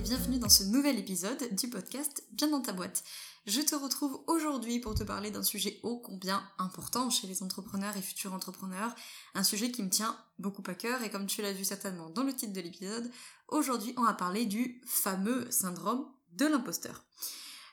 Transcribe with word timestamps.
Bienvenue 0.00 0.38
dans 0.38 0.48
ce 0.48 0.64
nouvel 0.64 0.98
épisode 0.98 1.54
du 1.54 1.68
podcast 1.68 2.24
Bien 2.32 2.48
dans 2.48 2.62
ta 2.62 2.72
boîte. 2.72 3.04
Je 3.46 3.60
te 3.60 3.74
retrouve 3.74 4.22
aujourd'hui 4.28 4.80
pour 4.80 4.94
te 4.94 5.04
parler 5.04 5.30
d'un 5.30 5.42
sujet 5.42 5.78
ô 5.82 5.98
combien 5.98 6.42
important 6.56 7.10
chez 7.10 7.26
les 7.26 7.42
entrepreneurs 7.42 7.94
et 7.98 8.00
futurs 8.00 8.32
entrepreneurs, 8.32 8.94
un 9.34 9.42
sujet 9.42 9.70
qui 9.70 9.82
me 9.82 9.90
tient 9.90 10.16
beaucoup 10.38 10.62
à 10.68 10.74
cœur 10.74 11.02
et 11.02 11.10
comme 11.10 11.26
tu 11.26 11.42
l'as 11.42 11.52
vu 11.52 11.66
certainement 11.66 12.08
dans 12.08 12.22
le 12.22 12.34
titre 12.34 12.54
de 12.54 12.60
l'épisode, 12.62 13.10
aujourd'hui 13.48 13.92
on 13.98 14.04
va 14.04 14.14
parler 14.14 14.46
du 14.46 14.80
fameux 14.86 15.50
syndrome 15.50 16.06
de 16.32 16.46
l'imposteur. 16.46 17.04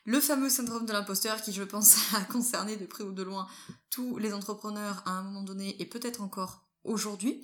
Le 0.04 0.20
fameux 0.20 0.50
syndrome 0.50 0.86
de 0.86 0.92
l'imposteur 0.92 1.42
qui 1.42 1.54
je 1.54 1.64
pense 1.64 1.96
a 2.14 2.22
concerné 2.26 2.76
de 2.76 2.86
près 2.86 3.06
ou 3.06 3.14
de 3.14 3.24
loin 3.24 3.48
tous 3.90 4.18
les 4.18 4.34
entrepreneurs 4.34 5.02
à 5.06 5.12
un 5.12 5.24
moment 5.24 5.44
donné 5.44 5.82
et 5.82 5.86
peut-être 5.86 6.22
encore 6.22 6.68
aujourd'hui 6.84 7.42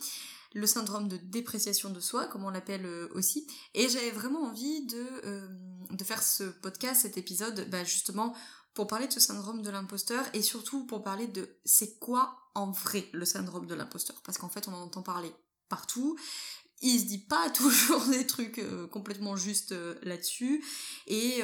le 0.53 0.67
syndrome 0.67 1.07
de 1.07 1.17
dépréciation 1.17 1.89
de 1.89 1.99
soi, 1.99 2.27
comme 2.27 2.45
on 2.45 2.49
l'appelle 2.49 2.85
euh, 2.85 3.09
aussi. 3.13 3.47
Et 3.73 3.89
j'avais 3.89 4.11
vraiment 4.11 4.43
envie 4.43 4.85
de, 4.85 5.05
euh, 5.25 5.47
de 5.89 6.03
faire 6.03 6.21
ce 6.21 6.43
podcast, 6.43 7.01
cet 7.01 7.17
épisode, 7.17 7.67
bah, 7.69 7.83
justement 7.83 8.35
pour 8.73 8.87
parler 8.87 9.07
de 9.07 9.13
ce 9.13 9.19
syndrome 9.19 9.61
de 9.61 9.69
l'imposteur 9.69 10.25
et 10.33 10.41
surtout 10.41 10.85
pour 10.85 11.03
parler 11.03 11.27
de 11.27 11.47
c'est 11.63 11.99
quoi 11.99 12.49
en 12.55 12.71
vrai 12.71 13.07
le 13.13 13.25
syndrome 13.25 13.67
de 13.67 13.75
l'imposteur. 13.75 14.19
Parce 14.23 14.39
qu'en 14.39 14.49
fait 14.49 14.67
on 14.67 14.73
en 14.73 14.81
entend 14.81 15.03
parler 15.03 15.31
partout. 15.69 16.17
Il 16.81 16.99
se 16.99 17.05
dit 17.05 17.19
pas 17.19 17.49
toujours 17.53 18.03
des 18.07 18.25
trucs 18.25 18.57
euh, 18.57 18.87
complètement 18.87 19.35
justes 19.35 19.75
là-dessus. 20.01 20.63
Et, 21.05 21.41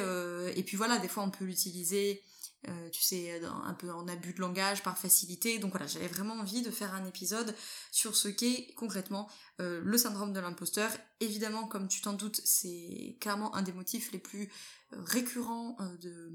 et 0.56 0.62
puis 0.64 0.76
voilà, 0.76 0.98
des 0.98 1.08
fois 1.08 1.22
on 1.22 1.30
peut 1.30 1.44
l'utiliser 1.44 2.20
euh, 2.68 2.90
tu 2.90 3.02
sais, 3.02 3.40
un 3.42 3.72
peu 3.72 3.90
en 3.90 4.06
abus 4.06 4.34
de 4.34 4.40
langage, 4.40 4.82
par 4.82 4.98
facilité. 4.98 5.58
Donc 5.58 5.70
voilà, 5.70 5.86
j'avais 5.86 6.08
vraiment 6.08 6.34
envie 6.34 6.60
de 6.60 6.70
faire 6.70 6.94
un 6.94 7.06
épisode 7.06 7.54
sur 7.90 8.14
ce 8.16 8.28
qu'est 8.28 8.74
concrètement 8.76 9.30
euh, 9.60 9.80
le 9.82 9.96
syndrome 9.96 10.32
de 10.34 10.40
l'imposteur. 10.40 10.90
Évidemment, 11.20 11.66
comme 11.66 11.88
tu 11.88 12.02
t'en 12.02 12.12
doutes, 12.12 12.40
c'est 12.44 13.16
clairement 13.20 13.54
un 13.54 13.62
des 13.62 13.72
motifs 13.72 14.12
les 14.12 14.18
plus 14.18 14.52
euh, 14.92 14.96
récurrents 15.00 15.76
de, 16.02 16.32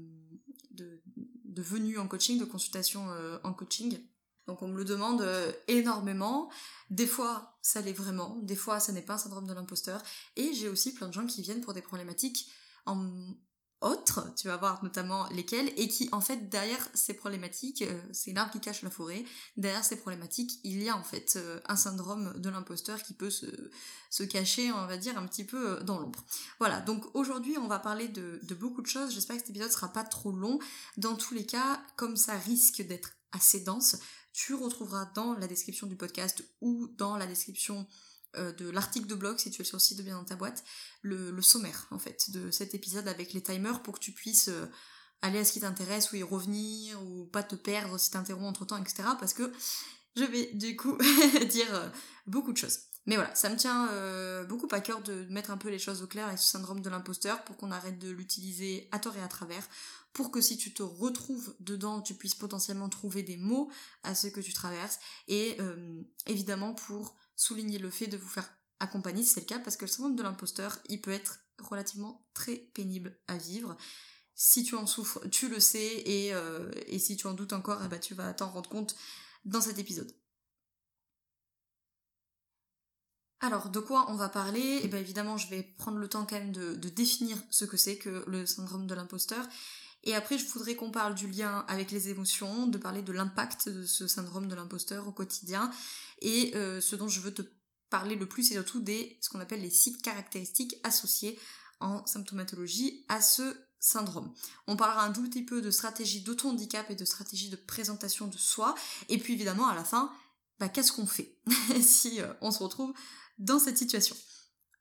de, 0.72 1.00
de 1.44 1.62
venue 1.62 1.98
en 1.98 2.08
coaching, 2.08 2.40
de 2.40 2.44
consultation 2.44 3.06
en 3.44 3.52
coaching. 3.52 3.98
Donc 4.48 4.62
on 4.62 4.68
me 4.68 4.76
le 4.76 4.84
demande 4.84 5.24
énormément. 5.68 6.50
Des 6.90 7.06
fois, 7.06 7.58
ça 7.62 7.80
l'est 7.80 7.92
vraiment. 7.92 8.36
Des 8.42 8.56
fois, 8.56 8.80
ça 8.80 8.92
n'est 8.92 9.02
pas 9.02 9.14
un 9.14 9.18
syndrome 9.18 9.46
de 9.46 9.52
l'imposteur. 9.52 10.02
Et 10.36 10.54
j'ai 10.54 10.68
aussi 10.68 10.92
plein 10.92 11.08
de 11.08 11.12
gens 11.12 11.26
qui 11.26 11.42
viennent 11.42 11.60
pour 11.60 11.74
des 11.74 11.82
problématiques 11.82 12.48
en 12.84 13.34
autres, 13.80 14.34
tu 14.36 14.48
vas 14.48 14.56
voir 14.56 14.82
notamment 14.82 15.28
lesquelles, 15.28 15.70
et 15.76 15.88
qui 15.88 16.08
en 16.12 16.20
fait 16.20 16.48
derrière 16.48 16.88
ces 16.94 17.14
problématiques, 17.14 17.82
euh, 17.82 18.00
c'est 18.12 18.32
l'arbre 18.32 18.52
qui 18.52 18.60
cache 18.60 18.82
la 18.82 18.90
forêt, 18.90 19.24
derrière 19.56 19.84
ces 19.84 19.96
problématiques, 19.96 20.60
il 20.64 20.82
y 20.82 20.88
a 20.88 20.96
en 20.96 21.02
fait 21.02 21.34
euh, 21.36 21.60
un 21.66 21.76
syndrome 21.76 22.38
de 22.38 22.48
l'imposteur 22.48 23.02
qui 23.02 23.14
peut 23.14 23.30
se, 23.30 24.22
cacher, 24.24 24.72
on 24.72 24.86
va 24.86 24.96
dire, 24.96 25.18
un 25.18 25.26
petit 25.26 25.44
peu 25.44 25.72
euh, 25.72 25.82
dans 25.82 25.98
l'ombre. 25.98 26.24
Voilà, 26.58 26.80
donc 26.80 27.04
aujourd'hui 27.14 27.58
on 27.58 27.68
va 27.68 27.78
parler 27.78 28.08
de 28.08 28.40
beaucoup 28.54 28.82
de 28.82 28.86
choses, 28.86 29.12
j'espère 29.12 29.36
que 29.36 29.42
cet 29.42 29.50
épisode 29.50 29.70
sera 29.70 29.92
pas 29.92 30.04
trop 30.04 30.32
long. 30.32 30.58
Dans 30.96 31.16
tous 31.16 31.34
les 31.34 31.44
cas, 31.44 31.82
comme 31.96 32.16
ça 32.16 32.38
risque 32.38 32.82
d'être 32.82 33.12
assez 33.32 33.60
dense, 33.60 33.96
tu 34.32 34.54
retrouveras 34.54 35.06
dans 35.14 35.34
la 35.34 35.46
description 35.46 35.86
du 35.86 35.96
podcast 35.96 36.44
ou 36.60 36.88
dans 36.96 37.16
la 37.16 37.26
description 37.26 37.86
euh, 38.38 38.52
de 38.52 38.68
l'article 38.68 39.06
de 39.06 39.14
blog, 39.14 39.38
si 39.38 39.50
tu 39.50 39.62
es 39.62 39.64
sur 39.64 39.76
le 39.76 39.80
site 39.80 39.98
de 39.98 40.02
Bien 40.02 40.16
dans 40.16 40.24
ta 40.24 40.36
boîte, 40.36 40.64
le, 41.02 41.40
sommaire 41.42 41.86
en 41.90 41.98
fait 41.98 42.30
de 42.30 42.50
cet 42.50 42.74
épisode 42.74 43.08
avec 43.08 43.32
les 43.32 43.42
timers 43.42 43.82
pour 43.82 43.94
que 43.94 44.00
tu 44.00 44.12
puisses 44.12 44.48
euh, 44.48 44.66
aller 45.22 45.38
à 45.38 45.44
ce 45.44 45.52
qui 45.52 45.60
t'intéresse 45.60 46.12
ou 46.12 46.16
y 46.16 46.22
revenir 46.22 47.02
ou 47.02 47.26
pas 47.26 47.42
te 47.42 47.54
perdre 47.54 47.98
si 47.98 48.10
t'interromps 48.10 48.48
entre 48.48 48.64
temps, 48.64 48.76
etc. 48.82 49.08
Parce 49.18 49.32
que 49.32 49.52
je 50.16 50.24
vais 50.24 50.50
du 50.54 50.76
coup 50.76 50.98
dire 51.50 51.74
euh, 51.74 51.88
beaucoup 52.26 52.52
de 52.52 52.58
choses. 52.58 52.80
Mais 53.06 53.14
voilà, 53.14 53.32
ça 53.36 53.48
me 53.48 53.56
tient 53.56 53.88
beaucoup 54.46 54.66
à 54.72 54.80
cœur 54.80 55.00
de 55.00 55.26
mettre 55.30 55.52
un 55.52 55.56
peu 55.56 55.68
les 55.68 55.78
choses 55.78 56.02
au 56.02 56.08
clair 56.08 56.26
avec 56.26 56.40
ce 56.40 56.48
syndrome 56.48 56.80
de 56.80 56.90
l'imposteur 56.90 57.44
pour 57.44 57.56
qu'on 57.56 57.70
arrête 57.70 58.00
de 58.00 58.10
l'utiliser 58.10 58.88
à 58.90 58.98
tort 58.98 59.16
et 59.16 59.22
à 59.22 59.28
travers, 59.28 59.64
pour 60.12 60.32
que 60.32 60.40
si 60.40 60.56
tu 60.56 60.74
te 60.74 60.82
retrouves 60.82 61.54
dedans, 61.60 62.00
tu 62.00 62.14
puisses 62.14 62.34
potentiellement 62.34 62.88
trouver 62.88 63.22
des 63.22 63.36
mots 63.36 63.70
à 64.02 64.16
ce 64.16 64.26
que 64.26 64.40
tu 64.40 64.52
traverses, 64.52 64.98
et 65.28 65.56
évidemment 66.26 66.74
pour 66.74 67.14
souligner 67.36 67.78
le 67.78 67.90
fait 67.90 68.06
de 68.06 68.16
vous 68.16 68.28
faire 68.28 68.50
accompagner 68.80 69.22
si 69.22 69.30
c'est 69.30 69.40
le 69.40 69.46
cas, 69.46 69.58
parce 69.58 69.76
que 69.76 69.84
le 69.84 69.90
syndrome 69.90 70.16
de 70.16 70.22
l'imposteur, 70.22 70.78
il 70.88 71.00
peut 71.00 71.12
être 71.12 71.38
relativement 71.58 72.26
très 72.34 72.56
pénible 72.56 73.18
à 73.28 73.36
vivre. 73.36 73.76
Si 74.34 74.64
tu 74.64 74.74
en 74.74 74.86
souffres, 74.86 75.26
tu 75.30 75.48
le 75.48 75.60
sais, 75.60 76.02
et, 76.04 76.34
euh, 76.34 76.70
si 76.98 77.16
tu 77.16 77.26
en 77.26 77.34
doutes 77.34 77.52
encore, 77.54 77.82
eh 77.84 77.88
ben, 77.88 77.98
tu 78.00 78.14
vas 78.14 78.34
t'en 78.34 78.50
rendre 78.50 78.68
compte 78.68 78.96
dans 79.44 79.60
cet 79.60 79.78
épisode. 79.78 80.12
Alors, 83.40 83.70
de 83.70 83.80
quoi 83.80 84.10
on 84.10 84.14
va 84.14 84.28
parler? 84.28 84.80
Eh 84.82 84.88
bien 84.88 84.98
évidemment, 84.98 85.36
je 85.36 85.48
vais 85.48 85.62
prendre 85.62 85.98
le 85.98 86.08
temps 86.08 86.26
quand 86.26 86.36
même 86.38 86.52
de, 86.52 86.74
de 86.74 86.88
définir 86.88 87.36
ce 87.50 87.64
que 87.64 87.76
c'est 87.76 87.96
que 87.96 88.24
le 88.26 88.44
syndrome 88.46 88.86
de 88.86 88.94
l'imposteur. 88.94 89.46
Et 90.06 90.14
après, 90.14 90.38
je 90.38 90.46
voudrais 90.46 90.76
qu'on 90.76 90.92
parle 90.92 91.16
du 91.16 91.28
lien 91.28 91.64
avec 91.68 91.90
les 91.90 92.08
émotions, 92.08 92.68
de 92.68 92.78
parler 92.78 93.02
de 93.02 93.12
l'impact 93.12 93.68
de 93.68 93.84
ce 93.84 94.06
syndrome 94.06 94.46
de 94.46 94.54
l'imposteur 94.54 95.06
au 95.08 95.12
quotidien. 95.12 95.70
Et 96.22 96.52
euh, 96.54 96.80
ce 96.80 96.94
dont 96.94 97.08
je 97.08 97.20
veux 97.20 97.34
te 97.34 97.42
parler 97.90 98.14
le 98.14 98.26
plus, 98.26 98.44
c'est 98.44 98.54
surtout 98.54 98.80
des 98.80 99.18
ce 99.20 99.28
qu'on 99.28 99.40
appelle 99.40 99.60
les 99.60 99.70
six 99.70 99.98
caractéristiques 99.98 100.76
associées 100.84 101.38
en 101.80 102.06
symptomatologie 102.06 103.04
à 103.08 103.20
ce 103.20 103.56
syndrome. 103.80 104.32
On 104.68 104.76
parlera 104.76 105.04
un 105.04 105.12
tout 105.12 105.22
petit 105.24 105.44
peu 105.44 105.60
de 105.60 105.72
stratégie 105.72 106.22
d'auto-handicap 106.22 106.88
et 106.90 106.94
de 106.94 107.04
stratégie 107.04 107.50
de 107.50 107.56
présentation 107.56 108.28
de 108.28 108.36
soi. 108.36 108.76
Et 109.08 109.18
puis 109.18 109.34
évidemment, 109.34 109.66
à 109.66 109.74
la 109.74 109.84
fin, 109.84 110.12
bah, 110.60 110.68
qu'est-ce 110.68 110.92
qu'on 110.92 111.06
fait 111.06 111.36
si 111.82 112.20
euh, 112.20 112.32
on 112.40 112.52
se 112.52 112.62
retrouve 112.62 112.94
dans 113.38 113.58
cette 113.58 113.76
situation? 113.76 114.16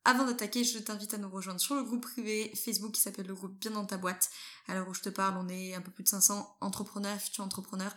Avant 0.06 0.26
d'attaquer, 0.26 0.64
je 0.64 0.78
t'invite 0.78 1.16
à 1.16 1.18
nous 1.18 1.30
rejoindre 1.30 1.60
sur 1.60 1.76
le 1.76 1.84
groupe 1.84 2.02
privé 2.02 2.52
Facebook 2.56 2.92
qui 2.92 3.02
s'appelle 3.02 3.26
le 3.26 3.34
groupe 3.34 3.60
Bien 3.60 3.72
dans 3.72 3.86
ta 3.86 3.98
boîte. 3.98 4.30
À 4.68 4.76
l'heure 4.76 4.88
où 4.88 4.94
je 4.94 5.02
te 5.02 5.10
parle, 5.10 5.36
on 5.38 5.50
est 5.50 5.74
un 5.74 5.82
peu 5.82 5.92
plus 5.92 6.04
de 6.04 6.10
500 6.10 6.58
entrepreneurs, 6.62 7.20
futurs 7.20 7.44
entrepreneurs, 7.44 7.94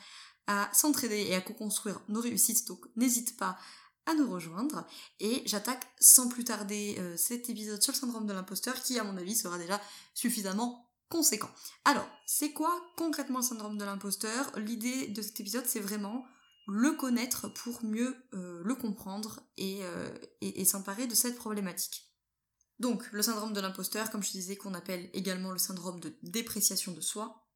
à 0.47 0.71
s'entraider 0.73 1.27
et 1.29 1.35
à 1.35 1.43
co-construire 1.43 2.01
nos 2.09 2.23
réussites. 2.23 2.67
Donc 2.67 2.87
n'hésite 2.97 3.37
pas 3.37 3.59
à 4.07 4.15
nous 4.15 4.31
rejoindre. 4.31 4.87
Et 5.21 5.43
j'attaque 5.45 5.87
sans 6.01 6.29
plus 6.29 6.45
tarder 6.45 6.97
euh, 6.99 7.17
cet 7.19 7.51
épisode 7.51 7.83
sur 7.83 7.93
le 7.93 7.99
syndrome 7.99 8.27
de 8.27 8.33
l'imposteur 8.33 8.75
qui, 8.83 8.99
à 8.99 9.05
mon 9.05 9.17
avis, 9.19 9.37
sera 9.37 9.59
déjà 9.59 9.79
suffisamment 10.15 10.89
conséquent. 11.11 11.51
Alors, 11.85 12.09
c'est 12.27 12.53
quoi 12.53 12.75
concrètement 12.97 13.41
le 13.41 13.45
syndrome 13.45 13.77
de 13.77 13.85
l'imposteur? 13.85 14.51
L'idée 14.59 15.09
de 15.09 15.21
cet 15.21 15.41
épisode, 15.41 15.67
c'est 15.67 15.81
vraiment 15.81 16.25
le 16.69 16.93
connaître 16.93 17.49
pour 17.49 17.83
mieux 17.83 18.15
euh, 18.35 18.63
le 18.63 18.75
comprendre 18.75 19.41
euh, 19.59 20.19
et, 20.43 20.65
s'emparer 20.67 21.07
de 21.07 21.15
cette 21.15 21.37
problématique. 21.37 22.13
Donc, 22.79 23.11
le 23.11 23.23
syndrome 23.23 23.55
de 23.55 23.61
l'imposteur, 23.61 24.11
comme 24.11 24.23
je 24.23 24.31
disais, 24.31 24.57
qu'on 24.57 24.75
appelle 24.75 25.09
également 25.15 25.51
le 25.51 25.59
syndrome 25.59 25.99
de 25.99 26.15
dépréciation 26.23 26.93
de 26.93 27.01
soi, 27.01 27.49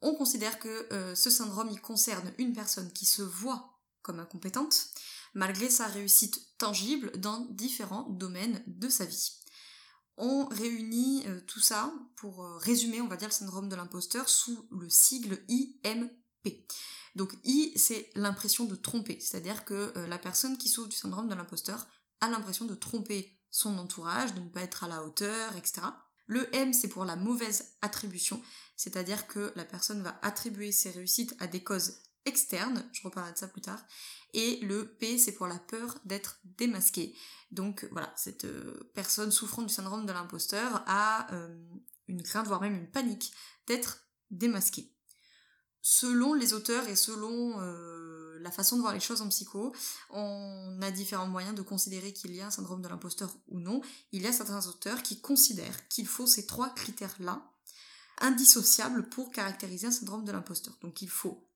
on 0.00 0.14
considère 0.14 0.58
que 0.58 0.92
euh, 0.92 1.14
ce 1.14 1.30
syndrome 1.30 1.68
il 1.70 1.80
concerne 1.80 2.32
une 2.38 2.54
personne 2.54 2.90
qui 2.92 3.04
se 3.04 3.22
voit 3.22 3.78
comme 4.00 4.20
incompétente, 4.20 4.88
malgré 5.34 5.68
sa 5.68 5.86
réussite 5.86 6.56
tangible 6.56 7.12
dans 7.18 7.40
différents 7.50 8.08
domaines 8.08 8.62
de 8.66 8.88
sa 8.88 9.04
vie. 9.04 9.32
On 10.16 10.46
réunit 10.46 11.26
tout 11.46 11.60
ça 11.60 11.92
pour 12.14 12.46
résumer, 12.60 13.02
on 13.02 13.08
va 13.08 13.16
dire, 13.16 13.28
le 13.28 13.34
syndrome 13.34 13.68
de 13.68 13.76
l'imposteur 13.76 14.30
sous 14.30 14.66
le 14.70 14.88
sigle 14.88 15.44
IMP. 15.48 16.10
Donc 17.16 17.32
I, 17.44 17.72
c'est 17.76 18.10
l'impression 18.14 18.66
de 18.66 18.76
tromper, 18.76 19.18
c'est-à-dire 19.20 19.64
que 19.64 19.90
euh, 19.96 20.06
la 20.06 20.18
personne 20.18 20.58
qui 20.58 20.68
souffre 20.68 20.90
du 20.90 20.96
syndrome 20.96 21.28
de 21.28 21.34
l'imposteur 21.34 21.88
a 22.20 22.28
l'impression 22.28 22.66
de 22.66 22.74
tromper 22.74 23.32
son 23.50 23.78
entourage, 23.78 24.34
de 24.34 24.40
ne 24.40 24.50
pas 24.50 24.60
être 24.60 24.84
à 24.84 24.88
la 24.88 25.02
hauteur, 25.02 25.56
etc. 25.56 25.80
Le 26.26 26.54
M, 26.54 26.74
c'est 26.74 26.88
pour 26.88 27.06
la 27.06 27.16
mauvaise 27.16 27.76
attribution, 27.80 28.42
c'est-à-dire 28.76 29.26
que 29.26 29.50
la 29.56 29.64
personne 29.64 30.02
va 30.02 30.18
attribuer 30.20 30.72
ses 30.72 30.90
réussites 30.90 31.34
à 31.38 31.46
des 31.46 31.64
causes 31.64 32.02
externes, 32.26 32.84
je 32.92 33.02
reparlerai 33.02 33.32
de 33.32 33.38
ça 33.38 33.48
plus 33.48 33.62
tard, 33.62 33.82
et 34.34 34.58
le 34.60 34.86
P, 34.96 35.16
c'est 35.16 35.32
pour 35.32 35.46
la 35.46 35.58
peur 35.58 35.96
d'être 36.04 36.38
démasqué. 36.44 37.16
Donc 37.50 37.88
voilà, 37.92 38.12
cette 38.14 38.44
euh, 38.44 38.90
personne 38.94 39.32
souffrant 39.32 39.62
du 39.62 39.72
syndrome 39.72 40.04
de 40.04 40.12
l'imposteur 40.12 40.84
a 40.86 41.32
euh, 41.32 41.56
une 42.08 42.22
crainte, 42.22 42.46
voire 42.46 42.60
même 42.60 42.74
une 42.74 42.90
panique 42.90 43.32
d'être 43.66 44.02
démasquée 44.30 44.95
selon 45.88 46.34
les 46.34 46.52
auteurs 46.52 46.88
et 46.88 46.96
selon 46.96 47.60
euh, 47.60 48.38
la 48.40 48.50
façon 48.50 48.74
de 48.74 48.80
voir 48.80 48.92
les 48.92 48.98
choses 48.98 49.22
en 49.22 49.28
psycho, 49.28 49.72
on 50.10 50.80
a 50.82 50.90
différents 50.90 51.28
moyens 51.28 51.54
de 51.54 51.62
considérer 51.62 52.12
qu'il 52.12 52.34
y 52.34 52.40
a 52.40 52.48
un 52.48 52.50
syndrome 52.50 52.82
de 52.82 52.88
l'imposteur 52.88 53.32
ou 53.46 53.60
non. 53.60 53.80
Il 54.10 54.22
y 54.22 54.26
a 54.26 54.32
certains 54.32 54.66
auteurs 54.66 55.00
qui 55.04 55.20
considèrent 55.20 55.86
qu'il 55.86 56.08
faut 56.08 56.26
ces 56.26 56.44
trois 56.44 56.70
critères-là 56.70 57.40
indissociables 58.18 59.08
pour 59.08 59.30
caractériser 59.30 59.86
un 59.86 59.92
syndrome 59.92 60.24
de 60.24 60.32
l'imposteur. 60.32 60.76
Donc 60.82 61.02
il 61.02 61.08
faut 61.08 61.48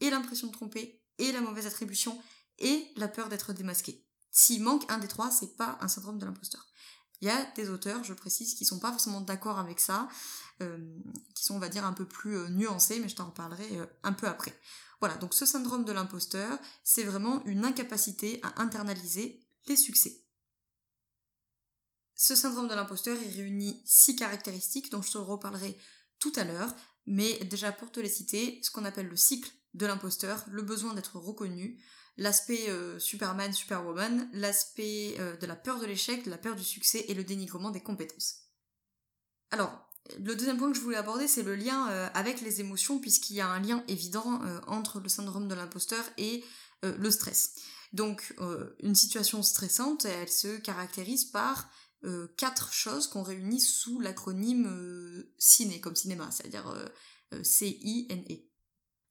et 0.00 0.08
l'impression 0.08 0.46
de 0.46 0.52
tromper, 0.52 1.02
et 1.18 1.30
la 1.32 1.42
mauvaise 1.42 1.66
attribution, 1.66 2.18
et 2.58 2.90
la 2.96 3.08
peur 3.08 3.28
d'être 3.28 3.52
démasqué. 3.52 4.02
S'il 4.30 4.62
manque 4.62 4.90
un 4.90 4.96
des 4.96 5.08
trois, 5.08 5.30
c'est 5.30 5.58
pas 5.58 5.76
un 5.82 5.88
syndrome 5.88 6.18
de 6.18 6.24
l'imposteur. 6.24 6.66
Il 7.20 7.28
y 7.28 7.30
a 7.30 7.44
des 7.56 7.70
auteurs, 7.70 8.04
je 8.04 8.12
précise, 8.12 8.54
qui 8.54 8.64
sont 8.64 8.78
pas 8.78 8.90
forcément 8.90 9.20
d'accord 9.20 9.58
avec 9.58 9.80
ça, 9.80 10.08
qui 11.34 11.44
sont, 11.44 11.56
on 11.56 11.58
va 11.58 11.68
dire, 11.68 11.84
un 11.84 11.92
peu 11.92 12.06
plus 12.06 12.50
nuancés, 12.50 13.00
mais 13.00 13.08
je 13.08 13.16
t'en 13.16 13.26
reparlerai 13.26 13.80
un 14.02 14.12
peu 14.12 14.26
après. 14.26 14.58
Voilà, 15.00 15.16
donc 15.16 15.34
ce 15.34 15.46
syndrome 15.46 15.84
de 15.84 15.92
l'imposteur, 15.92 16.58
c'est 16.82 17.04
vraiment 17.04 17.44
une 17.44 17.64
incapacité 17.64 18.40
à 18.42 18.62
internaliser 18.62 19.46
les 19.66 19.76
succès. 19.76 20.22
Ce 22.14 22.36
syndrome 22.36 22.68
de 22.68 22.74
l'imposteur, 22.74 23.16
il 23.20 23.36
réunit 23.36 23.82
six 23.84 24.16
caractéristiques 24.16 24.90
dont 24.90 25.02
je 25.02 25.12
te 25.12 25.18
reparlerai 25.18 25.76
tout 26.18 26.32
à 26.36 26.44
l'heure, 26.44 26.74
mais 27.06 27.38
déjà 27.44 27.72
pour 27.72 27.90
te 27.90 28.00
les 28.00 28.08
citer, 28.08 28.60
ce 28.62 28.70
qu'on 28.70 28.84
appelle 28.84 29.08
le 29.08 29.16
cycle 29.16 29.50
de 29.74 29.86
l'imposteur, 29.86 30.44
le 30.48 30.62
besoin 30.62 30.94
d'être 30.94 31.18
reconnu, 31.18 31.82
l'aspect 32.16 32.68
euh, 32.68 32.98
Superman, 32.98 33.52
Superwoman, 33.52 34.28
l'aspect 34.32 35.16
euh, 35.18 35.36
de 35.36 35.46
la 35.46 35.56
peur 35.56 35.80
de 35.80 35.86
l'échec, 35.86 36.26
la 36.26 36.38
peur 36.38 36.56
du 36.56 36.64
succès 36.64 37.04
et 37.08 37.14
le 37.14 37.24
dénigrement 37.24 37.70
des 37.70 37.82
compétences. 37.82 38.42
Alors, 39.50 39.90
le 40.18 40.34
deuxième 40.34 40.58
point 40.58 40.70
que 40.70 40.76
je 40.76 40.82
voulais 40.82 40.96
aborder, 40.96 41.26
c'est 41.26 41.42
le 41.42 41.54
lien 41.54 41.88
euh, 41.90 42.08
avec 42.14 42.40
les 42.40 42.60
émotions, 42.60 42.98
puisqu'il 42.98 43.36
y 43.36 43.40
a 43.40 43.48
un 43.48 43.60
lien 43.60 43.82
évident 43.88 44.40
entre 44.66 45.00
le 45.00 45.08
syndrome 45.08 45.48
de 45.48 45.54
l'imposteur 45.54 46.04
et 46.18 46.44
le 46.82 47.10
stress. 47.10 47.54
Donc, 47.94 48.36
une 48.80 48.94
situation 48.94 49.42
stressante, 49.42 50.04
elle 50.04 50.28
se 50.28 50.58
caractérise 50.58 51.24
par 51.24 51.70
quatre 52.36 52.74
choses 52.74 53.06
qu'on 53.06 53.22
réunit 53.22 53.60
sous 53.60 54.00
l'acronyme 54.00 55.24
ciné, 55.38 55.80
comme 55.80 55.96
cinéma, 55.96 56.30
c'est-à-dire 56.30 56.74
C-I-N-E. 57.42 58.53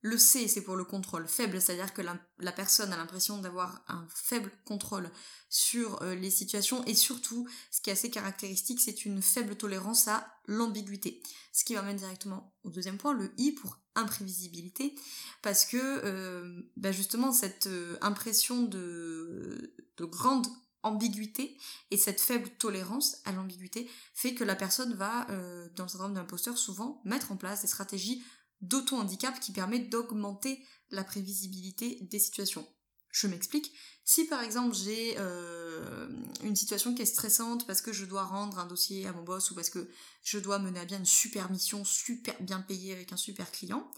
Le 0.04 0.18
C, 0.18 0.48
c'est 0.48 0.60
pour 0.60 0.76
le 0.76 0.84
contrôle 0.84 1.26
faible, 1.26 1.62
c'est-à-dire 1.62 1.94
que 1.94 2.02
la, 2.02 2.52
personne 2.52 2.92
a 2.92 2.96
l'impression 2.96 3.38
d'avoir 3.38 3.82
un 3.88 4.06
faible 4.14 4.52
contrôle 4.66 5.10
sur 5.48 6.04
les 6.04 6.30
situations 6.30 6.84
et 6.84 6.94
surtout, 6.94 7.48
ce 7.70 7.80
qui 7.80 7.88
est 7.88 7.94
assez 7.94 8.10
caractéristique, 8.10 8.82
c'est 8.82 9.06
une 9.06 9.22
faible 9.22 9.56
tolérance 9.56 10.06
à 10.08 10.26
l'ambiguïté. 10.46 11.22
Ce 11.54 11.64
qui 11.64 11.72
m'amène 11.72 11.96
directement 11.96 12.54
au 12.64 12.70
deuxième 12.70 12.98
point, 12.98 13.14
le 13.14 13.32
I 13.38 13.52
pour 13.52 13.78
imprévisibilité, 13.94 14.94
parce 15.40 15.64
que 15.64 16.62
bah, 16.76 16.92
justement 16.92 17.32
cette 17.32 17.70
impression 18.02 18.62
de, 18.62 19.74
de 19.96 20.04
grande 20.04 20.46
ambiguïté 20.84 21.56
et 21.90 21.96
cette 21.96 22.20
faible 22.20 22.48
tolérance 22.58 23.16
à 23.24 23.32
l'ambiguïté 23.32 23.90
fait 24.14 24.34
que 24.34 24.44
la 24.44 24.54
personne 24.54 24.94
va, 24.94 25.28
euh, 25.30 25.68
dans 25.74 25.84
le 25.84 25.88
syndrome 25.88 26.14
d'imposteur, 26.14 26.58
souvent 26.58 27.00
mettre 27.04 27.32
en 27.32 27.36
place 27.36 27.62
des 27.62 27.68
stratégies 27.68 28.22
d'auto-handicap 28.68 29.38
qui 29.40 29.52
permettent 29.52 29.90
d'augmenter 29.90 30.64
la 30.90 31.04
prévisibilité 31.04 31.98
des 32.02 32.18
situations. 32.18 32.66
Je 33.10 33.26
m'explique. 33.28 33.72
Si 34.04 34.24
par 34.24 34.42
exemple 34.42 34.74
j'ai 34.74 35.14
euh, 35.18 36.08
une 36.42 36.56
situation 36.56 36.94
qui 36.94 37.02
est 37.02 37.06
stressante 37.06 37.66
parce 37.66 37.80
que 37.80 37.92
je 37.92 38.04
dois 38.04 38.24
rendre 38.24 38.58
un 38.58 38.66
dossier 38.66 39.06
à 39.06 39.12
mon 39.12 39.22
boss 39.22 39.50
ou 39.50 39.54
parce 39.54 39.70
que 39.70 39.88
je 40.22 40.38
dois 40.38 40.58
mener 40.58 40.80
à 40.80 40.84
bien 40.84 40.98
une 40.98 41.06
super 41.06 41.50
mission, 41.50 41.84
super 41.84 42.34
bien 42.42 42.60
payée 42.60 42.92
avec 42.92 43.12
un 43.12 43.16
super 43.16 43.50
client, 43.50 43.88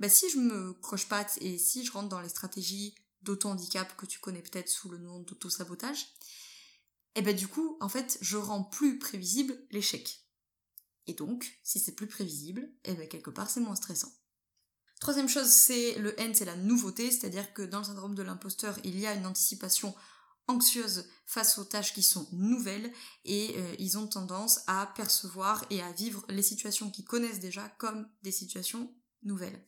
bah 0.00 0.08
si 0.08 0.28
je 0.28 0.38
me 0.38 0.72
croche-patte 0.74 1.38
et 1.40 1.58
si 1.58 1.84
je 1.84 1.92
rentre 1.92 2.08
dans 2.08 2.20
les 2.20 2.28
stratégies 2.28 2.94
d'auto-handicap 3.22 3.96
que 3.96 4.06
tu 4.06 4.18
connais 4.18 4.42
peut-être 4.42 4.68
sous 4.68 4.88
le 4.88 4.98
nom 4.98 5.20
d'auto-sabotage, 5.20 6.06
et 7.14 7.22
ben 7.22 7.34
du 7.34 7.48
coup, 7.48 7.78
en 7.80 7.88
fait, 7.88 8.18
je 8.20 8.36
rends 8.36 8.62
plus 8.62 8.98
prévisible 8.98 9.56
l'échec. 9.70 10.25
Et 11.06 11.14
donc, 11.14 11.58
si 11.62 11.78
c'est 11.78 11.94
plus 11.94 12.06
prévisible, 12.06 12.68
et 12.84 12.94
ben 12.94 13.08
quelque 13.08 13.30
part 13.30 13.50
c'est 13.50 13.60
moins 13.60 13.76
stressant. 13.76 14.12
Troisième 15.00 15.28
chose, 15.28 15.48
c'est 15.48 15.98
le 15.98 16.18
N, 16.18 16.34
c'est 16.34 16.46
la 16.46 16.56
nouveauté, 16.56 17.10
c'est-à-dire 17.10 17.52
que 17.52 17.62
dans 17.62 17.78
le 17.78 17.84
syndrome 17.84 18.14
de 18.14 18.22
l'imposteur, 18.22 18.78
il 18.82 18.98
y 18.98 19.06
a 19.06 19.14
une 19.14 19.26
anticipation 19.26 19.94
anxieuse 20.48 21.06
face 21.26 21.58
aux 21.58 21.64
tâches 21.64 21.92
qui 21.92 22.02
sont 22.02 22.26
nouvelles 22.32 22.92
et 23.24 23.54
euh, 23.56 23.74
ils 23.78 23.98
ont 23.98 24.06
tendance 24.06 24.60
à 24.66 24.92
percevoir 24.96 25.64
et 25.70 25.82
à 25.82 25.92
vivre 25.92 26.24
les 26.28 26.42
situations 26.42 26.90
qu'ils 26.90 27.04
connaissent 27.04 27.40
déjà 27.40 27.68
comme 27.78 28.08
des 28.22 28.30
situations 28.30 28.94
nouvelle. 29.22 29.60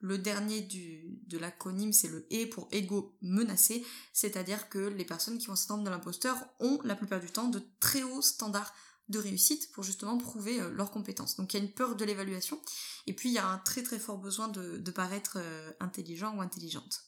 Le 0.00 0.18
dernier 0.18 0.62
de 0.62 1.38
l'acronyme, 1.38 1.92
c'est 1.92 2.08
le 2.08 2.26
E 2.32 2.46
pour 2.46 2.68
ego 2.72 3.16
menacé, 3.22 3.84
c'est-à-dire 4.12 4.68
que 4.68 4.78
les 4.78 5.04
personnes 5.04 5.38
qui 5.38 5.48
ont 5.48 5.56
syndrome 5.56 5.84
de 5.84 5.90
l'imposteur 5.90 6.36
ont 6.60 6.80
la 6.84 6.96
plupart 6.96 7.20
du 7.20 7.30
temps 7.30 7.48
de 7.48 7.62
très 7.80 8.02
hauts 8.02 8.22
standards 8.22 8.74
de 9.08 9.18
réussite 9.18 9.70
pour 9.72 9.84
justement 9.84 10.18
prouver 10.18 10.60
euh, 10.60 10.70
leurs 10.70 10.90
compétences. 10.90 11.36
Donc 11.36 11.52
il 11.52 11.58
y 11.58 11.60
a 11.60 11.64
une 11.64 11.72
peur 11.72 11.96
de 11.96 12.04
l'évaluation, 12.04 12.60
et 13.06 13.14
puis 13.14 13.28
il 13.28 13.32
y 13.32 13.38
a 13.38 13.46
un 13.46 13.58
très 13.58 13.82
très 13.82 13.98
fort 13.98 14.18
besoin 14.18 14.48
de, 14.48 14.90
paraître 14.90 15.38
euh, 15.40 15.72
intelligent 15.80 16.36
ou 16.36 16.40
intelligente. 16.40 17.02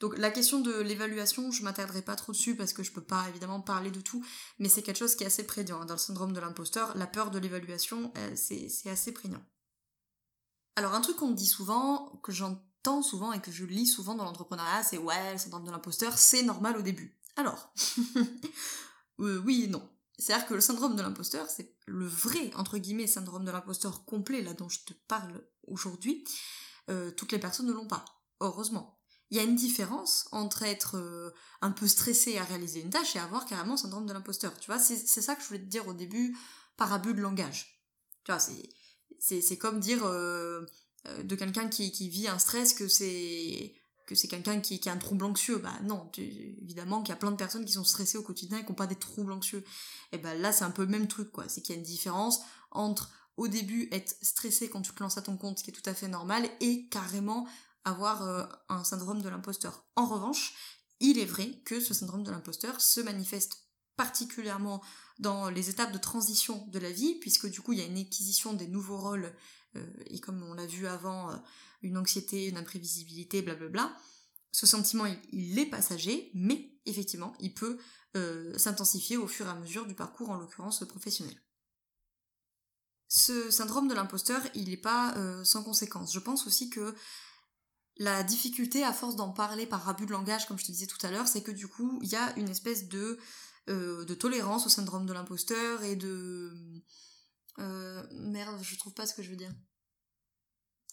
Donc 0.00 0.16
la 0.16 0.30
question 0.30 0.60
de 0.60 0.80
l'évaluation, 0.80 1.50
je 1.50 1.62
m'attarderai 1.64 2.02
pas 2.02 2.14
trop 2.14 2.32
dessus 2.32 2.54
parce 2.56 2.72
que 2.72 2.84
je 2.84 2.92
peux 2.92 3.02
pas 3.02 3.28
évidemment 3.28 3.60
parler 3.60 3.90
de 3.90 4.00
tout, 4.00 4.24
mais 4.58 4.68
c'est 4.68 4.82
quelque 4.82 4.98
chose 4.98 5.16
qui 5.16 5.24
est 5.24 5.26
assez 5.26 5.44
prégnant. 5.44 5.84
Dans 5.84 5.94
le 5.94 5.98
syndrome 5.98 6.32
de 6.32 6.40
l'imposteur, 6.40 6.96
la 6.96 7.08
peur 7.08 7.30
de 7.30 7.38
l'évaluation, 7.38 8.12
euh, 8.16 8.32
c'est 8.36 8.90
assez 8.90 9.12
prégnant. 9.12 9.42
Alors 10.76 10.94
un 10.94 11.00
truc 11.00 11.16
qu'on 11.16 11.28
me 11.28 11.34
dit 11.34 11.46
souvent, 11.46 12.20
que 12.22 12.30
j'entends 12.30 13.02
souvent 13.02 13.32
et 13.32 13.40
que 13.40 13.50
je 13.50 13.64
lis 13.64 13.88
souvent 13.88 14.14
dans 14.14 14.24
l'entrepreneuriat, 14.24 14.84
c'est 14.84 14.98
ouais, 14.98 15.32
le 15.32 15.38
syndrome 15.38 15.64
de 15.64 15.72
l'imposteur, 15.72 16.16
c'est 16.16 16.42
normal 16.42 16.76
au 16.76 16.82
début. 16.82 17.18
Alors, 17.34 17.72
oui 19.18 19.64
et 19.64 19.68
non. 19.68 19.88
C'est-à-dire 20.18 20.46
que 20.46 20.54
le 20.54 20.60
syndrome 20.60 20.96
de 20.96 21.02
l'imposteur, 21.02 21.48
c'est 21.48 21.76
le 21.86 22.06
vrai, 22.06 22.50
entre 22.54 22.78
guillemets, 22.78 23.06
syndrome 23.06 23.44
de 23.44 23.52
l'imposteur 23.52 24.04
complet, 24.04 24.42
là 24.42 24.52
dont 24.52 24.68
je 24.68 24.80
te 24.84 24.92
parle 25.06 25.44
aujourd'hui, 25.66 26.24
euh, 26.90 27.10
toutes 27.12 27.32
les 27.32 27.38
personnes 27.38 27.66
ne 27.66 27.72
l'ont 27.72 27.86
pas, 27.86 28.04
heureusement. 28.40 28.98
Il 29.30 29.36
y 29.36 29.40
a 29.40 29.44
une 29.44 29.56
différence 29.56 30.26
entre 30.32 30.62
être 30.62 30.96
euh, 30.96 31.30
un 31.60 31.70
peu 31.70 31.86
stressé 31.86 32.38
à 32.38 32.44
réaliser 32.44 32.80
une 32.80 32.90
tâche 32.90 33.14
et 33.14 33.18
avoir 33.18 33.46
carrément 33.46 33.72
le 33.72 33.78
syndrome 33.78 34.06
de 34.06 34.12
l'imposteur. 34.12 34.58
Tu 34.58 34.70
vois, 34.70 34.80
c'est 34.80 34.96
ça 34.96 35.36
que 35.36 35.42
je 35.42 35.48
voulais 35.48 35.60
te 35.60 35.66
dire 35.66 35.86
au 35.86 35.92
début 35.92 36.36
par 36.76 36.92
abus 36.92 37.14
de 37.14 37.20
langage. 37.20 37.84
Tu 38.24 38.32
vois, 38.32 38.40
c'est 39.20 39.58
comme 39.58 39.80
dire 39.80 40.04
euh, 40.04 40.64
de 41.22 41.34
quelqu'un 41.36 41.68
qui, 41.68 42.08
vit 42.08 42.26
un 42.26 42.38
stress 42.38 42.74
que 42.74 42.88
c'est 42.88 43.74
que 44.08 44.14
c'est 44.14 44.26
quelqu'un 44.26 44.60
qui, 44.60 44.88
a 44.88 44.92
un 44.92 44.96
trouble 44.96 45.26
anxieux. 45.26 45.58
Bah 45.58 45.74
non, 45.82 46.10
évidemment 46.16 47.02
qu'il 47.02 47.10
y 47.10 47.12
a 47.12 47.16
plein 47.16 47.30
de 47.30 47.36
personnes 47.36 47.66
qui 47.66 47.74
sont 47.74 47.84
stressées 47.84 48.16
au 48.16 48.22
quotidien 48.22 48.56
et 48.56 48.62
qui 48.62 48.70
n'ont 48.70 48.74
pas 48.74 48.86
des 48.86 48.96
troubles 48.96 49.32
anxieux. 49.32 49.62
Et 50.12 50.18
ben 50.18 50.32
là, 50.40 50.50
c'est 50.50 50.64
un 50.64 50.70
peu 50.70 50.82
le 50.82 50.88
même 50.88 51.08
truc, 51.08 51.30
quoi. 51.30 51.44
C'est 51.46 51.60
qu'il 51.60 51.74
y 51.74 51.76
a 51.76 51.78
une 51.78 51.86
différence 51.86 52.40
entre 52.70 53.10
au 53.36 53.48
début 53.48 53.86
être 53.92 54.16
stressé 54.22 54.70
quand 54.70 54.80
tu 54.80 54.92
te 54.92 55.02
lances 55.02 55.18
à 55.18 55.22
ton 55.22 55.36
compte, 55.36 55.58
ce 55.58 55.62
qui 55.64 55.70
est 55.70 55.74
tout 55.74 55.88
à 55.88 55.92
fait 55.92 56.08
normal, 56.08 56.48
et 56.60 56.88
carrément 56.88 57.46
avoir 57.84 58.22
euh, 58.22 58.46
un 58.70 58.82
syndrome 58.82 59.20
de 59.20 59.28
l'imposteur. 59.28 59.84
En 59.94 60.06
revanche, 60.06 60.54
il 61.00 61.18
est 61.18 61.26
vrai 61.26 61.60
que 61.66 61.78
ce 61.78 61.92
syndrome 61.92 62.24
de 62.24 62.30
l'imposteur 62.30 62.80
se 62.80 63.02
manifeste 63.02 63.68
particulièrement 63.96 64.82
dans 65.18 65.50
les 65.50 65.68
étapes 65.68 65.92
de 65.92 65.98
transition 65.98 66.66
de 66.68 66.78
la 66.78 66.90
vie, 66.90 67.16
puisque 67.16 67.50
du 67.50 67.60
coup 67.60 67.74
il 67.74 67.80
y 67.80 67.82
a 67.82 67.86
une 67.86 67.98
acquisition 67.98 68.54
des 68.54 68.68
nouveaux 68.68 68.98
rôles, 68.98 69.34
et 70.06 70.20
comme 70.20 70.42
on 70.42 70.54
l'a 70.54 70.66
vu 70.66 70.86
avant, 70.86 71.30
euh, 71.30 71.36
une 71.82 71.96
anxiété, 71.96 72.48
une 72.48 72.56
imprévisibilité, 72.56 73.42
blablabla. 73.42 73.94
Ce 74.52 74.66
sentiment, 74.66 75.04
il, 75.32 75.58
est 75.58 75.66
passager, 75.66 76.30
mais 76.34 76.72
effectivement, 76.86 77.34
il 77.38 77.54
peut 77.54 77.78
euh, 78.16 78.56
s'intensifier 78.56 79.16
au 79.16 79.28
fur 79.28 79.46
et 79.46 79.50
à 79.50 79.54
mesure 79.54 79.86
du 79.86 79.94
parcours, 79.94 80.30
en 80.30 80.36
l'occurrence 80.36 80.84
professionnel. 80.88 81.36
Ce 83.08 83.50
syndrome 83.50 83.88
de 83.88 83.94
l'imposteur, 83.94 84.42
il 84.54 84.68
n'est 84.68 84.76
pas 84.76 85.14
sans 85.42 85.62
conséquence. 85.62 86.12
Je 86.12 86.18
pense 86.18 86.46
aussi 86.46 86.68
que 86.68 86.94
la 87.96 88.22
difficulté, 88.22 88.84
à 88.84 88.92
force 88.92 89.16
d'en 89.16 89.30
parler 89.30 89.64
par 89.64 89.88
abus 89.88 90.04
de 90.04 90.12
langage, 90.12 90.46
comme 90.46 90.58
je 90.58 90.66
te 90.66 90.72
disais 90.72 90.86
tout 90.86 90.98
à 91.06 91.10
l'heure, 91.10 91.26
c'est 91.26 91.42
que 91.42 91.50
du 91.50 91.68
coup, 91.68 91.98
il 92.02 92.10
y 92.10 92.16
a 92.16 92.38
une 92.38 92.50
espèce 92.50 92.86
de 92.88 93.18
euh, 93.68 94.04
de 94.06 94.14
tolérance 94.14 94.66
au 94.66 94.70
syndrome 94.70 95.04
de 95.04 95.12
l'imposteur 95.12 95.82
et 95.82 95.94
de... 95.94 96.54
Euh, 97.58 98.02
merde, 98.12 98.58
je 98.62 98.76
trouve 98.76 98.94
pas 98.94 99.06
ce 99.06 99.14
que 99.14 99.22
je 99.22 99.30
veux 99.30 99.36
dire. 99.36 99.52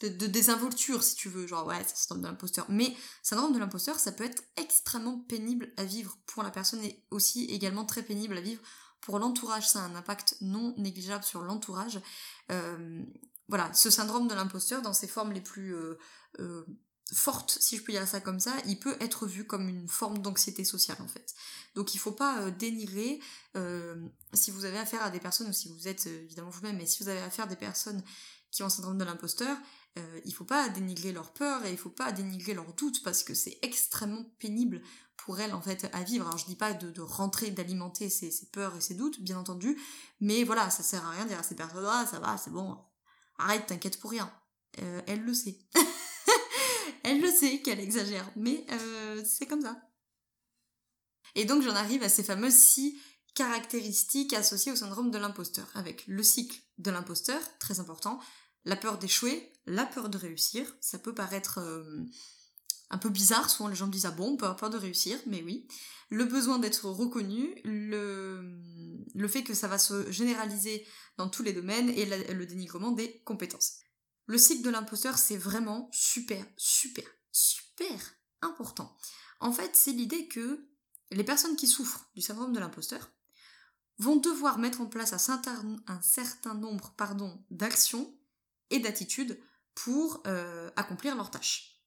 De, 0.01 0.27
désinvolture, 0.27 1.03
si 1.03 1.15
tu 1.15 1.29
veux, 1.29 1.47
genre 1.47 1.65
ouais, 1.65 1.81
c'est 1.85 1.95
syndrome 1.95 2.23
de 2.23 2.27
l'imposteur. 2.27 2.65
Mais 2.69 2.95
syndrome 3.23 3.53
de 3.53 3.59
l'imposteur, 3.59 3.97
ça 3.97 4.11
peut 4.11 4.25
être 4.25 4.43
extrêmement 4.57 5.19
pénible 5.19 5.71
à 5.77 5.85
vivre 5.85 6.17
pour 6.25 6.43
la 6.43 6.51
personne 6.51 6.83
et 6.83 7.05
aussi 7.11 7.45
également 7.45 7.85
très 7.85 8.03
pénible 8.03 8.37
à 8.37 8.41
vivre 8.41 8.61
pour 8.99 9.19
l'entourage. 9.19 9.69
Ça 9.69 9.79
a 9.79 9.83
un 9.83 9.95
impact 9.95 10.37
non 10.41 10.75
négligeable 10.77 11.23
sur 11.23 11.41
l'entourage. 11.41 12.01
Euh, 12.51 13.03
voilà, 13.47 13.73
ce 13.73 13.89
syndrome 13.89 14.27
de 14.27 14.33
l'imposteur, 14.33 14.81
dans 14.81 14.93
ses 14.93 15.07
formes 15.07 15.31
les 15.31 15.41
plus 15.41 15.73
forte, 17.13 17.57
si 17.61 17.77
je 17.77 17.83
peux 17.83 17.91
dire 17.91 18.07
ça 18.07 18.19
comme 18.19 18.39
ça, 18.39 18.55
il 18.65 18.79
peut 18.79 18.97
être 18.99 19.27
vu 19.27 19.45
comme 19.45 19.69
une 19.69 19.87
forme 19.87 20.19
d'anxiété 20.19 20.63
sociale 20.63 20.97
en 21.01 21.07
fait. 21.07 21.35
Donc 21.75 21.93
il 21.93 21.99
faut 21.99 22.11
pas 22.11 22.41
euh, 22.41 22.51
dénigrer 22.51 23.19
euh, 23.55 23.95
si 24.33 24.49
vous 24.49 24.65
avez 24.65 24.79
affaire 24.79 25.03
à 25.03 25.11
des 25.11 25.19
personnes, 25.19 25.49
ou 25.49 25.53
si 25.53 25.69
vous 25.69 25.87
êtes 25.87 26.07
euh, 26.07 26.23
évidemment 26.23 26.49
vous-même, 26.49 26.77
mais 26.77 26.87
si 26.87 27.03
vous 27.03 27.09
avez 27.09 27.21
affaire 27.21 27.45
à 27.45 27.47
des 27.47 27.55
personnes 27.55 28.03
qui 28.51 28.63
ont 28.63 28.67
un 28.67 28.69
syndrome 28.69 28.97
de 28.97 29.03
l'imposteur, 29.03 29.57
il 30.25 30.33
faut 30.33 30.43
pas 30.43 30.67
dénigrer 30.67 31.13
leur 31.13 31.31
peur 31.31 31.65
et 31.65 31.71
il 31.71 31.77
faut 31.77 31.89
pas 31.89 32.11
dénigrer 32.11 32.53
leurs 32.53 32.73
doutes 32.73 33.01
parce 33.01 33.23
que 33.23 33.33
c'est 33.33 33.57
extrêmement 33.61 34.25
pénible 34.39 34.81
pour 35.15 35.39
elles 35.39 35.53
en 35.53 35.61
fait 35.61 35.89
à 35.93 36.03
vivre. 36.03 36.25
Alors 36.25 36.37
je 36.37 36.45
dis 36.45 36.57
pas 36.57 36.73
de, 36.73 37.01
rentrer, 37.01 37.49
d'alimenter 37.51 38.09
ces, 38.09 38.29
peurs 38.51 38.75
et 38.75 38.81
ces 38.81 38.95
doutes, 38.95 39.21
bien 39.21 39.37
entendu, 39.37 39.77
mais 40.19 40.43
voilà, 40.43 40.69
ça 40.69 40.83
sert 40.83 41.05
à 41.05 41.11
rien 41.11 41.23
de 41.23 41.29
dire 41.29 41.39
à 41.39 41.43
ces 41.43 41.55
personnes 41.55 41.85
ah 41.87 42.05
ça 42.09 42.19
va, 42.19 42.37
c'est 42.37 42.51
bon, 42.51 42.77
arrête, 43.37 43.67
t'inquiète 43.67 43.99
pour 43.99 44.11
rien. 44.11 44.29
elle 45.07 45.21
le 45.21 45.33
sait. 45.33 45.57
Elle 47.07 47.21
le 47.21 47.29
sait 47.29 47.59
qu'elle 47.59 47.79
exagère, 47.79 48.27
mais 48.35 48.65
euh, 48.71 49.23
c'est 49.23 49.45
comme 49.45 49.61
ça. 49.61 49.79
Et 51.35 51.45
donc 51.45 51.61
j'en 51.61 51.75
arrive 51.75 52.01
à 52.01 52.09
ces 52.09 52.23
fameuses 52.23 52.55
six 52.55 52.99
caractéristiques 53.35 54.33
associées 54.33 54.71
au 54.71 54.75
syndrome 54.75 55.11
de 55.11 55.19
l'imposteur, 55.19 55.69
avec 55.75 56.07
le 56.07 56.23
cycle 56.23 56.59
de 56.79 56.89
l'imposteur, 56.89 57.39
très 57.59 57.79
important, 57.79 58.19
la 58.63 58.75
peur 58.75 58.97
d'échouer, 58.97 59.53
la 59.67 59.85
peur 59.85 60.09
de 60.09 60.17
réussir, 60.17 60.65
ça 60.81 60.97
peut 60.97 61.13
paraître 61.13 61.59
euh, 61.59 62.03
un 62.89 62.97
peu 62.97 63.09
bizarre, 63.09 63.51
souvent 63.51 63.69
les 63.69 63.75
gens 63.75 63.87
disent 63.87 64.07
ah 64.07 64.11
bon, 64.11 64.31
on 64.31 64.37
peut 64.37 64.45
avoir 64.45 64.57
peur 64.57 64.69
de 64.71 64.77
réussir, 64.77 65.19
mais 65.27 65.43
oui, 65.43 65.67
le 66.09 66.25
besoin 66.25 66.57
d'être 66.57 66.89
reconnu, 66.89 67.53
le 67.65 69.27
fait 69.27 69.43
que 69.43 69.53
ça 69.53 69.67
va 69.67 69.77
se 69.77 70.11
généraliser 70.11 70.87
dans 71.17 71.29
tous 71.29 71.43
les 71.43 71.53
domaines 71.53 71.89
et 71.89 72.05
le 72.05 72.45
dénigrement 72.47 72.91
des 72.91 73.21
compétences. 73.25 73.84
Le 74.27 74.37
cycle 74.37 74.63
de 74.63 74.69
l'imposteur, 74.69 75.17
c'est 75.17 75.37
vraiment 75.37 75.89
super, 75.91 76.45
super, 76.57 77.05
super 77.31 78.15
important. 78.41 78.95
En 79.39 79.51
fait, 79.51 79.75
c'est 79.75 79.91
l'idée 79.91 80.27
que 80.27 80.67
les 81.11 81.23
personnes 81.23 81.55
qui 81.55 81.67
souffrent 81.67 82.09
du 82.15 82.21
syndrome 82.21 82.53
de 82.53 82.59
l'imposteur 82.59 83.11
vont 83.99 84.15
devoir 84.15 84.57
mettre 84.57 84.81
en 84.81 84.87
place 84.87 85.13
un 85.13 85.17
certain, 86.01 86.53
nombre 86.55 86.95
d'actions 87.51 88.13
et 88.69 88.79
d'attitudes 88.79 89.39
pour 89.73 90.23
euh, 90.25 90.69
accomplir 90.75 91.15
leurs 91.15 91.31
tâches. 91.31 91.81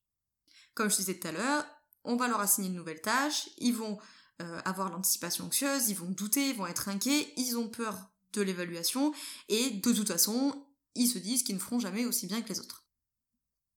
Comme 0.74 0.90
je 0.90 0.96
disais 0.96 1.18
tout 1.18 1.28
à 1.28 1.32
l'heure, 1.32 1.66
on 2.04 2.16
va 2.16 2.28
leur 2.28 2.40
assigner 2.40 2.68
une 2.68 2.76
nouvelle 2.76 3.02
tâche, 3.02 3.50
ils 3.58 3.74
vont 3.74 3.98
euh, 4.40 4.60
avoir 4.64 4.90
l'anticipation 4.90 5.46
anxieuse, 5.46 5.88
ils 5.88 5.96
vont 5.96 6.10
douter, 6.10 6.50
ils 6.50 6.56
vont 6.56 6.66
être 6.66 6.88
inquiets, 6.88 7.32
ils 7.36 7.58
ont 7.58 7.68
peur 7.68 8.10
de 8.32 8.42
l'évaluation, 8.42 9.12
et 9.48 9.70
de 9.70 9.92
toute 9.92 10.08
façon, 10.08 10.64
ils 10.94 11.08
se 11.08 11.18
disent 11.18 11.42
qu'ils 11.42 11.56
ne 11.56 11.60
feront 11.60 11.80
jamais 11.80 12.04
aussi 12.04 12.26
bien 12.26 12.42
que 12.42 12.48
les 12.48 12.60
autres. 12.60 12.84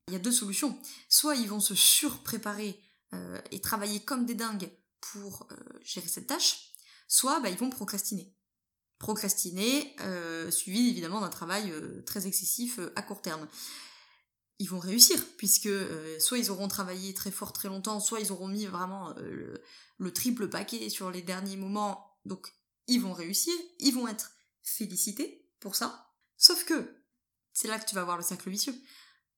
Il 0.08 0.14
y 0.14 0.18
a 0.18 0.20
deux 0.20 0.32
solutions. 0.32 0.78
Soit 1.10 1.36
ils 1.36 1.48
vont 1.48 1.60
se 1.60 1.76
surpréparer 1.76 2.82
euh, 3.14 3.40
et 3.52 3.62
travailler 3.62 4.00
comme 4.00 4.26
des 4.26 4.36
dingues 4.36 4.72
pour 5.00 5.48
gérer 5.84 6.08
cette 6.08 6.28
tâche, 6.28 6.72
soit 7.12 7.42
bah, 7.42 7.50
ils 7.50 7.58
vont 7.58 7.70
procrastiner. 7.70 8.34
Procrastiner, 8.98 9.96
euh, 10.02 10.50
suivi 10.50 10.90
évidemment 10.90 11.22
d'un 11.22 11.30
travail 11.30 11.72
euh, 11.72 12.02
très 12.04 12.26
excessif 12.26 12.80
euh, 12.80 12.94
à 12.96 13.02
court 13.02 13.22
terme. 13.22 13.48
Ils 14.60 14.70
vont 14.70 14.80
réussir, 14.80 15.20
puisque 15.38 15.70
soit 16.20 16.38
ils 16.38 16.52
auront 16.52 16.68
travaillé 16.68 17.16
très 17.16 17.32
fort 17.32 17.52
très 17.52 17.68
longtemps, 17.68 18.00
soit 18.00 18.20
ils 18.20 18.32
auront 18.32 18.48
mis 18.48 18.68
vraiment 18.68 19.12
le, 19.18 20.14
triple 20.14 20.50
paquet 20.50 20.88
sur 20.90 21.10
les 21.10 21.24
derniers 21.24 21.58
moments, 21.58 22.20
donc 22.26 22.54
ils 22.86 23.02
vont 23.02 23.14
réussir, 23.14 23.56
ils 23.80 23.96
vont 23.96 24.08
être 24.08 24.34
félicités 24.62 25.50
pour 25.60 25.74
ça. 25.74 26.14
Sauf 26.38 26.64
que, 26.64 26.94
c'est 27.54 27.68
là 27.68 27.80
que 27.80 27.88
tu 27.88 27.96
vas 27.96 28.04
voir 28.04 28.18
le 28.18 28.24
cercle 28.24 28.50
vicieux. 28.50 28.76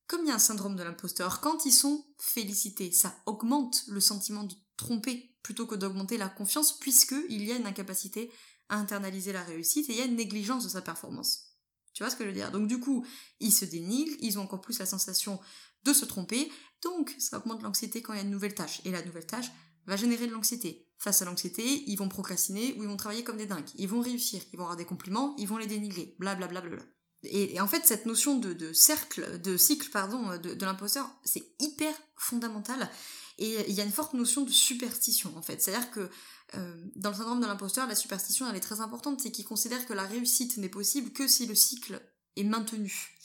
Comme 0.06 0.22
il 0.22 0.28
y 0.28 0.30
a 0.30 0.34
un 0.34 0.38
syndrome 0.38 0.76
de 0.76 0.82
l'imposteur, 0.82 1.40
quand 1.40 1.64
ils 1.64 1.72
sont 1.72 2.04
félicités, 2.18 2.92
ça 2.92 3.14
augmente 3.26 3.84
le 3.88 4.00
sentiment 4.00 4.44
de 4.44 4.54
tromper 4.76 5.34
plutôt 5.42 5.66
que 5.66 5.74
d'augmenter 5.74 6.18
la 6.18 6.28
confiance, 6.28 6.78
puisqu'il 6.78 7.44
y 7.44 7.52
a 7.52 7.56
une 7.56 7.66
incapacité 7.66 8.30
à 8.68 8.76
internaliser 8.76 9.32
la 9.32 9.42
réussite 9.42 9.88
et 9.88 9.92
il 9.92 9.98
y 9.98 10.02
a 10.02 10.06
une 10.06 10.16
négligence 10.16 10.64
de 10.64 10.68
sa 10.68 10.82
performance. 10.82 11.54
Tu 11.92 12.02
vois 12.02 12.10
ce 12.10 12.16
que 12.16 12.24
je 12.24 12.28
veux 12.28 12.34
dire? 12.34 12.50
Donc 12.50 12.66
du 12.66 12.80
coup, 12.80 13.06
ils 13.40 13.52
se 13.52 13.64
dénigrent, 13.64 14.16
ils 14.20 14.38
ont 14.38 14.42
encore 14.42 14.60
plus 14.60 14.78
la 14.78 14.86
sensation 14.86 15.40
de 15.84 15.92
se 15.92 16.04
tromper, 16.04 16.50
donc 16.82 17.14
ça 17.18 17.38
augmente 17.38 17.62
l'anxiété 17.62 18.02
quand 18.02 18.12
il 18.14 18.16
y 18.16 18.20
a 18.20 18.24
une 18.24 18.30
nouvelle 18.30 18.54
tâche. 18.54 18.80
Et 18.84 18.90
la 18.90 19.04
nouvelle 19.04 19.26
tâche 19.26 19.50
va 19.86 19.96
générer 19.96 20.26
de 20.26 20.32
l'anxiété. 20.32 20.88
Face 20.98 21.22
à 21.22 21.24
l'anxiété, 21.24 21.84
ils 21.86 21.96
vont 21.96 22.08
procrastiner 22.08 22.74
ou 22.74 22.82
ils 22.82 22.88
vont 22.88 22.96
travailler 22.96 23.22
comme 23.22 23.36
des 23.36 23.46
dingues. 23.46 23.68
Ils 23.76 23.88
vont 23.88 24.00
réussir, 24.00 24.42
ils 24.52 24.56
vont 24.56 24.64
avoir 24.64 24.76
des 24.76 24.86
compliments, 24.86 25.34
ils 25.38 25.46
vont 25.46 25.58
les 25.58 25.66
dénigrer, 25.66 26.16
blablabla. 26.18 26.60
Bla, 26.60 26.70
bla, 26.70 26.82
bla, 26.82 26.93
et, 27.24 27.60
en 27.60 27.66
fait, 27.66 27.86
cette 27.86 28.06
notion 28.06 28.38
de, 28.38 28.72
cercle, 28.72 29.40
de 29.40 29.56
cycle, 29.56 29.90
pardon, 29.90 30.36
de, 30.38 30.54
de 30.54 30.64
l'imposteur, 30.64 31.10
c'est 31.24 31.44
hyper 31.60 31.94
fondamental. 32.16 32.90
Et 33.38 33.68
il 33.68 33.74
y 33.74 33.80
a 33.80 33.84
une 33.84 33.92
forte 33.92 34.14
notion 34.14 34.42
de 34.42 34.50
superstition 34.50 35.36
en 35.36 35.42
fait. 35.42 35.60
C'est-à-dire 35.60 35.90
que 35.90 36.08
euh, 36.54 36.84
dans 36.94 37.10
le 37.10 37.16
syndrome 37.16 37.40
de 37.40 37.46
l'imposteur, 37.46 37.86
la 37.86 37.94
superstition 37.94 38.48
elle 38.48 38.56
est 38.56 38.60
très 38.60 38.80
importante, 38.80 39.20
c'est 39.20 39.30
qu'il 39.30 39.44
considère 39.44 39.86
que 39.86 39.92
la 39.92 40.04
réussite 40.04 40.56
n'est 40.56 40.68
possible 40.68 41.10
que 41.10 41.26
si 41.26 41.46
le 41.46 41.54
cycle 41.54 42.00
est 42.36 42.44
maintenu. 42.44 43.16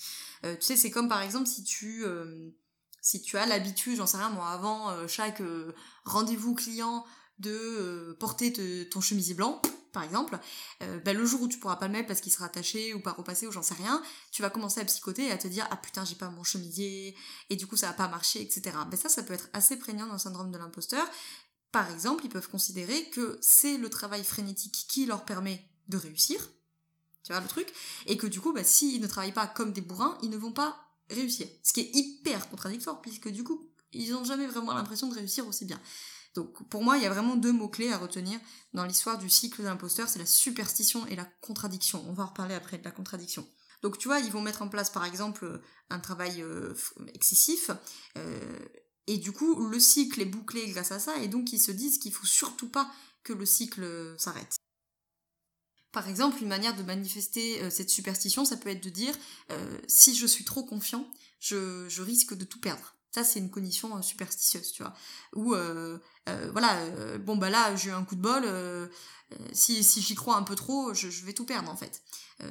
Euh, 0.46 0.56
tu 0.56 0.66
sais, 0.66 0.78
c'est 0.78 0.90
comme 0.90 1.10
par 1.10 1.22
exemple 1.22 1.48
si 1.48 1.64
tu 1.64 2.04
euh, 2.06 2.50
si 3.02 3.22
tu 3.22 3.38
as 3.38 3.46
l'habitude, 3.46 3.98
j'en 3.98 4.08
sais 4.08 4.18
rien 4.18 4.30
moi, 4.30 4.50
avant 4.50 5.08
chaque 5.08 5.42
rendez-vous 6.04 6.54
client 6.54 7.06
de 7.40 8.18
porter 8.20 8.52
ton 8.90 9.00
chemisier 9.00 9.36
blanc, 9.36 9.62
par 9.92 10.04
exemple, 10.04 10.38
euh, 10.84 11.00
bah, 11.00 11.14
le 11.14 11.26
jour 11.26 11.42
où 11.42 11.48
tu 11.48 11.58
pourras 11.60 11.76
pas 11.76 11.88
le 11.88 11.94
mettre 11.94 12.08
parce 12.08 12.22
qu'il 12.22 12.32
sera 12.32 12.46
attaché 12.46 12.94
ou 12.94 13.02
pas 13.02 13.12
repassé 13.12 13.48
ou 13.48 13.52
j'en 13.52 13.62
sais 13.62 13.74
rien, 13.74 14.02
tu 14.32 14.42
vas 14.42 14.50
commencer 14.50 14.80
à 14.80 14.86
psychoter 14.86 15.28
et 15.28 15.32
à 15.32 15.38
te 15.38 15.48
dire 15.48 15.68
ah 15.72 15.78
putain 15.78 16.06
j'ai 16.06 16.16
pas 16.16 16.30
mon 16.30 16.44
chemisier 16.44 17.16
et 17.50 17.56
du 17.56 17.68
coup 17.68 17.78
ça 17.78 17.88
va 17.88 17.94
pas 17.94 18.08
marcher 18.08 18.42
etc. 18.42 18.76
Mais 18.90 18.98
ça 18.98 19.10
ça 19.10 19.24
peut 19.24 19.34
être 19.34 19.50
assez 19.54 19.78
prégnant 19.78 20.08
dans 20.08 20.14
le 20.14 20.20
syndrome 20.20 20.52
de 20.52 20.58
l'imposteur. 20.58 21.06
Par 21.72 21.92
exemple, 21.92 22.26
ils 22.26 22.30
peuvent 22.30 22.50
considérer 22.50 23.10
que 23.12 23.38
c'est 23.42 23.78
le 23.78 23.90
travail 23.90 24.24
frénétique 24.24 24.86
qui 24.88 25.06
leur 25.06 25.24
permet 25.24 25.64
de 25.88 25.98
réussir, 25.98 26.40
tu 27.24 27.32
vois 27.32 27.42
le 27.42 27.48
truc, 27.48 27.72
et 28.08 28.18
que 28.18 28.28
du 28.28 28.42
coup 28.42 28.54
bah, 28.54 28.64
s'ils 28.64 29.02
ne 29.02 29.08
travaillent 29.08 29.32
pas 29.34 29.48
comme 29.48 29.74
des 29.74 29.82
bourrins, 29.82 30.18
ils 30.24 30.30
ne 30.30 30.38
vont 30.38 30.52
pas 30.52 30.78
réussir. 31.10 31.48
Ce 31.64 31.74
qui 31.74 31.82
est 31.82 31.96
hyper 31.96 32.50
contradictoire 32.50 33.02
puisque 33.02 33.30
du 33.30 33.44
coup 33.44 33.70
ils 33.92 34.12
n'ont 34.12 34.24
jamais 34.24 34.48
vraiment 34.48 34.74
l'impression 34.74 35.08
de 35.08 35.16
réussir 35.16 35.48
aussi 35.48 35.66
bien. 35.66 35.80
Donc 36.40 36.70
pour 36.70 36.84
moi, 36.84 36.96
il 36.96 37.04
y 37.04 37.06
a 37.06 37.10
vraiment 37.10 37.36
deux 37.36 37.52
mots-clés 37.52 37.92
à 37.92 37.98
retenir 37.98 38.40
dans 38.74 38.86
l'histoire 38.86 39.18
du 39.18 39.30
cycle 39.30 39.62
de 39.62 39.68
l'imposteur, 39.68 40.08
c'est 40.08 40.20
la 40.20 40.26
superstition 40.26 41.06
et 41.08 41.18
la 41.18 41.26
contradiction. 41.42 42.02
On 42.08 42.14
va 42.14 42.24
en 42.24 42.28
reparler 42.28 42.56
après 42.56 42.78
de 42.78 42.84
la 42.86 42.92
contradiction. 42.92 43.46
Donc 43.82 43.98
tu 43.98 44.08
vois, 44.08 44.20
ils 44.20 44.32
vont 44.32 44.42
mettre 44.42 44.62
en 44.62 44.70
place 44.70 44.90
par 44.90 45.04
exemple 45.04 45.60
un 45.90 46.00
travail 46.00 46.42
euh, 46.42 46.74
excessif, 47.14 47.72
euh, 48.18 48.58
et 49.08 49.18
du 49.18 49.34
coup 49.34 49.68
le 49.68 49.80
cycle 49.82 50.22
est 50.22 50.26
bouclé 50.26 50.66
grâce 50.72 50.94
à 50.94 51.00
ça, 51.00 51.18
et 51.18 51.28
donc 51.28 51.52
ils 51.52 51.60
se 51.60 51.74
disent 51.74 51.98
qu'il 51.98 52.14
faut 52.14 52.26
surtout 52.26 52.70
pas 52.70 52.90
que 53.24 53.34
le 53.34 53.46
cycle 53.46 54.16
s'arrête. 54.18 54.56
Par 55.92 56.08
exemple, 56.08 56.42
une 56.42 56.48
manière 56.48 56.76
de 56.78 56.84
manifester 56.84 57.62
euh, 57.64 57.70
cette 57.70 57.90
superstition, 57.90 58.46
ça 58.46 58.56
peut 58.56 58.70
être 58.70 58.84
de 58.84 58.90
dire 58.90 59.14
si 59.88 60.16
je 60.16 60.26
suis 60.26 60.46
trop 60.46 60.64
confiant, 60.64 61.06
je 61.42 62.02
risque 62.02 62.34
de 62.34 62.46
tout 62.46 62.62
perdre. 62.62 62.96
Ça, 63.12 63.24
c'est 63.24 63.40
une 63.40 63.50
cognition 63.50 63.98
euh, 63.98 64.02
superstitieuse, 64.02 64.72
tu 64.72 64.84
vois. 64.84 64.94
Ou, 65.36 65.56
euh, 65.56 65.98
euh, 66.28 66.50
voilà, 66.52 67.18
bon, 67.18 67.38
bah 67.38 67.50
là, 67.50 67.76
j'ai 67.76 67.90
eu 67.90 67.94
un 67.94 68.04
coup 68.04 68.16
de 68.16 68.22
bol, 68.22 68.90
si, 69.52 69.84
si 69.84 70.02
j'y 70.02 70.16
crois 70.16 70.38
un 70.38 70.44
peu 70.44 70.56
trop, 70.56 70.94
je, 70.94 71.08
vais 71.26 71.34
tout 71.34 71.46
perdre, 71.46 71.72
en 71.72 71.76
fait. 71.76 72.04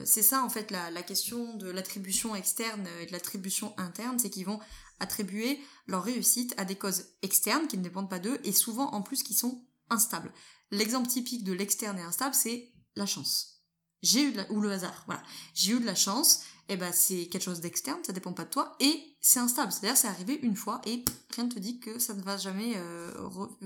c'est 0.04 0.22
ça, 0.22 0.42
en 0.42 0.48
fait, 0.48 0.70
la, 0.70 1.02
question 1.02 1.54
de 1.54 1.70
l'attribution 1.70 2.34
externe 2.34 2.88
et 3.00 3.06
de 3.06 3.12
l'attribution 3.12 3.74
interne, 3.78 4.18
c'est 4.18 4.30
qu'ils 4.30 4.46
vont 4.46 4.60
attribuer 5.00 5.60
leur 5.86 6.02
réussite 6.02 6.54
à 6.56 6.64
des 6.64 6.74
causes 6.76 7.06
externes 7.22 7.68
qui 7.68 7.78
ne 7.78 7.82
dépendent 7.84 8.10
pas 8.10 8.18
d'eux, 8.18 8.40
et 8.42 8.52
souvent, 8.52 8.90
en 8.90 9.02
plus, 9.02 9.22
qui 9.22 9.34
sont 9.34 9.64
instables. 9.90 10.32
L'exemple 10.72 11.08
typique 11.08 11.44
de 11.44 11.52
l'externe 11.52 11.98
et 11.98 12.02
instable, 12.02 12.34
c'est 12.34 12.72
la 12.96 13.06
chance. 13.06 13.62
J'ai 14.02 14.22
eu 14.22 14.34
ou 14.50 14.60
le 14.60 14.72
hasard, 14.72 15.04
voilà. 15.06 15.22
J'ai 15.54 15.72
eu 15.72 15.80
de 15.80 15.86
la 15.86 15.94
chance, 15.94 16.42
et 16.68 16.74
eh 16.74 16.76
ben 16.76 16.92
c'est 16.92 17.26
quelque 17.28 17.42
chose 17.42 17.60
d'externe, 17.60 17.98
ça 18.04 18.12
dépend 18.12 18.32
pas 18.32 18.44
de 18.44 18.50
toi, 18.50 18.76
et 18.78 19.07
c'est 19.20 19.40
instable. 19.40 19.72
C'est-à-dire 19.72 19.96
c'est 19.96 20.08
arrivé 20.08 20.38
une 20.42 20.56
fois 20.56 20.80
et 20.87 21.04
rien 21.34 21.44
ne 21.44 21.50
te 21.50 21.58
dit 21.58 21.80
que 21.80 21.98
ça 21.98 22.14
ne 22.14 22.22
va 22.22 22.37
jamais 22.37 22.75
euh, 22.76 23.12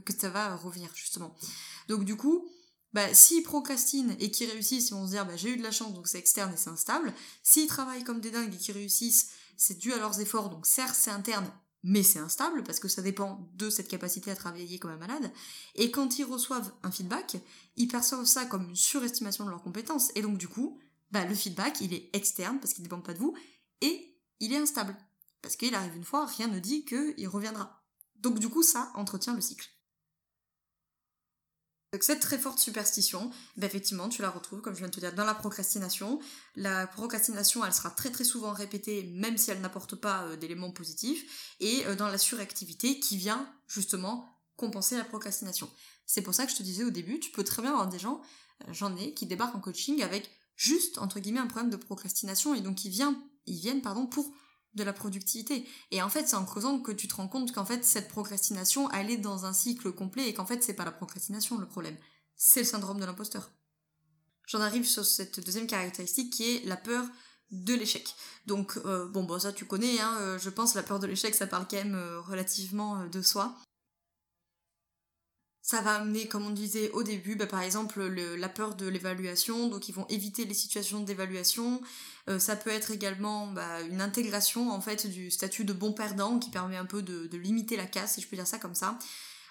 que 0.04 0.12
ça 0.12 0.30
va 0.30 0.56
revenir 0.56 0.90
justement. 0.94 1.34
Donc 1.88 2.04
du 2.04 2.16
coup, 2.16 2.48
bah, 2.92 3.12
s'ils 3.14 3.42
procrastinent 3.42 4.14
et 4.20 4.30
qu'ils 4.30 4.50
réussissent, 4.50 4.90
ils 4.90 4.94
vont 4.94 5.06
se 5.06 5.12
dire 5.12 5.26
bah, 5.26 5.36
j'ai 5.36 5.50
eu 5.50 5.56
de 5.56 5.62
la 5.62 5.70
chance 5.70 5.92
donc 5.94 6.08
c'est 6.08 6.18
externe 6.18 6.52
et 6.52 6.56
c'est 6.56 6.70
instable. 6.70 7.12
S'ils 7.42 7.66
travaillent 7.66 8.04
comme 8.04 8.20
des 8.20 8.30
dingues 8.30 8.54
et 8.54 8.58
qu'ils 8.58 8.74
réussissent, 8.74 9.30
c'est 9.56 9.78
dû 9.78 9.92
à 9.92 9.98
leurs 9.98 10.20
efforts 10.20 10.50
donc 10.50 10.66
certes 10.66 10.96
c'est 10.96 11.10
interne 11.10 11.50
mais 11.84 12.02
c'est 12.02 12.18
instable 12.18 12.62
parce 12.62 12.78
que 12.78 12.88
ça 12.88 13.02
dépend 13.02 13.48
de 13.54 13.68
cette 13.68 13.88
capacité 13.88 14.30
à 14.30 14.36
travailler 14.36 14.78
comme 14.78 14.92
un 14.92 14.96
malade. 14.96 15.32
Et 15.74 15.90
quand 15.90 16.18
ils 16.18 16.24
reçoivent 16.24 16.72
un 16.84 16.92
feedback, 16.92 17.38
ils 17.76 17.88
perçoivent 17.88 18.24
ça 18.24 18.44
comme 18.44 18.68
une 18.68 18.76
surestimation 18.76 19.44
de 19.44 19.50
leurs 19.50 19.62
compétences. 19.62 20.12
Et 20.14 20.22
donc 20.22 20.38
du 20.38 20.46
coup, 20.46 20.78
bah, 21.10 21.24
le 21.24 21.34
feedback, 21.34 21.80
il 21.80 21.92
est 21.92 22.08
externe 22.12 22.58
parce 22.60 22.72
qu'il 22.72 22.82
ne 22.82 22.88
dépend 22.88 23.00
pas 23.00 23.14
de 23.14 23.18
vous, 23.18 23.34
et 23.80 24.16
il 24.40 24.52
est 24.52 24.58
instable. 24.58 24.96
Parce 25.42 25.56
qu'il 25.56 25.74
arrive 25.74 25.96
une 25.96 26.04
fois, 26.04 26.26
rien 26.26 26.48
ne 26.48 26.58
dit 26.58 26.84
qu'il 26.84 27.28
reviendra. 27.28 27.84
Donc 28.16 28.38
du 28.38 28.48
coup, 28.48 28.62
ça 28.62 28.92
entretient 28.94 29.34
le 29.34 29.40
cycle. 29.40 29.68
Donc 31.92 32.04
cette 32.04 32.20
très 32.20 32.38
forte 32.38 32.58
superstition, 32.58 33.30
bah, 33.58 33.66
effectivement, 33.66 34.08
tu 34.08 34.22
la 34.22 34.30
retrouves, 34.30 34.62
comme 34.62 34.72
je 34.72 34.78
viens 34.78 34.88
de 34.88 34.94
te 34.94 35.00
dire, 35.00 35.14
dans 35.14 35.26
la 35.26 35.34
procrastination. 35.34 36.20
La 36.56 36.86
procrastination, 36.86 37.62
elle 37.66 37.74
sera 37.74 37.90
très 37.90 38.10
très 38.10 38.24
souvent 38.24 38.52
répétée, 38.52 39.02
même 39.02 39.36
si 39.36 39.50
elle 39.50 39.60
n'apporte 39.60 39.96
pas 39.96 40.22
euh, 40.22 40.36
d'éléments 40.36 40.70
positifs, 40.70 41.54
et 41.60 41.84
euh, 41.84 41.94
dans 41.94 42.08
la 42.08 42.16
suractivité 42.16 42.98
qui 42.98 43.18
vient 43.18 43.46
justement 43.66 44.38
compenser 44.56 44.96
la 44.96 45.04
procrastination. 45.04 45.68
C'est 46.06 46.22
pour 46.22 46.34
ça 46.34 46.46
que 46.46 46.52
je 46.52 46.56
te 46.56 46.62
disais 46.62 46.84
au 46.84 46.90
début, 46.90 47.20
tu 47.20 47.30
peux 47.30 47.44
très 47.44 47.60
bien 47.60 47.72
avoir 47.72 47.88
des 47.88 47.98
gens, 47.98 48.22
euh, 48.62 48.72
j'en 48.72 48.96
ai, 48.96 49.12
qui 49.12 49.26
débarquent 49.26 49.56
en 49.56 49.60
coaching 49.60 50.02
avec 50.02 50.30
juste, 50.56 50.96
entre 50.96 51.20
guillemets, 51.20 51.40
un 51.40 51.46
problème 51.46 51.70
de 51.70 51.76
procrastination, 51.76 52.54
et 52.54 52.62
donc 52.62 52.86
ils 52.86 52.90
viennent, 52.90 53.16
ils 53.44 53.60
viennent 53.60 53.82
pardon, 53.82 54.06
pour 54.06 54.32
de 54.74 54.84
la 54.84 54.92
productivité. 54.92 55.66
Et 55.90 56.02
en 56.02 56.08
fait, 56.08 56.26
c'est 56.28 56.36
en 56.36 56.44
creusant 56.44 56.78
que 56.80 56.92
tu 56.92 57.08
te 57.08 57.14
rends 57.14 57.28
compte 57.28 57.52
qu'en 57.52 57.64
fait, 57.64 57.84
cette 57.84 58.08
procrastination, 58.08 58.90
elle 58.92 59.10
est 59.10 59.18
dans 59.18 59.44
un 59.44 59.52
cycle 59.52 59.92
complet, 59.92 60.28
et 60.28 60.34
qu'en 60.34 60.46
fait, 60.46 60.62
c'est 60.62 60.74
pas 60.74 60.84
la 60.84 60.92
procrastination 60.92 61.58
le 61.58 61.66
problème, 61.66 61.96
c'est 62.36 62.60
le 62.60 62.66
syndrome 62.66 63.00
de 63.00 63.04
l'imposteur. 63.04 63.50
J'en 64.46 64.60
arrive 64.60 64.86
sur 64.86 65.04
cette 65.04 65.40
deuxième 65.40 65.66
caractéristique 65.66 66.32
qui 66.32 66.44
est 66.44 66.64
la 66.64 66.76
peur 66.76 67.06
de 67.50 67.74
l'échec. 67.74 68.14
Donc, 68.46 68.78
euh, 68.84 69.06
bon, 69.08 69.24
bon, 69.24 69.38
ça 69.38 69.52
tu 69.52 69.66
connais, 69.66 70.00
hein, 70.00 70.16
euh, 70.20 70.38
je 70.38 70.50
pense 70.50 70.74
la 70.74 70.82
peur 70.82 70.98
de 70.98 71.06
l'échec, 71.06 71.34
ça 71.34 71.46
parle 71.46 71.66
quand 71.70 71.76
même 71.76 71.94
euh, 71.94 72.20
relativement 72.20 73.06
de 73.06 73.22
soi. 73.22 73.54
Ça 75.64 75.80
va 75.80 75.94
amener, 75.94 76.26
comme 76.26 76.44
on 76.44 76.50
disait 76.50 76.90
au 76.90 77.04
début, 77.04 77.36
bah, 77.36 77.46
par 77.46 77.62
exemple 77.62 78.02
la 78.02 78.48
peur 78.48 78.74
de 78.74 78.88
l'évaluation, 78.88 79.68
donc 79.68 79.88
ils 79.88 79.94
vont 79.94 80.06
éviter 80.08 80.44
les 80.44 80.54
situations 80.54 81.00
d'évaluation. 81.00 81.80
Euh, 82.28 82.40
ça 82.40 82.56
peut 82.56 82.70
être 82.70 82.90
également 82.90 83.46
bah, 83.46 83.80
une 83.82 84.00
intégration 84.00 84.72
en 84.72 84.80
fait 84.80 85.06
du 85.06 85.30
statut 85.30 85.64
de 85.64 85.72
bon 85.72 85.92
perdant 85.92 86.40
qui 86.40 86.50
permet 86.50 86.76
un 86.76 86.84
peu 86.84 87.00
de, 87.00 87.28
de 87.28 87.38
limiter 87.38 87.76
la 87.76 87.86
casse, 87.86 88.14
si 88.14 88.20
je 88.20 88.28
peux 88.28 88.36
dire 88.36 88.46
ça 88.46 88.58
comme 88.58 88.74
ça. 88.74 88.98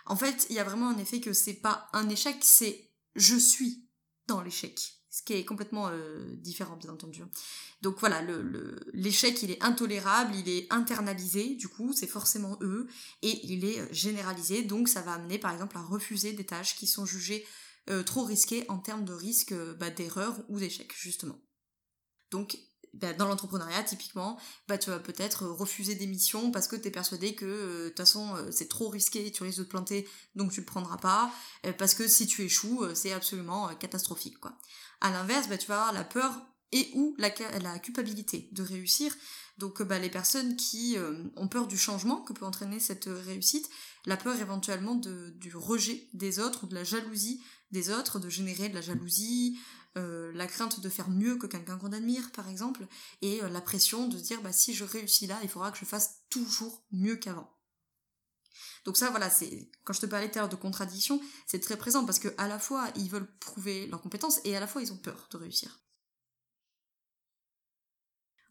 En 0.06 0.18
fait, 0.18 0.48
il 0.50 0.56
y 0.56 0.60
a 0.60 0.66
vraiment 0.66 0.90
un 0.90 0.98
effet 0.98 1.22
que 1.22 1.32
c'est 1.32 1.54
pas 1.54 1.90
un 1.94 2.10
échec, 2.10 2.38
c'est 2.42 2.92
je 3.16 3.38
suis 3.38 3.88
dans 4.28 4.42
l'échec. 4.42 5.01
Ce 5.12 5.22
qui 5.22 5.34
est 5.34 5.44
complètement 5.44 5.90
euh, 5.90 6.36
différent, 6.38 6.78
bien 6.78 6.90
entendu. 6.90 7.22
Donc 7.82 8.00
voilà, 8.00 8.24
l'échec, 8.94 9.44
il 9.44 9.52
est 9.52 9.62
intolérable, 9.62 10.34
il 10.36 10.48
est 10.48 10.72
internalisé, 10.72 11.56
du 11.56 11.68
coup, 11.68 11.92
c'est 11.92 12.08
forcément 12.08 12.58
eux, 12.62 12.88
et 13.22 13.46
il 13.46 13.66
est 13.66 13.82
euh, 13.82 13.88
généralisé, 13.92 14.64
donc 14.64 14.88
ça 14.88 15.02
va 15.02 15.14
amener, 15.14 15.38
par 15.38 15.52
exemple, 15.52 15.78
à 15.78 15.82
refuser 15.82 16.32
des 16.32 16.46
tâches 16.46 16.78
qui 16.78 16.88
sont 16.88 17.06
jugées 17.06 17.46
euh, 17.90 18.04
trop 18.04 18.24
risquées 18.24 18.64
en 18.70 18.78
termes 18.78 19.04
de 19.04 19.12
risque 19.12 19.54
bah, 19.80 19.90
d'erreur 19.90 20.40
ou 20.48 20.60
d'échec, 20.60 20.94
justement. 20.98 21.38
Donc, 22.32 22.58
bah, 22.94 23.14
dans 23.14 23.28
l'entrepreneuriat, 23.28 23.84
typiquement, 23.84 24.38
bah, 24.68 24.78
tu 24.78 24.90
vas 24.90 25.00
peut-être 25.00 25.46
refuser 25.46 25.96
des 25.96 26.08
missions 26.08 26.52
parce 26.52 26.68
que 26.68 26.76
tu 26.76 26.88
es 26.88 26.92
persuadé 26.92 27.36
que 27.36 27.46
de 27.46 27.88
toute 27.90 27.98
façon 27.98 28.36
c'est 28.52 28.68
trop 28.68 28.90
risqué, 28.90 29.32
tu 29.32 29.44
risques 29.44 29.60
de 29.60 29.64
te 29.64 29.70
planter, 29.70 30.08
donc 30.36 30.52
tu 30.52 30.60
le 30.60 30.66
prendras 30.66 30.98
pas, 30.98 31.32
parce 31.78 31.94
que 31.94 32.08
si 32.08 32.28
tu 32.28 32.44
échoues, 32.44 32.84
c'est 32.94 33.14
absolument 33.14 33.74
catastrophique. 33.76 34.40
quoi. 34.40 34.58
À 35.00 35.10
l'inverse, 35.10 35.48
bah, 35.48 35.58
tu 35.58 35.68
vas 35.68 35.80
avoir 35.80 35.94
la 35.94 36.04
peur 36.04 36.34
et 36.72 36.90
ou 36.94 37.16
la, 37.18 37.30
la 37.62 37.80
culpabilité 37.80 38.50
de 38.52 38.64
réussir. 38.64 39.16
Donc 39.58 39.82
bah, 39.84 40.00
les 40.00 40.10
personnes 40.10 40.56
qui 40.56 40.98
euh, 40.98 41.24
ont 41.36 41.48
peur 41.48 41.68
du 41.68 41.78
changement 41.78 42.22
que 42.22 42.34
peut 42.34 42.46
entraîner 42.46 42.80
cette 42.80 43.08
réussite, 43.08 43.70
la 44.06 44.18
peur 44.18 44.40
éventuellement 44.40 44.96
de, 44.96 45.30
du 45.36 45.56
rejet 45.56 46.08
des 46.14 46.40
autres 46.40 46.64
ou 46.64 46.68
de 46.68 46.76
la 46.76 46.84
jalousie 46.84 47.42
des 47.72 47.90
autres, 47.90 48.20
de 48.20 48.30
générer 48.30 48.70
de 48.70 48.76
la 48.76 48.82
jalousie, 48.82 49.58
euh, 49.98 50.32
la 50.34 50.48
crainte 50.48 50.80
de 50.80 50.90
faire 50.90 51.10
mieux 51.10 51.36
que 51.38 51.48
quelqu'un 51.48 51.78
qu'on 51.78 51.92
admire 51.92 52.32
par 52.32 52.48
exemple, 52.48 52.88
et 53.22 53.44
euh, 53.44 53.50
la 53.50 53.62
pression 53.62 54.08
de 54.08 54.18
se 54.18 54.24
dire 54.24 54.42
bah, 54.42 54.54
si 54.54 54.74
je 54.74 54.84
réussis 54.84 55.28
là, 55.28 55.38
il 55.44 55.50
faudra 55.50 55.72
que 55.72 55.78
je 55.78 55.86
fasse 55.86 56.22
toujours 56.30 56.84
mieux 56.92 57.16
qu'avant. 57.18 57.52
Donc 58.86 58.98
ça, 58.98 59.10
voilà, 59.10 59.30
c'est 59.30 59.70
quand 59.84 59.94
je 59.94 60.02
te 60.02 60.06
parlais 60.06 60.30
tout 60.30 60.40
à 60.40 60.42
l'heure 60.42 60.50
de 60.50 60.56
contradiction, 60.56 61.22
c'est 61.46 61.60
très 61.60 61.78
présent 61.78 62.06
parce 62.06 62.20
que 62.20 62.34
à 62.38 62.48
la 62.48 62.58
fois 62.58 62.90
ils 62.96 63.10
veulent 63.10 63.30
prouver 63.40 63.88
leurs 63.88 64.02
compétences 64.02 64.40
et 64.44 64.56
à 64.56 64.60
la 64.60 64.68
fois 64.68 64.82
ils 64.82 64.94
ont 64.94 64.98
peur 64.98 65.28
de 65.32 65.38
réussir. 65.38 65.82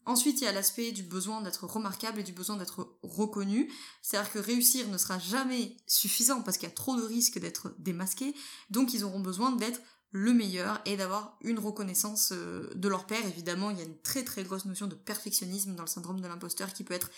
Ensuite, 0.05 0.41
il 0.41 0.45
y 0.45 0.47
a 0.47 0.51
l'aspect 0.51 0.91
du 0.91 1.03
besoin 1.03 1.41
d'être 1.41 1.67
remarquable 1.67 2.19
et 2.19 2.23
du 2.23 2.31
besoin 2.31 2.57
d'être 2.57 2.97
reconnu. 3.03 3.71
C'est-à-dire 4.01 4.31
que 4.31 4.39
réussir 4.39 4.87
ne 4.87 4.97
sera 4.97 5.19
jamais 5.19 5.77
suffisant 5.85 6.41
parce 6.41 6.57
qu'il 6.57 6.67
y 6.67 6.71
a 6.71 6.75
trop 6.75 6.95
de 6.95 7.03
risques 7.03 7.37
d'être 7.37 7.75
démasqué. 7.77 8.33
Donc, 8.71 8.95
ils 8.95 9.03
auront 9.03 9.19
besoin 9.19 9.51
d'être 9.51 9.79
le 10.11 10.33
meilleur 10.33 10.81
et 10.85 10.97
d'avoir 10.97 11.37
une 11.41 11.59
reconnaissance 11.59 12.31
euh, 12.33 12.69
de 12.75 12.87
leur 12.87 13.07
père. 13.07 13.25
Évidemment, 13.25 13.71
il 13.71 13.79
y 13.79 13.81
a 13.81 13.85
une 13.85 13.99
très 14.01 14.23
très 14.23 14.43
grosse 14.43 14.65
notion 14.65 14.87
de 14.87 14.95
perfectionnisme 14.95 15.75
dans 15.75 15.83
le 15.83 15.89
syndrome 15.89 16.21
de 16.21 16.27
l'imposteur 16.27 16.73
qui 16.73 16.83
peut 16.83 16.93
être 16.93 17.09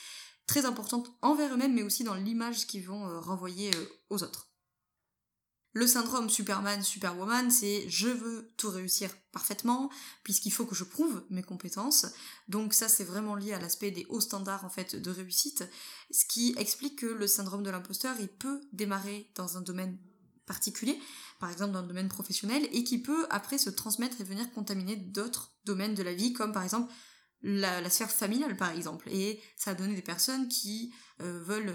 très 0.45 0.65
importante 0.65 1.11
envers 1.21 1.53
eux-mêmes, 1.53 1.73
mais 1.73 1.83
aussi 1.83 2.03
dans 2.03 2.13
l'image 2.13 2.67
qu'ils 2.67 2.85
vont 2.85 3.07
euh, 3.07 3.19
renvoyer 3.19 3.71
euh, 3.75 3.85
aux 4.09 4.23
autres. 4.23 4.49
Le 5.75 5.87
syndrome 5.87 6.29
Superman, 6.29 6.83
Superwoman, 6.83 7.49
c'est 7.49 7.89
je 7.89 8.07
veux 8.07 8.53
tout 8.57 8.69
réussir 8.69 9.09
parfaitement, 9.31 9.89
puisqu'il 10.23 10.51
faut 10.51 10.67
que 10.67 10.75
je 10.75 10.83
prouve 10.83 11.23
mes 11.31 11.41
compétences. 11.41 12.05
Donc 12.47 12.75
ça, 12.75 12.87
c'est 12.87 13.03
vraiment 13.03 13.33
lié 13.33 13.53
à 13.53 13.59
l'aspect 13.59 13.89
des 13.89 14.05
hauts 14.09 14.21
standards 14.21 14.65
en 14.65 14.69
fait 14.69 14.95
de 14.95 15.09
réussite, 15.09 15.67
ce 16.11 16.25
qui 16.25 16.53
explique 16.59 16.99
que 16.99 17.07
le 17.07 17.25
syndrome 17.25 17.63
de 17.63 17.71
l'imposteur, 17.71 18.15
il 18.19 18.27
peut 18.27 18.61
démarrer 18.71 19.31
dans 19.33 19.57
un 19.57 19.61
domaine 19.61 19.97
particulier, 20.45 20.99
par 21.43 21.51
exemple 21.51 21.73
dans 21.73 21.81
le 21.81 21.89
domaine 21.89 22.07
professionnel, 22.07 22.65
et 22.71 22.85
qui 22.85 22.99
peut 22.99 23.27
après 23.29 23.57
se 23.57 23.69
transmettre 23.69 24.21
et 24.21 24.23
venir 24.23 24.49
contaminer 24.53 24.95
d'autres 24.95 25.51
domaines 25.65 25.93
de 25.93 26.01
la 26.01 26.13
vie, 26.13 26.31
comme 26.31 26.53
par 26.53 26.63
exemple 26.63 26.89
la, 27.41 27.89
sphère 27.89 28.09
familiale 28.09 28.55
par 28.55 28.71
exemple. 28.71 29.09
Et 29.09 29.41
ça 29.57 29.71
a 29.71 29.73
donné 29.73 29.93
des 29.93 30.01
personnes 30.01 30.47
qui 30.47 30.93
euh, 31.19 31.43
veulent 31.43 31.67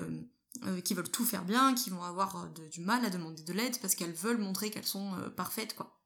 euh, 0.65 0.79
euh, 0.79 0.95
veulent 0.95 1.11
tout 1.11 1.27
faire 1.27 1.45
bien 1.45 1.75
qui 1.75 1.91
vont 1.91 2.03
avoir 2.03 2.49
du 2.49 2.81
mal 2.81 3.05
à 3.05 3.11
demander 3.11 3.43
de 3.43 3.53
l'aide 3.53 3.79
parce 3.83 3.95
qu'elles 3.95 4.15
veulent 4.15 4.39
montrer 4.39 4.71
qu'elles 4.71 4.87
sont 4.87 5.13
parfaites 5.37 5.77
quoi. 5.77 6.01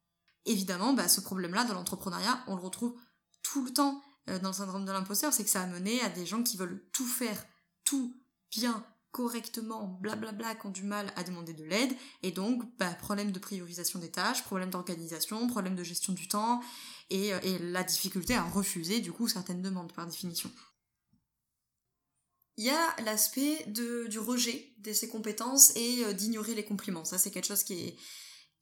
Évidemment 0.44 0.92
bah, 0.92 1.06
ce 1.06 1.20
problème 1.20 1.54
là 1.54 1.64
dans 1.64 1.74
l'entrepreneuriat 1.74 2.42
on 2.48 2.56
le 2.56 2.62
retrouve 2.62 2.98
tout 3.44 3.64
le 3.64 3.72
temps 3.72 4.02
dans 4.26 4.48
le 4.48 4.54
syndrome 4.54 4.84
de 4.84 4.90
l'imposteur. 4.90 5.32
C'est 5.32 5.44
que 5.44 5.50
ça 5.50 5.62
a 5.62 5.66
mené 5.68 6.00
à 6.00 6.08
des 6.08 6.26
gens 6.26 6.42
qui 6.42 6.56
veulent 6.56 6.84
tout 6.92 7.06
faire 7.06 7.40
tout 7.84 8.20
bien 8.50 8.84
correctement, 9.12 9.98
blablabla, 10.00 10.54
qui 10.54 10.66
ont 10.66 10.70
du 10.70 10.82
mal 10.82 11.12
à 11.16 11.22
demander 11.22 11.52
de 11.52 11.64
l'aide, 11.64 11.92
et 12.22 12.32
donc 12.32 12.62
bah, 12.78 12.92
problème 12.94 13.30
de 13.30 13.38
priorisation 13.38 13.98
des 13.98 14.10
tâches, 14.10 14.42
problème 14.42 14.70
d'organisation, 14.70 15.46
problème 15.46 15.76
de 15.76 15.84
gestion 15.84 16.14
du 16.14 16.26
temps, 16.28 16.60
et, 17.10 17.32
euh, 17.32 17.38
et, 17.42 17.58
la 17.58 17.84
difficulté 17.84 18.34
à 18.34 18.42
refuser 18.42 19.00
du 19.00 19.12
coup 19.12 19.28
certaines 19.28 19.62
demandes 19.62 19.92
par 19.92 20.06
définition. 20.06 20.50
Il 22.56 22.64
y 22.64 22.70
a 22.70 22.96
l'aspect 23.04 23.64
du 23.66 24.18
rejet 24.18 24.72
de 24.78 24.92
ses 24.92 25.08
compétences 25.08 25.74
et 25.76 26.04
euh, 26.04 26.12
d'ignorer 26.12 26.54
les 26.54 26.64
compliments. 26.64 27.04
Ça 27.04 27.18
c'est 27.18 27.30
quelque 27.30 27.46
chose 27.46 27.62
qui 27.62 27.74
est, 27.74 27.96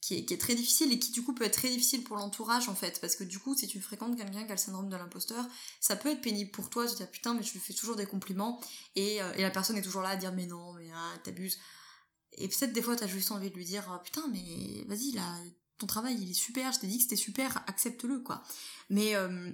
qui 0.01 0.15
est, 0.17 0.41
très 0.41 0.55
difficile 0.55 0.93
et 0.93 0.99
qui 0.99 1.13
du 1.13 1.23
coup 1.23 1.35
peut 1.35 1.45
être 1.45 1.59
très 1.59 1.69
difficile 1.69 2.03
pour 2.03 2.17
l'entourage 2.17 2.69
en 2.69 2.75
fait. 2.75 3.01
Parce 3.01 3.17
que 3.17 3.25
du 3.25 3.39
coup 3.39 3.55
si 3.55 3.67
tu 3.67 3.81
fréquentes 3.81 4.17
quelqu'un 4.17 4.45
qui 4.45 4.51
a 4.51 4.55
le 4.55 4.61
syndrome 4.61 4.89
de 4.89 4.97
l'imposteur 4.97 5.45
ça 5.79 5.95
peut 5.97 6.11
être 6.11 6.23
pénible 6.23 6.51
pour 6.51 6.71
toi 6.71 6.87
de 6.87 6.95
dire 6.95 7.11
putain 7.11 7.35
mais 7.35 7.43
je 7.43 7.53
lui 7.53 7.61
fais 7.61 7.75
toujours 7.75 7.97
des 7.97 8.07
compliments 8.07 8.61
et, 8.97 9.21
euh, 9.23 9.33
la 9.37 9.51
personne 9.51 9.77
est 9.77 9.83
toujours 9.83 10.03
là 10.03 10.11
à 10.11 10.17
dire 10.17 10.33
mais 10.33 10.47
non 10.47 10.73
mais 10.73 10.89
ah, 10.95 11.19
t'abuses. 11.23 11.59
Et 12.33 12.49
peut-être 12.49 12.73
des 12.73 12.83
fois 12.83 12.97
t'as 12.97 13.07
juste 13.07 13.31
envie 13.31 13.51
de 13.51 13.55
lui 13.55 13.65
dire 13.65 13.85
ah, 13.91 14.01
putain 14.03 14.27
mais 14.29 14.85
vas-y 14.89 15.13
là 15.13 15.37
ton 15.77 15.87
travail 15.87 16.17
il 16.19 16.31
est 16.31 16.35
super 16.35 16.73
je 16.73 16.81
t'ai 16.81 16.87
dit 16.87 16.97
que 16.97 17.03
c'était 17.03 17.17
super 17.17 17.63
accepte-le 17.67 18.21
quoi. 18.21 18.43
Mais 18.89 19.15
euh, 19.17 19.53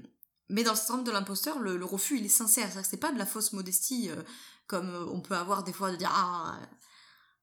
mais 0.49 0.63
dans 0.63 0.73
le 0.73 0.79
syndrome 0.79 1.03
de 1.03 1.11
l'imposteur 1.11 1.59
le, 1.59 1.85
refus 1.85 2.19
il 2.19 2.27
est 2.27 2.29
sincère. 2.29 2.71
C'est 2.85 2.99
pas 2.99 3.11
de 3.11 3.19
la 3.19 3.27
fausse 3.27 3.53
modestie 3.53 4.11
euh, 4.11 4.23
comme 4.69 4.95
on 5.13 5.21
peut 5.21 5.37
avoir 5.37 5.65
des 5.65 5.73
fois 5.73 5.91
de 5.91 5.97
dire 5.97 6.11
ah 6.13 6.57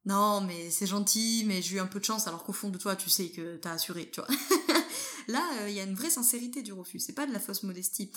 non, 0.05 0.41
mais 0.41 0.69
c'est 0.69 0.85
gentil, 0.85 1.43
mais 1.45 1.61
j'ai 1.61 1.77
eu 1.77 1.79
un 1.79 1.87
peu 1.87 1.99
de 1.99 2.05
chance, 2.05 2.27
alors 2.27 2.43
qu'au 2.43 2.51
fond 2.51 2.69
de 2.69 2.77
toi, 2.77 2.95
tu 2.95 3.09
sais 3.09 3.29
que 3.29 3.55
t'as 3.57 3.71
assuré, 3.71 4.09
tu 4.11 4.19
vois. 4.19 4.29
Là, 5.29 5.41
euh, 5.61 5.69
il 5.69 5.75
y 5.75 5.79
a 5.79 5.83
une 5.83 5.95
vraie 5.95 6.09
sincérité 6.09 6.61
du 6.61 6.73
refus, 6.73 6.99
c'est 6.99 7.13
pas 7.13 7.25
de 7.25 7.31
la 7.31 7.39
fausse 7.39 7.63
modestie. 7.63 8.11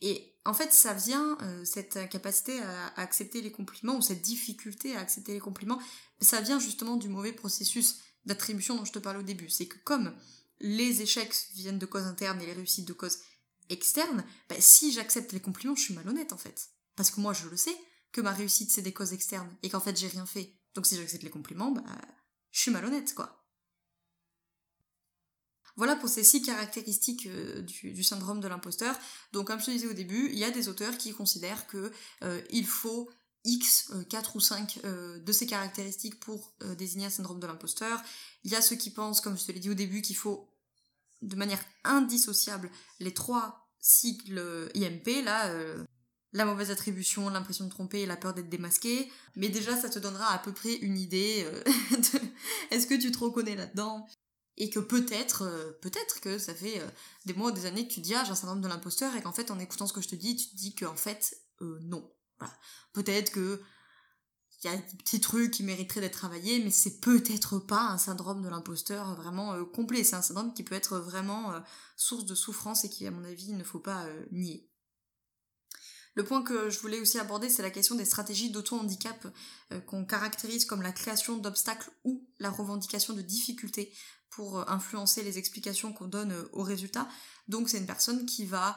Et 0.00 0.36
en 0.44 0.54
fait, 0.54 0.72
ça 0.72 0.94
vient, 0.94 1.36
euh, 1.42 1.64
cette 1.64 2.08
capacité 2.08 2.60
à, 2.60 3.00
accepter 3.00 3.40
les 3.40 3.50
compliments, 3.50 3.96
ou 3.96 4.02
cette 4.02 4.22
difficulté 4.22 4.94
à 4.94 5.00
accepter 5.00 5.32
les 5.32 5.40
compliments, 5.40 5.80
ça 6.20 6.40
vient 6.40 6.60
justement 6.60 6.96
du 6.96 7.08
mauvais 7.08 7.32
processus 7.32 7.96
d'attribution 8.24 8.76
dont 8.76 8.84
je 8.84 8.92
te 8.92 9.00
parle 9.00 9.16
au 9.16 9.22
début. 9.22 9.50
C'est 9.50 9.66
que 9.66 9.78
comme 9.78 10.14
les 10.60 11.02
échecs 11.02 11.34
viennent 11.54 11.80
de 11.80 11.86
causes 11.86 12.06
internes 12.06 12.40
et 12.40 12.46
les 12.46 12.52
réussites 12.52 12.86
de 12.86 12.92
causes 12.92 13.18
externes, 13.68 14.24
bah, 14.48 14.56
si 14.60 14.92
j'accepte 14.92 15.32
les 15.32 15.40
compliments, 15.40 15.74
je 15.74 15.82
suis 15.82 15.94
malhonnête 15.94 16.32
en 16.32 16.38
fait. 16.38 16.68
Parce 16.94 17.10
que 17.10 17.20
moi, 17.20 17.32
je 17.32 17.48
le 17.48 17.56
sais, 17.56 17.76
que 18.12 18.20
ma 18.20 18.30
réussite, 18.30 18.70
c'est 18.70 18.82
des 18.82 18.92
causes 18.92 19.12
externes, 19.12 19.50
et 19.62 19.70
qu'en 19.70 19.80
fait, 19.80 19.96
j'ai 19.98 20.06
rien 20.06 20.26
fait 20.26 20.54
donc 20.74 20.86
si 20.86 20.96
j'accepte 20.96 21.22
les 21.22 21.30
compliments, 21.30 21.70
bah, 21.70 21.82
je 22.50 22.60
suis 22.60 22.70
malhonnête, 22.70 23.14
quoi. 23.14 23.42
Voilà 25.76 25.96
pour 25.96 26.08
ces 26.08 26.22
six 26.22 26.42
caractéristiques 26.42 27.26
euh, 27.26 27.62
du, 27.62 28.04
syndrome 28.04 28.40
de 28.40 28.48
l'imposteur. 28.48 28.98
Donc 29.32 29.46
comme 29.46 29.60
je 29.60 29.66
te 29.66 29.70
disais 29.70 29.86
au 29.86 29.94
début, 29.94 30.28
il 30.30 30.38
y 30.38 30.44
a 30.44 30.50
des 30.50 30.68
auteurs 30.68 30.98
qui 30.98 31.12
considèrent 31.12 31.66
que 31.66 31.90
euh, 32.22 32.42
il 32.50 32.66
faut 32.66 33.08
X, 33.44 33.90
4 34.10 34.30
euh, 34.30 34.32
ou 34.36 34.40
5 34.40 34.80
de 35.24 35.32
ces 35.32 35.46
caractéristiques 35.46 36.20
pour 36.20 36.54
désigner 36.78 37.06
un 37.06 37.10
syndrome 37.10 37.40
de 37.40 37.46
l'imposteur. 37.46 38.00
Il 38.44 38.52
y 38.52 38.54
a 38.54 38.62
ceux 38.62 38.76
qui 38.76 38.90
pensent, 38.90 39.20
comme 39.20 39.38
je 39.38 39.44
te 39.44 39.52
l'ai 39.52 39.60
dit 39.60 39.70
au 39.70 39.74
début, 39.74 40.02
qu'il 40.02 40.16
faut 40.16 40.48
de 41.22 41.36
manière 41.36 41.62
indissociable 41.84 42.70
les 43.00 43.14
trois 43.14 43.68
cycles 43.80 44.70
IMP, 44.74 45.24
là, 45.24 45.52
la 46.32 46.44
mauvaise 46.44 46.70
attribution, 46.70 47.28
l'impression 47.28 47.66
de 47.66 47.70
tromper 47.70 48.00
et 48.00 48.06
la 48.06 48.16
peur 48.16 48.34
d'être 48.34 48.48
démasqué. 48.48 49.10
Mais 49.36 49.48
déjà, 49.48 49.76
ça 49.76 49.88
te 49.88 49.98
donnera 49.98 50.32
à 50.32 50.38
peu 50.38 50.52
près 50.52 50.74
une 50.74 50.96
idée 50.96 51.44
euh, 51.46 51.62
de 51.90 52.20
est-ce 52.70 52.86
que 52.86 52.94
tu 52.94 53.12
te 53.12 53.18
reconnais 53.18 53.56
là-dedans? 53.56 54.06
Et 54.56 54.70
que 54.70 54.80
peut-être, 54.80 55.42
euh, 55.42 55.72
peut-être 55.80 56.20
que 56.20 56.38
ça 56.38 56.54
fait 56.54 56.80
euh, 56.80 56.88
des 57.26 57.34
mois 57.34 57.50
ou 57.50 57.52
des 57.52 57.66
années 57.66 57.86
que 57.86 57.92
tu 57.92 58.00
dis 58.00 58.14
ah 58.14 58.22
j'ai 58.24 58.32
un 58.32 58.36
syndrome 58.36 58.60
de 58.60 58.68
l'imposteur 58.68 59.14
et 59.16 59.22
qu'en 59.22 59.32
fait 59.32 59.50
en 59.50 59.58
écoutant 59.58 59.86
ce 59.86 59.92
que 59.92 60.02
je 60.02 60.08
te 60.08 60.14
dis, 60.14 60.36
tu 60.36 60.50
te 60.50 60.56
dis 60.56 60.74
qu'en 60.74 60.96
fait 60.96 61.36
non. 61.60 62.10
Peut-être 62.92 63.30
que 63.30 63.60
il 64.64 64.70
y 64.70 64.74
a 64.74 64.76
des 64.76 64.96
petits 64.96 65.20
trucs 65.20 65.52
qui 65.52 65.62
mériteraient 65.62 66.00
d'être 66.00 66.18
travaillés, 66.18 66.62
mais 66.62 66.70
c'est 66.70 67.00
peut-être 67.00 67.58
pas 67.58 67.82
un 67.82 67.98
syndrome 67.98 68.42
de 68.42 68.48
l'imposteur 68.48 69.14
vraiment 69.14 69.64
complet. 69.64 70.04
C'est 70.04 70.16
un 70.16 70.22
syndrome 70.22 70.54
qui 70.54 70.62
peut 70.62 70.74
être 70.74 70.98
vraiment 70.98 71.52
source 71.96 72.24
de 72.26 72.34
souffrance 72.34 72.84
et 72.84 72.88
qui, 72.88 73.06
à 73.06 73.10
mon 73.10 73.24
avis, 73.24 73.46
il 73.48 73.56
ne 73.56 73.64
faut 73.64 73.80
pas 73.80 74.06
nier. 74.30 74.71
Le 76.14 76.24
point 76.24 76.42
que 76.42 76.68
je 76.68 76.78
voulais 76.78 77.00
aussi 77.00 77.18
aborder, 77.18 77.48
c'est 77.48 77.62
la 77.62 77.70
question 77.70 77.94
des 77.94 78.04
stratégies 78.04 78.50
d'auto-handicap 78.50 79.26
euh, 79.72 79.80
qu'on 79.80 80.04
caractérise 80.04 80.64
comme 80.64 80.82
la 80.82 80.92
création 80.92 81.38
d'obstacles 81.38 81.90
ou 82.04 82.26
la 82.38 82.50
revendication 82.50 83.14
de 83.14 83.22
difficultés 83.22 83.92
pour 84.28 84.58
euh, 84.58 84.64
influencer 84.68 85.22
les 85.22 85.38
explications 85.38 85.92
qu'on 85.92 86.08
donne 86.08 86.32
euh, 86.32 86.48
aux 86.52 86.62
résultats. 86.62 87.08
Donc 87.48 87.70
c'est 87.70 87.78
une 87.78 87.86
personne 87.86 88.26
qui 88.26 88.44
va 88.44 88.76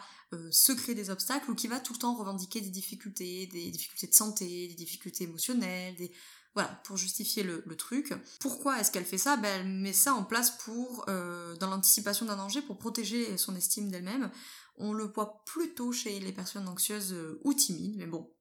se 0.51 0.73
créer 0.73 0.95
des 0.95 1.11
obstacles 1.11 1.49
ou 1.49 1.55
qui 1.55 1.67
va 1.67 1.79
tout 1.79 1.93
le 1.93 1.99
temps 1.99 2.13
revendiquer 2.13 2.59
des 2.59 2.71
difficultés, 2.71 3.47
des 3.47 3.69
difficultés 3.69 4.07
de 4.07 4.13
santé, 4.13 4.67
des 4.67 4.73
difficultés 4.73 5.23
émotionnelles, 5.23 5.95
des 5.95 6.11
Voilà, 6.55 6.69
pour 6.83 6.97
justifier 6.97 7.43
le, 7.43 7.63
truc. 7.77 8.13
Pourquoi 8.41 8.79
est-ce 8.79 8.91
qu'elle 8.91 9.05
fait 9.05 9.19
ça? 9.19 9.37
Ben, 9.37 9.61
Elle 9.61 9.67
met 9.67 9.93
ça 9.93 10.13
en 10.13 10.25
place 10.25 10.51
pour, 10.57 11.05
dans 11.05 11.69
l'anticipation 11.69 12.25
d'un 12.25 12.35
danger, 12.35 12.61
pour 12.61 12.77
protéger 12.77 13.37
son 13.37 13.55
estime 13.55 13.89
d'elle-même. 13.89 14.29
On 14.77 14.93
le 14.93 15.05
voit 15.05 15.43
plutôt 15.45 15.91
chez 15.91 16.19
les 16.19 16.33
personnes 16.33 16.67
anxieuses 16.67 17.13
euh, 17.13 17.39
ou 17.43 17.53
timides, 17.53 17.97
mais 17.97 18.07
bon. 18.07 18.31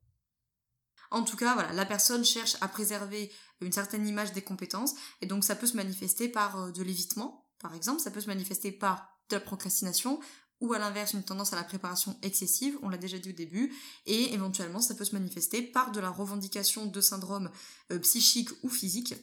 En 1.11 1.23
tout 1.23 1.37
cas, 1.37 1.55
voilà, 1.55 1.73
la 1.73 1.87
personne 1.87 2.25
cherche 2.25 2.57
à 2.61 2.67
préserver 2.67 3.31
une 3.61 3.71
certaine 3.71 4.07
image 4.07 4.33
des 4.33 4.43
compétences, 4.43 4.95
et 5.21 5.27
donc 5.27 5.45
ça 5.45 5.55
peut 5.55 5.67
se 5.67 5.77
manifester 5.77 6.29
par 6.29 6.59
euh, 6.59 6.71
de 6.73 6.83
l'évitement, 6.83 7.49
par 7.61 7.75
exemple, 7.75 8.01
ça 8.01 8.11
peut 8.11 8.21
se 8.21 8.27
manifester 8.27 8.73
par 8.73 9.09
de 9.31 9.37
la 9.37 9.41
procrastination, 9.41 10.19
ou 10.61 10.73
à 10.73 10.79
l'inverse 10.79 11.13
une 11.13 11.23
tendance 11.23 11.53
à 11.53 11.57
la 11.57 11.63
préparation 11.63 12.19
excessive, 12.23 12.79
on 12.83 12.89
l'a 12.89 12.99
déjà 12.99 13.19
dit 13.19 13.31
au 13.31 13.33
début, 13.33 13.73
et 14.07 14.35
éventuellement 14.35 14.81
ça 14.81 14.95
peut 14.95 15.05
se 15.05 15.15
manifester 15.15 15.63
par 15.63 15.93
de 15.93 16.01
la 16.01 16.11
revendication 16.11 16.87
de 16.87 17.01
syndromes 17.01 17.51
euh, 17.93 18.01
psychiques 18.01 18.51
ou 18.65 18.69
physiques, 18.69 19.15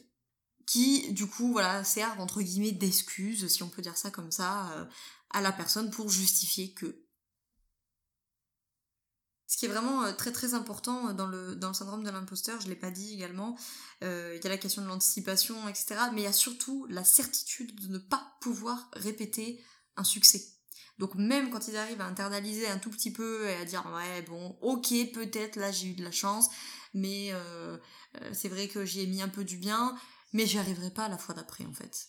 qui 0.66 1.12
du 1.12 1.26
coup 1.26 1.52
voilà 1.52 1.84
servent 1.84 2.20
entre 2.20 2.40
guillemets 2.40 2.72
d'excuses, 2.72 3.48
si 3.48 3.62
on 3.62 3.68
peut 3.68 3.82
dire 3.82 3.98
ça 3.98 4.10
comme 4.10 4.30
ça, 4.30 4.88
à 5.30 5.40
la 5.40 5.52
personne 5.52 5.90
pour 5.90 6.08
justifier 6.08 6.72
que. 6.72 7.01
Ce 9.52 9.58
qui 9.58 9.66
est 9.66 9.68
vraiment 9.68 10.04
euh, 10.04 10.12
très 10.12 10.32
très 10.32 10.54
important 10.54 11.12
dans 11.12 11.26
le, 11.26 11.54
dans 11.56 11.68
le 11.68 11.74
syndrome 11.74 12.04
de 12.04 12.10
l'imposteur, 12.10 12.60
je 12.60 12.68
l'ai 12.68 12.76
pas 12.76 12.90
dit 12.90 13.12
également, 13.12 13.58
il 14.00 14.40
y 14.42 14.46
a 14.46 14.48
la 14.48 14.58
question 14.58 14.82
de 14.82 14.88
l'anticipation, 14.88 15.68
etc. 15.68 15.96
Mais 16.14 16.22
il 16.22 16.24
y 16.24 16.26
a 16.26 16.32
surtout 16.32 16.86
la 16.88 17.04
certitude 17.04 17.78
de 17.80 17.92
ne 17.92 17.98
pas 17.98 18.36
pouvoir 18.40 18.90
répéter 18.94 19.62
un 19.96 20.04
succès. 20.04 20.42
Donc 20.98 21.14
même 21.14 21.50
quand 21.50 21.68
ils 21.68 21.76
arrivent 21.76 22.00
à 22.00 22.06
internaliser 22.06 22.68
un 22.68 22.78
tout 22.78 22.90
petit 22.90 23.12
peu 23.12 23.48
et 23.48 23.56
à 23.56 23.64
dire 23.64 23.84
ouais 23.94 24.22
bon 24.22 24.56
ok 24.60 24.92
peut-être 25.12 25.56
là 25.56 25.72
j'ai 25.72 25.88
eu 25.88 25.94
de 25.94 26.04
la 26.04 26.12
chance 26.12 26.48
mais 26.94 27.30
euh, 27.32 27.76
euh, 28.20 28.30
c'est 28.32 28.48
vrai 28.48 28.68
que 28.68 28.84
j'y 28.84 29.00
ai 29.00 29.06
mis 29.06 29.22
un 29.22 29.28
peu 29.28 29.44
du 29.44 29.56
bien 29.56 29.96
mais 30.32 30.46
j'y 30.46 30.58
arriverai 30.58 30.90
pas 30.90 31.08
la 31.08 31.18
fois 31.18 31.34
d'après 31.34 31.64
en 31.64 31.72
fait. 31.72 32.08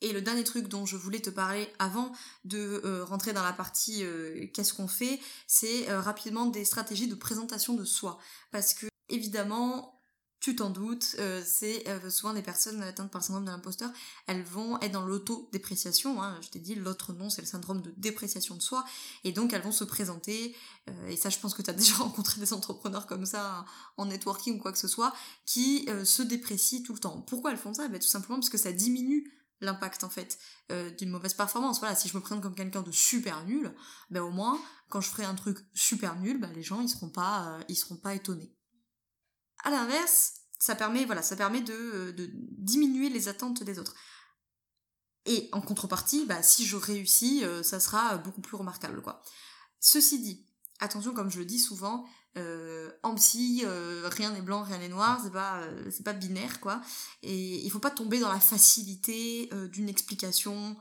Et 0.00 0.12
le 0.12 0.20
dernier 0.20 0.44
truc 0.44 0.68
dont 0.68 0.86
je 0.86 0.96
voulais 0.96 1.20
te 1.20 1.30
parler 1.30 1.68
avant 1.78 2.12
de 2.44 2.82
euh, 2.84 3.04
rentrer 3.04 3.32
dans 3.32 3.42
la 3.42 3.52
partie 3.52 4.04
qu'est-ce 4.52 4.74
qu'on 4.74 4.88
fait, 4.88 5.20
c'est 5.46 5.94
rapidement 5.94 6.46
des 6.46 6.64
stratégies 6.64 7.08
de 7.08 7.14
présentation 7.14 7.74
de 7.74 7.84
soi. 7.84 8.18
Parce 8.50 8.74
que 8.74 8.86
évidemment, 9.08 9.94
tu 10.44 10.54
t'en 10.54 10.68
doutes, 10.68 11.16
euh, 11.20 11.42
c'est 11.42 11.88
euh, 11.88 12.10
souvent 12.10 12.34
des 12.34 12.42
personnes 12.42 12.82
atteintes 12.82 13.10
par 13.10 13.22
le 13.22 13.24
syndrome 13.24 13.46
de 13.46 13.50
l'imposteur, 13.50 13.90
elles 14.26 14.42
vont 14.42 14.78
être 14.80 14.92
dans 14.92 15.06
l'autodépréciation, 15.06 16.22
hein, 16.22 16.38
je 16.42 16.50
t'ai 16.50 16.58
dit 16.58 16.74
l'autre 16.74 17.14
nom 17.14 17.30
c'est 17.30 17.40
le 17.40 17.46
syndrome 17.46 17.80
de 17.80 17.94
dépréciation 17.96 18.54
de 18.54 18.60
soi, 18.60 18.84
et 19.24 19.32
donc 19.32 19.54
elles 19.54 19.62
vont 19.62 19.72
se 19.72 19.84
présenter, 19.84 20.54
euh, 20.90 21.06
et 21.06 21.16
ça 21.16 21.30
je 21.30 21.38
pense 21.38 21.54
que 21.54 21.62
tu 21.62 21.70
as 21.70 21.72
déjà 21.72 21.94
rencontré 21.94 22.42
des 22.42 22.52
entrepreneurs 22.52 23.06
comme 23.06 23.24
ça 23.24 23.64
en 23.96 24.04
networking 24.04 24.58
ou 24.58 24.58
quoi 24.60 24.72
que 24.72 24.78
ce 24.78 24.86
soit, 24.86 25.14
qui 25.46 25.88
se 26.04 26.20
déprécient 26.20 26.82
tout 26.82 26.92
le 26.92 27.00
temps. 27.00 27.22
Pourquoi 27.22 27.52
elles 27.52 27.56
font 27.56 27.72
ça? 27.72 27.88
Ben, 27.88 27.98
Tout 27.98 28.06
simplement 28.06 28.36
parce 28.36 28.50
que 28.50 28.58
ça 28.58 28.72
diminue 28.72 29.32
l'impact 29.60 30.04
en 30.04 30.10
fait 30.10 30.38
d'une 30.98 31.10
mauvaise 31.10 31.34
performance. 31.34 31.78
Voilà, 31.80 31.94
si 31.94 32.08
je 32.08 32.16
me 32.16 32.20
présente 32.22 32.42
comme 32.42 32.54
quelqu'un 32.54 32.82
de 32.82 32.90
super 32.90 33.44
nul, 33.44 33.74
ben 34.10 34.22
au 34.22 34.30
moins 34.30 34.60
quand 34.88 35.00
je 35.00 35.08
ferai 35.08 35.24
un 35.24 35.34
truc 35.34 35.58
super 35.74 36.16
nul, 36.16 36.40
ben, 36.40 36.52
les 36.52 36.62
gens 36.62 36.80
ils 36.80 36.88
seront 36.88 37.10
pas 37.10 37.58
ils 37.68 37.76
seront 37.76 37.96
pas 37.96 38.14
étonnés. 38.14 38.54
À 39.64 39.70
l'inverse, 39.70 40.34
ça 40.58 40.74
permet, 40.74 41.04
voilà, 41.04 41.22
ça 41.22 41.36
permet 41.36 41.60
de, 41.60 42.12
de, 42.12 42.30
diminuer 42.32 43.08
les 43.10 43.28
attentes 43.28 43.62
des 43.62 43.78
autres. 43.78 43.94
Et 45.26 45.48
en 45.52 45.60
contrepartie, 45.60 46.26
bah, 46.26 46.42
si 46.42 46.66
je 46.66 46.76
réussis, 46.76 47.44
euh, 47.44 47.62
ça 47.62 47.80
sera 47.80 48.18
beaucoup 48.18 48.40
plus 48.40 48.56
remarquable, 48.56 49.02
quoi. 49.02 49.22
Ceci 49.80 50.20
dit, 50.20 50.46
attention, 50.80 51.14
comme 51.14 51.30
je 51.30 51.38
le 51.38 51.44
dis 51.44 51.58
souvent, 51.58 52.06
euh, 52.36 52.90
en 53.02 53.14
psy, 53.14 53.62
euh, 53.64 54.08
rien 54.12 54.32
n'est 54.32 54.42
blanc, 54.42 54.62
rien 54.62 54.78
n'est 54.78 54.88
noir, 54.88 55.20
c'est 55.22 55.32
pas, 55.32 55.60
c'est 55.90 56.04
pas 56.04 56.12
binaire, 56.12 56.60
quoi. 56.60 56.80
Et 57.22 57.64
il 57.64 57.70
faut 57.70 57.78
pas 57.78 57.90
tomber 57.90 58.18
dans 58.18 58.32
la 58.32 58.40
facilité 58.40 59.50
d'une 59.72 59.88
explication 59.88 60.76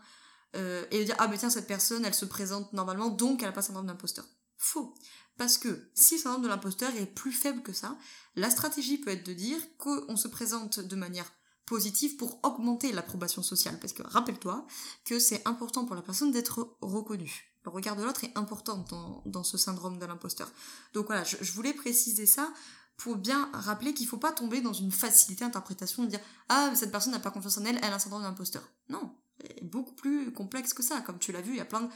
et 0.55 1.05
dire 1.05 1.15
ah 1.17 1.27
ben 1.27 1.37
tiens 1.37 1.49
cette 1.49 1.65
personne, 1.67 2.05
elle 2.05 2.13
se 2.13 2.25
présente 2.25 2.73
normalement, 2.73 3.09
donc 3.09 3.41
elle 3.41 3.49
a 3.49 3.53
pas 3.53 3.63
syndrome 3.63 3.87
d'imposteur. 3.87 4.25
Faux. 4.57 4.93
Parce 5.37 5.57
que 5.57 5.89
si 5.95 6.15
le 6.15 6.21
syndrome 6.21 6.43
de 6.43 6.47
l'imposteur 6.47 6.95
est 6.95 7.07
plus 7.07 7.31
faible 7.31 7.63
que 7.63 7.73
ça, 7.73 7.97
la 8.35 8.49
stratégie 8.49 8.99
peut 8.99 9.09
être 9.09 9.25
de 9.25 9.33
dire 9.33 9.59
qu'on 9.77 10.15
se 10.15 10.27
présente 10.27 10.79
de 10.79 10.95
manière 10.95 11.31
positive 11.65 12.17
pour 12.17 12.39
augmenter 12.43 12.91
l'approbation 12.91 13.41
sociale. 13.41 13.79
Parce 13.79 13.93
que 13.93 14.03
rappelle-toi 14.03 14.65
que 15.05 15.19
c'est 15.19 15.47
important 15.47 15.85
pour 15.85 15.95
la 15.95 16.01
personne 16.01 16.31
d'être 16.31 16.77
reconnue. 16.81 17.52
Le 17.65 17.71
regard 17.71 17.95
de 17.95 18.03
l'autre 18.03 18.23
est 18.23 18.37
important 18.37 18.85
dans, 19.25 19.43
ce 19.43 19.57
syndrome 19.57 19.97
de 19.97 20.05
l'imposteur. 20.05 20.51
Donc 20.93 21.07
voilà, 21.07 21.23
je, 21.23 21.51
voulais 21.53 21.73
préciser 21.73 22.25
ça 22.25 22.51
pour 22.97 23.15
bien 23.15 23.49
rappeler 23.53 23.93
qu'il 23.93 24.05
ne 24.05 24.09
faut 24.09 24.17
pas 24.17 24.31
tomber 24.31 24.61
dans 24.61 24.73
une 24.73 24.91
facilité 24.91 25.43
d'interprétation 25.45 26.03
et 26.03 26.07
dire 26.07 26.19
ah 26.49 26.71
cette 26.75 26.91
personne 26.91 27.13
n'a 27.13 27.19
pas 27.19 27.31
confiance 27.31 27.57
en 27.57 27.65
elle, 27.65 27.77
elle 27.77 27.91
a 27.91 27.95
un 27.95 27.99
syndrome 27.99 28.23
d'imposteur. 28.23 28.63
Non, 28.89 29.15
c'est 29.41 29.63
beaucoup 29.63 29.93
plus 29.93 30.31
complexe 30.31 30.73
que 30.73 30.83
ça. 30.83 31.01
Comme 31.01 31.19
tu 31.19 31.31
l'as 31.31 31.41
vu, 31.41 31.51
il 31.51 31.57
y 31.57 31.61
a 31.61 31.65
plein 31.65 31.81
de 31.81 31.89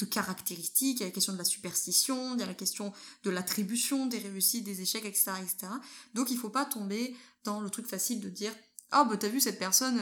de 0.00 0.06
caractéristiques, 0.06 0.98
il 0.98 1.00
y 1.00 1.04
a 1.04 1.06
la 1.06 1.12
question 1.12 1.32
de 1.32 1.38
la 1.38 1.44
superstition, 1.44 2.34
il 2.34 2.40
y 2.40 2.42
a 2.42 2.46
la 2.46 2.54
question 2.54 2.92
de 3.22 3.30
l'attribution 3.30 4.06
des 4.06 4.18
réussites, 4.18 4.64
des 4.64 4.80
échecs, 4.80 5.04
etc., 5.04 5.32
etc. 5.42 5.72
Donc 6.14 6.30
il 6.30 6.38
faut 6.38 6.50
pas 6.50 6.64
tomber 6.64 7.16
dans 7.44 7.60
le 7.60 7.70
truc 7.70 7.86
facile 7.86 8.20
de 8.20 8.28
dire 8.28 8.52
oh 8.92 9.04
bah 9.08 9.16
t'as 9.16 9.28
vu 9.28 9.40
cette 9.40 9.58
personne, 9.58 10.00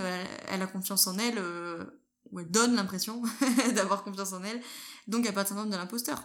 elle, 0.48 0.62
a 0.62 0.66
confiance 0.66 1.06
en 1.06 1.18
elle, 1.18 1.38
euh, 1.38 1.84
ou 2.30 2.40
elle 2.40 2.50
donne 2.50 2.74
l'impression 2.74 3.22
d'avoir 3.74 4.04
confiance 4.04 4.32
en 4.32 4.42
elle, 4.42 4.60
donc 5.08 5.20
il 5.20 5.22
n'y 5.22 5.28
a 5.28 5.32
pas 5.32 5.42
de 5.42 5.48
syndrome 5.48 5.70
de 5.70 5.76
l'imposteur. 5.76 6.22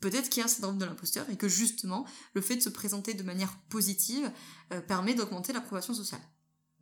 Peut-être 0.00 0.28
qu'il 0.28 0.40
y 0.40 0.42
a 0.42 0.44
un 0.44 0.48
syndrome 0.48 0.78
de 0.78 0.84
l'imposteur 0.84 1.28
et 1.30 1.36
que 1.36 1.48
justement 1.48 2.06
le 2.34 2.42
fait 2.42 2.56
de 2.56 2.60
se 2.60 2.68
présenter 2.68 3.14
de 3.14 3.22
manière 3.22 3.56
positive 3.70 4.30
euh, 4.72 4.80
permet 4.80 5.14
d'augmenter 5.14 5.52
l'approbation 5.52 5.94
sociale. 5.94 6.20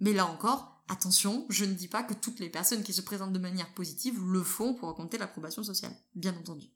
Mais 0.00 0.12
là 0.12 0.26
encore, 0.26 0.74
Attention, 0.88 1.46
je 1.48 1.64
ne 1.64 1.72
dis 1.72 1.88
pas 1.88 2.02
que 2.02 2.12
toutes 2.12 2.40
les 2.40 2.50
personnes 2.50 2.82
qui 2.82 2.92
se 2.92 3.00
présentent 3.00 3.32
de 3.32 3.38
manière 3.38 3.72
positive 3.72 4.20
le 4.22 4.42
font 4.42 4.74
pour 4.74 4.88
augmenter 4.88 5.16
l'approbation 5.16 5.64
sociale, 5.64 5.96
bien 6.14 6.36
entendu. 6.36 6.66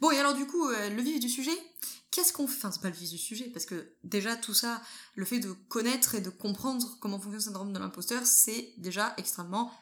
Bon, 0.00 0.10
et 0.10 0.18
alors 0.18 0.34
du 0.34 0.46
coup, 0.46 0.68
euh, 0.68 0.90
le 0.90 1.00
vif 1.00 1.20
du 1.20 1.28
sujet, 1.28 1.56
qu'est-ce 2.10 2.32
qu'on 2.32 2.48
fait? 2.48 2.56
Enfin, 2.58 2.72
c'est 2.72 2.82
pas 2.82 2.90
le 2.90 2.96
vif 2.96 3.10
du 3.10 3.18
sujet, 3.18 3.48
parce 3.50 3.64
que 3.64 3.94
déjà 4.02 4.34
tout 4.34 4.54
ça, 4.54 4.82
le 5.14 5.24
fait 5.24 5.38
de 5.38 5.52
connaître 5.52 6.16
et 6.16 6.20
de 6.20 6.30
comprendre 6.30 6.98
comment 7.00 7.18
fonctionne 7.18 7.34
le 7.34 7.40
syndrome 7.40 7.72
de 7.72 7.78
l'imposteur, 7.78 8.26
c'est 8.26 8.74
déjà 8.76 9.14
extrêmement 9.18 9.72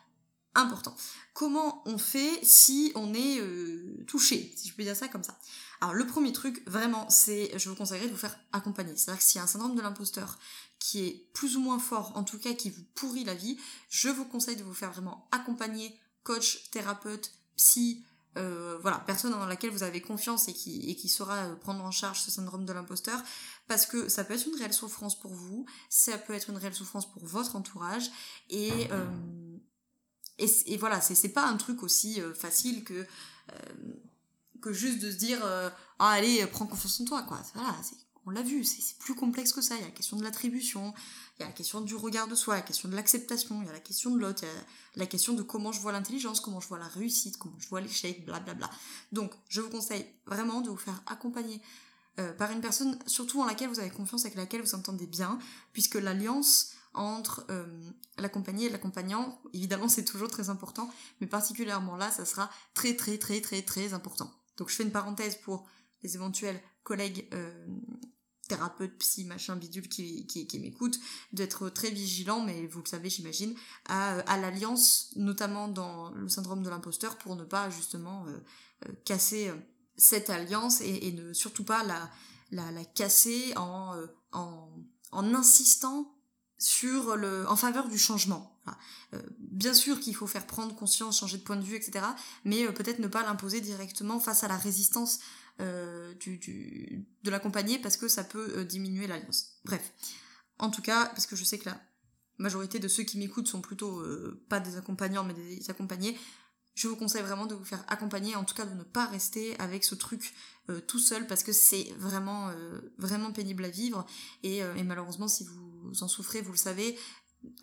important. 0.57 0.97
Comment 1.35 1.83
on 1.87 1.99
fait 1.99 2.41
si 2.43 2.93
on 2.95 3.15
est 3.15 3.41
euh, 3.41 4.05
touché, 4.07 4.53
si 4.57 4.69
je 4.69 4.75
peux 4.75 4.83
dire 4.83 4.97
ça 4.97 5.09
comme 5.09 5.23
ça? 5.23 5.39
Alors 5.81 5.95
le 5.95 6.07
premier 6.07 6.33
truc, 6.33 6.63
vraiment, 6.67 7.09
c'est, 7.11 7.57
je 7.59 7.69
vous 7.69 7.75
conseillerais 7.75 8.07
de 8.07 8.13
vous 8.13 8.17
faire 8.17 8.39
accompagner. 8.53 8.97
C'est-à-dire 8.97 9.19
que 9.19 9.25
s'il 9.25 9.39
y 9.39 9.41
a 9.41 9.45
un 9.45 9.49
syndrome 9.49 9.77
de 9.77 9.83
l'imposteur 9.83 10.39
qui 10.79 11.07
est 11.07 11.29
plus 11.33 11.57
ou 11.57 11.61
moins 11.61 11.79
fort, 11.79 12.13
en 12.17 12.25
tout 12.25 12.39
cas 12.39 12.55
qui 12.55 12.71
vous 12.71 12.83
pourrit 12.95 13.25
la 13.25 13.35
vie, 13.35 13.59
je 13.91 14.09
vous 14.09 14.25
conseille 14.25 14.57
de 14.57 14.65
vous 14.65 14.75
faire 14.75 14.93
vraiment 14.93 15.29
accompagner, 15.33 15.99
coach, 16.23 16.71
thérapeute, 16.71 17.33
psy, 17.57 18.05
euh, 18.37 18.79
voilà, 18.83 18.99
personne 19.07 19.31
dans 19.31 19.47
laquelle 19.47 19.71
vous 19.71 19.83
avez 19.83 20.03
confiance 20.03 20.49
et 20.49 20.53
qui, 20.53 20.91
et 20.91 20.95
qui 20.95 21.09
saura 21.09 21.45
euh, 21.45 21.57
prendre 21.57 21.83
en 21.83 21.91
charge 21.91 22.21
ce 22.21 22.31
syndrome 22.31 22.67
de 22.67 22.73
l'imposteur, 22.73 23.23
parce 23.67 23.87
que 23.87 24.11
ça 24.11 24.25
peut 24.25 24.35
être 24.35 24.47
une 24.47 24.57
réelle 24.57 24.75
souffrance 24.75 25.19
pour 25.19 25.33
vous, 25.33 25.65
ça 25.89 26.19
peut 26.19 26.35
être 26.35 26.51
une 26.51 26.59
réelle 26.59 26.75
souffrance 26.75 27.11
pour 27.11 27.25
votre 27.25 27.57
entourage, 27.57 28.11
et, 28.51 28.89
euh, 28.93 29.07
et, 30.39 30.77
voilà, 30.77 31.01
c'est 31.01 31.29
pas 31.31 31.47
un 31.47 31.57
truc 31.57 31.83
aussi 31.83 32.21
facile 32.35 32.85
que, 32.85 33.07
que 34.61 34.73
juste 34.73 34.99
de 34.99 35.11
se 35.11 35.17
dire, 35.17 35.39
ah 35.99 36.11
allez, 36.11 36.47
prends 36.47 36.67
confiance 36.67 37.01
en 37.01 37.05
toi, 37.05 37.23
quoi. 37.23 37.41
Voilà, 37.55 37.75
on 38.27 38.31
l'a 38.31 38.43
vu, 38.43 38.65
c'est 38.65 38.99
plus 38.99 39.15
complexe 39.15 39.53
que 39.53 39.63
ça. 39.63 39.77
Il 39.77 39.81
y 39.81 39.85
a 39.85 39.87
la 39.87 39.93
question 39.93 40.17
de 40.17 40.25
l'attribution, 40.25 40.93
il 41.39 41.43
y 41.43 41.45
a 41.45 41.47
la 41.47 41.53
question 41.53 41.81
du 41.81 41.95
regard 41.95 42.27
de 42.27 42.35
soi, 42.35 42.57
la 42.57 42.63
question 42.63 42.89
de 42.89 42.97
l'acceptation, 42.97 43.63
il 43.63 43.67
y 43.67 43.71
a 43.71 43.73
la 43.73 43.81
question 43.81 44.11
de 44.11 44.19
l'autre, 44.19 44.43
il 44.43 44.47
y 44.47 44.51
a 44.51 45.05
la 45.05 45.07
question 45.07 45.33
de 45.33 45.43
comment 45.43 45.71
je 45.71 45.81
vois 45.81 45.93
l'intelligence, 45.93 46.41
comment 46.41 46.61
je 46.61 46.67
vois 46.67 46.79
la 46.79 46.89
réussite, 46.89 47.37
comment 47.37 47.55
je 47.61 47.69
vois 47.69 47.81
l'échec, 47.81 48.27
blablabla. 48.27 48.69
Donc, 49.13 49.33
je 49.49 49.61
vous 49.61 49.71
conseille 49.71 50.05
vraiment 50.27 50.61
de 50.61 50.69
vous 50.69 50.77
faire 50.77 51.01
accompagner 51.07 51.63
euh, 52.19 52.33
par 52.33 52.51
une 52.51 52.61
personne, 52.61 52.99
surtout 53.07 53.41
en 53.41 53.45
laquelle 53.45 53.69
vous 53.69 53.79
avez 53.79 53.91
confiance, 53.91 54.25
avec 54.25 54.37
laquelle 54.37 54.63
vous 54.63 54.75
entendez 54.75 55.07
bien, 55.07 55.39
puisque 55.73 55.95
l'alliance 55.95 56.73
entre 56.97 57.47
euh, 57.51 57.67
l'accompagné 58.19 58.67
et 58.67 58.71
l'accompagnant, 58.71 59.41
évidemment 59.53 59.89
c'est 59.89 60.05
toujours 60.05 60.29
très 60.29 60.51
important, 60.51 60.91
mais 61.21 61.27
particulièrement 61.27 61.97
là, 61.97 62.11
ça 62.11 62.25
sera 62.25 62.51
très 62.75 62.97
très 62.97 63.19
très 63.19 63.41
très 63.41 63.63
très 63.63 63.95
important. 63.95 64.33
Donc 64.57 64.71
je 64.71 64.75
fais 64.75 64.83
une 64.83 64.93
parenthèse 64.93 65.37
pour 65.37 65.67
les 66.03 66.15
éventuels 66.15 66.61
collègues 66.83 67.29
euh, 67.35 67.67
thérapeute, 68.49 68.97
psy, 68.99 69.25
machin, 69.25 69.57
bidule 69.57 69.89
qui, 69.89 70.27
qui, 70.27 70.47
qui 70.47 70.59
m'écoute, 70.61 70.99
d'être 71.33 71.69
très 71.69 71.91
vigilant, 71.91 72.41
mais 72.41 72.67
vous 72.69 72.81
le 72.81 72.89
savez, 72.89 73.11
j'imagine, 73.11 73.55
à, 73.87 74.19
à 74.21 74.39
l'alliance, 74.39 75.13
notamment 75.17 75.67
dans 75.67 76.11
le 76.11 76.29
syndrome 76.29 76.63
de 76.63 76.71
l'imposteur, 76.71 77.19
pour 77.19 77.35
ne 77.35 77.45
pas 77.45 77.71
justement 77.71 78.25
euh, 78.27 78.39
euh, 78.89 78.93
casser 79.05 79.53
cette 79.97 80.31
alliance 80.31 80.81
et, 80.81 81.09
et, 81.09 81.13
ne 81.13 81.33
surtout 81.33 81.65
pas 81.65 81.83
la, 81.83 82.09
la, 82.53 82.71
la 82.71 82.85
casser 82.85 83.53
en, 83.57 83.97
en, 84.33 84.71
en 85.11 85.35
insistant 85.35 86.16
sur 86.59 87.17
le, 87.17 87.49
en 87.49 87.57
faveur 87.57 87.89
du 87.89 87.99
changement. 87.99 88.59
bien 89.39 89.75
sûr 89.75 90.01
qu'il 90.01 90.15
faut 90.15 90.27
faire 90.27 90.47
prendre 90.47 90.75
conscience, 90.75 91.21
changer 91.21 91.39
de 91.39 91.43
point 91.43 91.57
de 91.57 91.65
vue, 91.65 91.77
etc. 91.77 92.05
Mais 92.45 92.67
peut-être 92.73 92.99
ne 92.99 93.09
pas 93.09 93.23
l'imposer 93.23 93.61
directement 93.61 94.21
face 94.21 94.45
à 94.45 94.49
la 94.49 94.57
résistance 94.57 95.21
du, 95.59 97.07
de 97.23 97.31
l'accompagner 97.31 97.79
parce 97.79 97.97
que 97.97 98.09
ça 98.09 98.25
peut 98.25 98.65
diminuer 98.65 99.07
l'alliance. 99.07 99.59
Bref. 99.65 99.93
En 100.59 100.71
tout 100.71 100.83
cas, 100.83 101.07
parce 101.07 101.27
que 101.27 101.37
je 101.37 101.45
sais 101.45 101.59
que 101.59 101.69
la 101.69 101.81
majorité 102.39 102.79
de 102.79 102.89
ceux 102.89 103.03
qui 103.03 103.19
m'écoutent 103.19 103.49
sont 103.49 103.61
plutôt 103.61 104.03
pas 104.49 104.61
des 104.61 104.77
accompagnants 104.77 105.25
mais 105.25 105.35
des 105.35 105.71
accompagnés, 105.71 106.19
je 106.77 106.89
vous 106.89 106.97
conseille 106.97 107.23
vraiment 107.23 107.47
de 107.47 107.55
vous 107.55 107.65
faire 107.65 107.83
accompagner, 107.89 108.37
en 108.37 108.45
tout 108.45 108.55
cas 108.55 108.67
de 108.67 108.75
ne 108.75 108.85
pas 108.85 109.07
rester 109.07 109.59
avec 109.59 109.83
ce 109.83 109.95
truc 109.95 110.35
euh, 110.69 110.81
tout 110.81 110.99
seul 110.99 111.27
parce 111.27 111.43
que 111.43 111.53
c'est 111.53 111.91
vraiment 111.99 112.51
euh, 112.51 112.81
vraiment 112.99 113.33
pénible 113.33 113.65
à 113.65 113.71
vivre 113.71 114.07
euh, 114.45 114.75
et, 114.75 114.83
malheureusement 114.83 115.27
si 115.27 115.45
vous 115.45 116.03
en 116.03 116.09
souffrez, 116.09 116.43
vous 116.43 116.53
le 116.53 116.59
savez, 116.59 116.99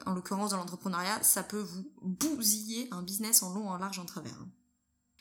en 0.07 0.15
l'occurrence 0.15 0.49
dans 0.49 0.57
l'entrepreneuriat, 0.57 1.21
ça 1.21 1.43
peut 1.43 1.61
vous 1.61 1.85
bousiller 2.01 2.87
un 2.91 3.03
business 3.03 3.43
en 3.43 3.53
long, 3.53 3.69
en 3.69 3.77
large, 3.77 3.99
en 3.99 4.05
travers. 4.05 4.37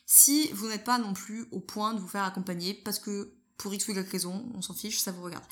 Si 0.07 0.51
vous 0.53 0.69
n'êtes 0.69 0.85
pas 0.85 0.99
non 0.99 1.13
plus 1.13 1.47
au 1.51 1.61
point 1.61 1.93
de 1.93 2.01
vous 2.01 2.09
faire 2.09 2.25
accompagner 2.25 2.73
parce 2.73 2.99
que 2.99 3.35
pour 3.59 3.75
x 3.75 3.89
ou 3.89 3.93
y 3.93 4.09
raison, 4.11 4.51
on 4.55 4.63
s'en 4.63 4.75
fiche, 4.75 4.99
ça 5.01 5.13
vous 5.13 5.23
regarde 5.23 5.45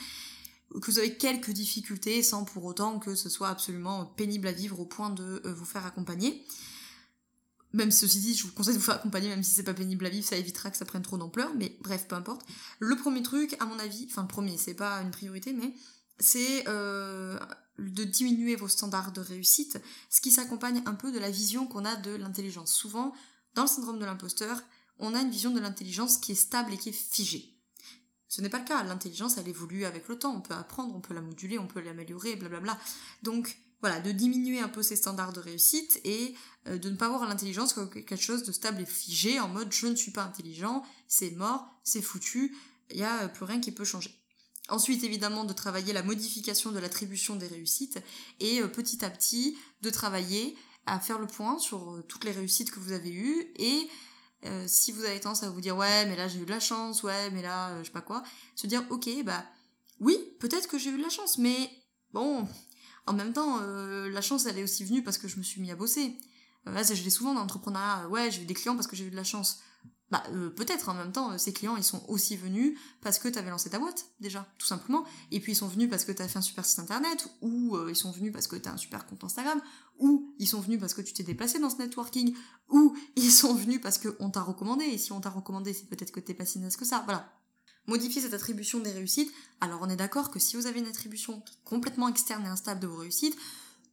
que 0.80 0.90
vous 0.90 0.98
avez 0.98 1.16
quelques 1.16 1.50
difficultés 1.50 2.22
sans 2.22 2.44
pour 2.44 2.64
autant 2.64 3.00
que 3.00 3.16
ce 3.16 3.28
soit 3.28 3.48
absolument 3.48 4.06
pénible 4.06 4.46
à 4.46 4.52
vivre 4.52 4.78
au 4.78 4.86
point 4.86 5.10
de 5.10 5.42
vous 5.44 5.64
faire 5.64 5.84
accompagner, 5.84 6.46
même 7.72 7.90
ceci 7.90 8.18
dit, 8.18 8.34
je 8.34 8.44
vous 8.44 8.52
conseille 8.52 8.74
de 8.74 8.78
vous 8.78 8.84
faire 8.84 8.96
accompagner, 8.96 9.28
même 9.28 9.42
si 9.42 9.52
c'est 9.52 9.62
pas 9.62 9.74
pénible 9.74 10.04
à 10.06 10.08
vivre, 10.08 10.26
ça 10.26 10.36
évitera 10.36 10.70
que 10.70 10.76
ça 10.76 10.84
prenne 10.84 11.02
trop 11.02 11.18
d'ampleur, 11.18 11.52
mais 11.56 11.76
bref, 11.80 12.06
peu 12.08 12.16
importe. 12.16 12.42
Le 12.78 12.96
premier 12.96 13.22
truc, 13.22 13.56
à 13.60 13.64
mon 13.64 13.78
avis, 13.78 14.06
enfin 14.10 14.22
le 14.22 14.28
premier, 14.28 14.56
c'est 14.58 14.74
pas 14.74 15.00
une 15.02 15.10
priorité, 15.10 15.52
mais 15.52 15.72
c'est 16.18 16.64
euh, 16.68 17.38
de 17.78 18.04
diminuer 18.04 18.56
vos 18.56 18.68
standards 18.68 19.12
de 19.12 19.20
réussite, 19.20 19.80
ce 20.08 20.20
qui 20.20 20.30
s'accompagne 20.30 20.82
un 20.86 20.94
peu 20.94 21.12
de 21.12 21.18
la 21.18 21.30
vision 21.30 21.66
qu'on 21.66 21.84
a 21.84 21.96
de 21.96 22.10
l'intelligence. 22.10 22.72
Souvent, 22.72 23.14
dans 23.54 23.62
le 23.62 23.68
syndrome 23.68 23.98
de 23.98 24.04
l'imposteur, 24.04 24.60
on 24.98 25.14
a 25.14 25.20
une 25.20 25.30
vision 25.30 25.50
de 25.50 25.60
l'intelligence 25.60 26.18
qui 26.18 26.32
est 26.32 26.36
stable 26.36 26.74
et 26.74 26.76
qui 26.76 26.90
est 26.90 26.92
figée. 26.92 27.56
Ce 28.28 28.40
n'est 28.40 28.48
pas 28.48 28.58
le 28.58 28.64
cas, 28.64 28.82
l'intelligence 28.84 29.38
elle 29.38 29.48
évolue 29.48 29.84
avec 29.84 30.06
le 30.08 30.18
temps, 30.18 30.36
on 30.36 30.40
peut 30.40 30.54
apprendre, 30.54 30.94
on 30.94 31.00
peut 31.00 31.14
la 31.14 31.20
moduler, 31.20 31.58
on 31.58 31.66
peut 31.66 31.80
l'améliorer, 31.80 32.36
blablabla. 32.36 32.78
Donc 33.22 33.60
voilà, 33.80 34.00
de 34.00 34.12
diminuer 34.12 34.60
un 34.60 34.68
peu 34.68 34.82
ses 34.82 34.96
standards 34.96 35.32
de 35.32 35.40
réussite 35.40 36.00
et 36.04 36.34
euh, 36.68 36.78
de 36.78 36.90
ne 36.90 36.96
pas 36.96 37.08
voir 37.08 37.26
l'intelligence 37.26 37.72
comme 37.72 37.88
quelque 37.88 38.16
chose 38.16 38.42
de 38.42 38.52
stable 38.52 38.82
et 38.82 38.86
figé, 38.86 39.40
en 39.40 39.48
mode 39.48 39.72
je 39.72 39.86
ne 39.86 39.94
suis 39.94 40.10
pas 40.10 40.22
intelligent, 40.22 40.84
c'est 41.08 41.30
mort, 41.30 41.66
c'est 41.82 42.02
foutu, 42.02 42.56
il 42.90 42.98
n'y 42.98 43.02
a 43.02 43.28
plus 43.28 43.44
rien 43.44 43.60
qui 43.60 43.72
peut 43.72 43.84
changer. 43.84 44.14
Ensuite, 44.68 45.02
évidemment, 45.02 45.44
de 45.44 45.52
travailler 45.52 45.92
la 45.92 46.02
modification 46.02 46.70
de 46.70 46.78
l'attribution 46.78 47.36
des 47.36 47.46
réussites 47.46 47.98
et 48.38 48.60
euh, 48.60 48.68
petit 48.68 49.04
à 49.04 49.10
petit 49.10 49.56
de 49.82 49.90
travailler 49.90 50.56
à 50.86 51.00
faire 51.00 51.18
le 51.18 51.26
point 51.26 51.58
sur 51.58 51.92
euh, 51.94 52.02
toutes 52.06 52.24
les 52.24 52.32
réussites 52.32 52.70
que 52.70 52.80
vous 52.80 52.92
avez 52.92 53.12
eues 53.12 53.52
et 53.56 53.88
si 54.66 54.90
vous 54.90 55.04
avez 55.04 55.20
tendance 55.20 55.42
à 55.42 55.50
vous 55.50 55.60
dire 55.60 55.76
ouais 55.76 56.06
mais 56.06 56.16
là 56.16 56.26
j'ai 56.26 56.38
eu 56.38 56.46
de 56.46 56.50
la 56.50 56.60
chance, 56.60 57.02
ouais 57.02 57.30
mais 57.30 57.42
là 57.42 57.78
je 57.80 57.84
sais 57.84 57.92
pas 57.92 58.00
quoi, 58.00 58.22
se 58.56 58.66
dire 58.66 58.82
ok 58.88 59.06
bah 59.22 59.44
oui 60.00 60.16
peut-être 60.38 60.66
que 60.66 60.78
j'ai 60.78 60.88
eu 60.88 60.96
de 60.96 61.02
la 61.02 61.10
chance 61.10 61.36
mais 61.36 61.70
bon 62.14 62.48
en 63.06 63.12
même 63.12 63.32
temps, 63.32 63.58
euh, 63.62 64.08
la 64.10 64.20
chance, 64.20 64.46
elle 64.46 64.58
est 64.58 64.62
aussi 64.62 64.84
venue 64.84 65.02
parce 65.02 65.18
que 65.18 65.28
je 65.28 65.36
me 65.36 65.42
suis 65.42 65.60
mis 65.60 65.70
à 65.70 65.76
bosser. 65.76 66.16
Euh, 66.68 66.82
je 66.82 67.02
l'ai 67.02 67.10
souvent 67.10 67.34
dans 67.34 67.40
l'entrepreneuriat. 67.40 68.08
Ouais, 68.08 68.30
j'ai 68.30 68.42
eu 68.42 68.46
des 68.46 68.54
clients 68.54 68.74
parce 68.74 68.86
que 68.86 68.96
j'ai 68.96 69.04
eu 69.04 69.10
de 69.10 69.16
la 69.16 69.24
chance. 69.24 69.60
Bah, 70.10 70.24
euh, 70.32 70.50
peut-être 70.50 70.88
en 70.88 70.94
même 70.94 71.12
temps, 71.12 71.38
ces 71.38 71.52
clients, 71.52 71.76
ils 71.76 71.84
sont 71.84 72.04
aussi 72.08 72.36
venus 72.36 72.76
parce 73.00 73.20
que 73.20 73.28
tu 73.28 73.38
avais 73.38 73.50
lancé 73.50 73.70
ta 73.70 73.78
boîte, 73.78 74.06
déjà, 74.18 74.46
tout 74.58 74.66
simplement. 74.66 75.04
Et 75.30 75.38
puis, 75.38 75.52
ils 75.52 75.56
sont 75.56 75.68
venus 75.68 75.88
parce 75.88 76.04
que 76.04 76.10
tu 76.10 76.20
as 76.20 76.28
fait 76.28 76.38
un 76.38 76.42
super 76.42 76.64
site 76.64 76.80
internet, 76.80 77.28
ou 77.42 77.78
ils 77.88 77.94
sont 77.94 78.10
venus 78.10 78.32
parce 78.32 78.48
que 78.48 78.56
tu 78.56 78.68
as 78.68 78.72
un 78.72 78.76
super 78.76 79.06
compte 79.06 79.22
Instagram, 79.22 79.60
ou 79.98 80.34
ils 80.38 80.48
sont 80.48 80.60
venus 80.60 80.80
parce 80.80 80.94
que 80.94 81.02
tu 81.02 81.12
t'es 81.12 81.22
déplacé 81.22 81.60
dans 81.60 81.70
ce 81.70 81.76
networking, 81.76 82.34
ou 82.70 82.96
ils 83.14 83.30
sont 83.30 83.54
venus 83.54 83.80
parce 83.80 83.98
qu'on 83.98 84.30
t'a 84.30 84.42
recommandé. 84.42 84.84
Et 84.84 84.98
si 84.98 85.12
on 85.12 85.20
t'a 85.20 85.30
recommandé, 85.30 85.72
c'est 85.72 85.86
peut-être 85.86 86.10
que 86.10 86.20
t'es 86.20 86.34
pas 86.34 86.44
si 86.44 86.58
naze 86.58 86.76
que 86.76 86.84
ça. 86.84 87.02
Voilà 87.04 87.39
modifier 87.86 88.22
cette 88.22 88.34
attribution 88.34 88.80
des 88.80 88.92
réussites. 88.92 89.32
Alors 89.60 89.80
on 89.82 89.88
est 89.88 89.96
d'accord 89.96 90.30
que 90.30 90.38
si 90.38 90.56
vous 90.56 90.66
avez 90.66 90.80
une 90.80 90.86
attribution 90.86 91.42
complètement 91.64 92.08
externe 92.08 92.44
et 92.44 92.48
instable 92.48 92.80
de 92.80 92.86
vos 92.86 92.98
réussites, 92.98 93.36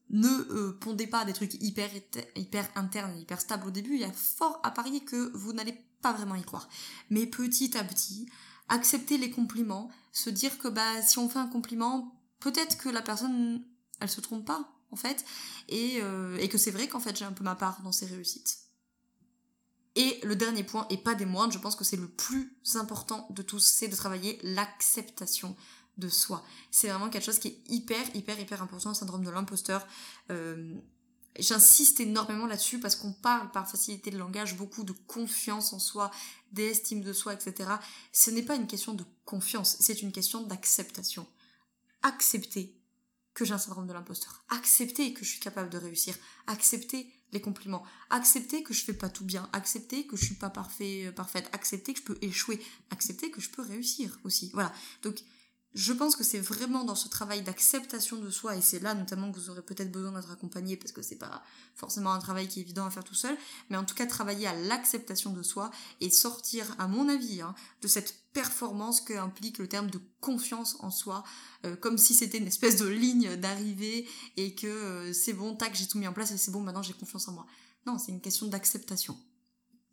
ne 0.10 0.30
euh, 0.30 0.78
pondez 0.80 1.08
pas 1.08 1.26
des 1.26 1.34
trucs 1.34 1.56
hyper, 1.56 1.90
hyper 2.36 2.70
internes 2.76 3.12
et 3.18 3.22
hyper 3.22 3.42
stables 3.42 3.68
au 3.68 3.72
début, 3.72 3.96
il 3.96 4.02
y 4.02 4.06
a 4.06 4.12
fort 4.12 4.60
à 4.64 4.72
parier 4.72 5.02
que 5.02 5.32
vous 5.36 5.54
n'allez 5.54 5.76
pas 6.02 6.14
vraiment 6.14 6.36
y 6.36 6.44
croire. 6.44 6.70
Mais 7.10 7.26
petit 7.26 7.78
à 7.78 7.84
petit, 7.84 8.30
accepter 8.70 9.18
les 9.18 9.32
compliments, 9.32 9.90
se 10.14 10.30
dire 10.30 10.58
que 10.58 10.68
bah 10.68 11.02
si 11.02 11.20
on 11.20 11.28
fait 11.28 11.40
un 11.40 11.48
compliment, 11.48 12.16
peut-être 12.40 12.78
que 12.78 12.90
la 12.90 13.02
personne 13.02 13.64
elle 14.00 14.10
se 14.10 14.22
trompe 14.22 14.46
pas 14.46 14.74
en 14.92 14.96
fait, 14.96 15.26
et, 15.68 16.00
euh, 16.02 16.38
et 16.38 16.48
que 16.48 16.58
c'est 16.58 16.72
vrai 16.72 16.88
qu'en 16.88 17.02
fait 17.02 17.18
j'ai 17.18 17.26
un 17.26 17.34
peu 17.34 17.44
ma 17.44 17.56
part 17.56 17.82
dans 17.82 17.92
ces 17.92 18.06
réussites. 18.06 18.67
Et 19.98 20.20
le 20.24 20.36
dernier 20.36 20.64
point, 20.64 20.86
et 20.92 20.98
pas 20.98 21.16
des 21.16 21.26
moindres, 21.26 21.52
je 21.52 21.58
pense 21.58 21.76
que 21.76 21.84
c'est 21.84 21.98
le 21.98 22.08
plus 22.08 22.56
important 22.76 23.26
de 23.32 23.42
tous, 23.42 23.66
c'est 23.66 23.88
de 23.88 23.96
travailler 23.96 24.40
l'acceptation 24.44 25.56
de 25.98 26.08
soi. 26.08 26.46
C'est 26.70 26.88
vraiment 26.88 27.10
quelque 27.10 27.26
chose 27.26 27.40
qui 27.40 27.48
est 27.48 27.64
hyper, 27.68 28.16
hyper, 28.16 28.40
hyper 28.40 28.62
important, 28.62 28.90
le 28.90 28.96
syndrome 28.96 29.26
de 29.26 29.32
l'imposteur. 29.32 29.88
Euh, 30.30 30.76
j'insiste 31.40 32.00
énormément 32.00 32.46
là-dessus 32.46 32.80
parce 32.80 32.96
qu'on 32.96 33.12
parle 33.12 33.50
par 33.50 33.68
facilité 33.68 34.12
de 34.12 34.20
langage 34.20 34.56
beaucoup 34.56 34.84
de 34.84 34.94
confiance 35.08 35.74
en 35.74 35.80
soi, 35.80 36.12
d'estime 36.52 37.02
de 37.02 37.12
soi, 37.12 37.34
etc. 37.34 37.68
Ce 38.14 38.30
n'est 38.30 38.44
pas 38.44 38.56
une 38.56 38.68
question 38.68 38.94
de 38.94 39.04
confiance, 39.26 39.78
c'est 39.80 40.04
une 40.04 40.12
question 40.12 40.44
d'acceptation. 40.44 41.26
Accepter 42.04 42.80
que 43.34 43.46
j'ai 43.46 43.56
un 43.56 43.58
syndrome 43.58 43.88
de 43.88 43.94
l'imposteur. 43.94 44.44
Accepter 44.50 45.12
que 45.14 45.26
je 45.26 45.32
suis 45.32 45.40
capable 45.40 45.72
de 45.72 45.80
réussir. 45.80 46.16
Accepter 46.46 47.12
les 47.32 47.42
compliments. 47.42 47.84
Accepter 48.10 48.64
que 48.64 48.74
je 48.74 48.84
fais 48.84 48.94
pas 48.94 49.10
tout 49.10 49.26
bien, 49.26 49.50
accepter 49.54 50.08
que 50.08 50.16
je 50.16 50.26
suis 50.26 50.36
pas 50.36 50.50
parfait, 50.50 51.08
euh, 51.08 51.12
parfaite, 51.12 51.50
accepter 51.54 51.94
que 51.94 52.00
je 52.00 52.06
peux 52.06 52.18
échouer, 52.22 52.62
accepter 52.92 53.32
que 53.32 53.42
je 53.42 53.50
peux 53.50 53.62
réussir 53.62 54.18
aussi. 54.24 54.52
Voilà. 54.54 54.74
Donc 55.04 55.18
je 55.74 55.94
pense 55.94 56.16
que 56.16 56.24
c'est 56.24 56.40
vraiment 56.40 56.84
dans 56.84 56.96
ce 56.96 57.08
travail 57.08 57.42
d'acceptation 57.42 58.18
de 58.18 58.30
soi, 58.30 58.56
et 58.56 58.62
c'est 58.62 58.80
là 58.80 58.94
notamment 58.94 59.32
que 59.32 59.38
vous 59.38 59.50
aurez 59.50 59.62
peut-être 59.62 59.92
besoin 59.92 60.12
d'être 60.12 60.32
accompagné, 60.32 60.78
parce 60.78 60.92
que 60.92 61.02
c'est 61.02 61.18
pas 61.18 61.44
forcément 61.76 62.14
un 62.14 62.20
travail 62.20 62.48
qui 62.48 62.60
est 62.60 62.64
évident 62.64 62.86
à 62.86 62.90
faire 62.90 63.04
tout 63.04 63.16
seul, 63.16 63.38
mais 63.70 63.78
en 63.78 63.84
tout 63.84 63.94
cas 63.94 64.06
travailler 64.06 64.48
à 64.48 64.56
l'acceptation 64.56 65.34
de 65.34 65.44
soi 65.44 65.70
et 66.02 66.10
sortir, 66.10 66.76
à 66.80 66.88
mon 66.88 67.10
avis, 67.10 67.42
hein, 67.42 67.54
de 67.82 67.88
cette 67.88 68.16
performance 68.34 69.02
que 69.02 69.14
implique 69.14 69.58
le 69.58 69.68
terme 69.68 69.90
de 69.90 70.00
confiance 70.22 70.78
en 70.80 70.92
soi, 70.92 71.24
euh, 71.66 71.76
comme 71.76 71.98
si 71.98 72.14
c'était 72.14 72.38
une 72.38 72.48
espèce 72.48 72.78
de 72.78 72.88
ligne 72.88 73.36
d'arrivée 73.36 74.08
et 74.36 74.56
que 74.56 74.68
euh, 74.68 75.14
c'est 75.14 75.34
bon, 75.34 75.56
tac, 75.56 75.76
j'ai 75.76 75.88
tout 75.88 75.98
mis 75.98 76.08
en 76.08 76.14
place 76.14 76.32
et 76.32 76.38
c'est 76.38 76.52
bon, 76.52 76.62
maintenant 76.62 76.84
j'ai 76.84 76.94
confiance 76.94 77.28
en 77.28 77.34
moi. 77.34 77.46
Non, 77.86 77.98
c'est 77.98 78.12
une 78.12 78.22
question 78.22 78.48
d'acceptation. 78.48 79.18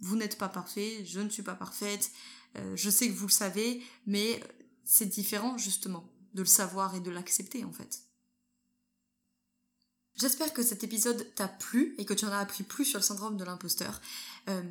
Vous 0.01 0.17
n'êtes 0.17 0.37
pas 0.37 0.49
parfait, 0.49 1.05
je 1.05 1.21
ne 1.21 1.31
suis 1.31 1.43
pas 1.43 1.55
parfaite, 1.55 2.11
euh, 2.57 2.77
je 2.77 2.91
sais 2.91 3.09
que 3.09 3.15
vous 3.15 3.27
le 3.27 3.33
savez, 3.33 3.83
mais 4.07 4.41
c'est 4.85 5.07
différent 5.07 5.59
justement 5.59 6.05
de 6.35 6.43
le 6.43 6.47
savoir 6.47 6.95
et 6.95 7.01
de 7.01 7.11
l'accepter 7.11 7.65
en 7.65 7.73
fait. 7.73 8.01
J'espère 10.17 10.53
que 10.53 10.63
cet 10.63 10.85
épisode 10.85 11.27
t'a 11.35 11.49
plu 11.49 11.97
et 11.99 12.05
que 12.05 12.15
tu 12.15 12.25
en 12.25 12.29
as 12.29 12.39
appris 12.39 12.63
plus 12.63 12.85
sur 12.85 13.01
le 13.01 13.03
syndrome 13.03 13.37
de 13.37 13.43
l'imposteur. 13.43 14.01
Euh, 14.49 14.63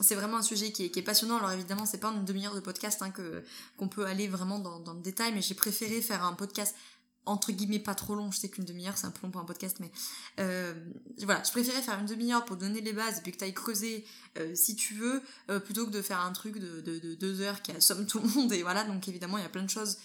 c'est 0.00 0.14
vraiment 0.14 0.36
un 0.36 0.42
sujet 0.42 0.70
qui 0.70 0.84
est, 0.84 1.02
passionnant. 1.02 1.38
Alors 1.38 1.50
évidemment, 1.50 1.86
c'est 1.86 1.98
pas 1.98 2.12
une 2.12 2.24
demi-heure 2.24 2.54
de 2.54 2.60
podcast 2.60 3.02
hein, 3.02 3.12
qu'on 3.76 3.88
peut 3.88 4.06
aller 4.06 4.28
vraiment 4.28 4.60
dans 4.60 4.94
le 4.94 5.00
détail, 5.00 5.32
mais 5.34 5.42
j'ai 5.42 5.54
préféré 5.54 6.00
faire 6.02 6.22
un 6.22 6.34
podcast 6.34 6.76
entre 7.26 7.52
guillemets 7.52 7.78
pas 7.78 7.94
trop 7.94 8.14
long, 8.14 8.30
je 8.30 8.38
sais 8.38 8.48
qu'une 8.48 8.64
demi-heure 8.64 8.98
c'est 8.98 9.06
un 9.06 9.10
peu 9.10 9.20
long 9.22 9.30
pour 9.30 9.40
un 9.40 9.44
podcast, 9.44 9.76
mais 9.80 9.90
euh, 10.40 10.74
voilà, 11.22 11.42
je 11.44 11.50
préférais 11.50 11.82
faire 11.82 11.98
une 11.98 12.06
demi-heure 12.06 12.44
pour 12.44 12.56
donner 12.56 12.80
les 12.80 12.92
bases 12.92 13.18
et 13.18 13.22
puis 13.22 13.32
que 13.32 13.38
t'ailles 13.38 13.54
creuser 13.54 14.04
euh, 14.38 14.54
si 14.54 14.74
tu 14.74 14.94
veux, 14.94 15.22
euh, 15.50 15.60
plutôt 15.60 15.86
que 15.86 15.90
de 15.90 16.02
faire 16.02 16.20
un 16.20 16.32
truc 16.32 16.58
de, 16.58 16.80
de, 16.80 17.14
deux 17.14 17.40
heures 17.40 17.62
qui 17.62 17.72
assomme 17.72 18.06
tout 18.06 18.18
le 18.18 18.28
monde, 18.28 18.52
et 18.52 18.62
voilà, 18.62 18.84
donc 18.84 19.06
évidemment 19.08 19.38
il 19.38 19.42
y 19.42 19.46
a 19.46 19.50
plein 19.50 19.62
de 19.62 19.70
choses 19.70 19.98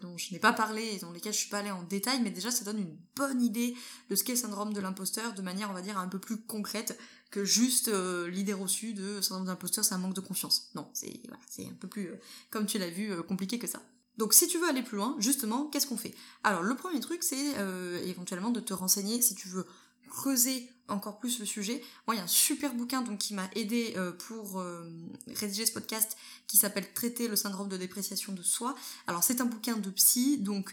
dont 0.00 0.16
je 0.16 0.32
n'ai 0.32 0.38
pas 0.38 0.54
parlé 0.54 0.82
et 0.94 0.98
dans 1.00 1.12
lesquelles 1.12 1.34
je 1.34 1.38
suis 1.38 1.50
pas 1.50 1.58
allée 1.58 1.70
en 1.70 1.82
détail, 1.82 2.22
mais 2.22 2.30
déjà 2.30 2.50
ça 2.50 2.64
donne 2.64 2.78
une 2.78 2.96
bonne 3.14 3.42
idée 3.42 3.76
de 4.08 4.16
ce 4.16 4.24
qu'est 4.24 4.32
le 4.32 4.38
syndrome 4.38 4.72
de 4.72 4.80
l'imposteur 4.80 5.34
de 5.34 5.42
manière 5.42 5.68
on 5.68 5.74
va 5.74 5.82
dire 5.82 5.98
un 5.98 6.08
peu 6.08 6.18
plus 6.18 6.38
concrète 6.38 6.98
que 7.30 7.44
juste 7.44 7.90
l'idée 8.28 8.54
reçue 8.54 8.94
de 8.94 9.20
syndrome 9.20 9.44
de 9.44 9.50
l'imposteur 9.50 9.84
c'est 9.84 9.94
un 9.94 9.98
manque 9.98 10.14
de 10.14 10.22
confiance. 10.22 10.70
Non, 10.74 10.88
c'est 10.94 11.20
un 11.60 11.74
peu 11.78 11.88
plus, 11.88 12.08
comme 12.48 12.64
tu 12.64 12.78
l'as 12.78 12.88
vu, 12.88 13.22
compliqué 13.24 13.58
que 13.58 13.66
ça. 13.66 13.82
Donc 14.18 14.32
si 14.32 14.46
tu 14.46 14.58
veux 14.58 14.68
aller 14.68 14.82
plus 14.82 14.96
loin, 14.96 15.14
justement, 15.18 15.64
qu'est-ce 15.66 15.86
qu'on 15.86 15.96
fait? 15.96 16.14
Alors 16.42 16.62
le 16.62 16.74
premier 16.74 17.00
truc, 17.00 17.22
c'est 17.22 17.58
euh, 17.58 18.02
éventuellement 18.04 18.50
de 18.50 18.60
te 18.60 18.72
renseigner 18.72 19.20
si 19.20 19.34
tu 19.34 19.48
veux 19.48 19.66
creuser 20.08 20.70
encore 20.88 21.18
plus 21.18 21.38
le 21.40 21.46
sujet. 21.46 21.82
Moi, 22.06 22.14
il 22.14 22.18
y 22.18 22.20
a 22.20 22.24
un 22.24 22.28
super 22.28 22.72
bouquin 22.74 23.02
donc 23.02 23.18
qui 23.18 23.34
m'a 23.34 23.50
aidé 23.54 23.94
euh, 23.96 24.12
pour 24.12 24.60
euh, 24.60 24.88
rédiger 25.34 25.66
ce 25.66 25.72
podcast 25.72 26.16
qui 26.46 26.56
s'appelle 26.56 26.92
Traiter 26.94 27.28
le 27.28 27.36
syndrome 27.36 27.68
de 27.68 27.76
dépréciation 27.76 28.32
de 28.32 28.42
soi. 28.42 28.74
Alors 29.06 29.22
c'est 29.22 29.40
un 29.40 29.44
bouquin 29.46 29.76
de 29.76 29.90
psy, 29.90 30.38
donc 30.38 30.72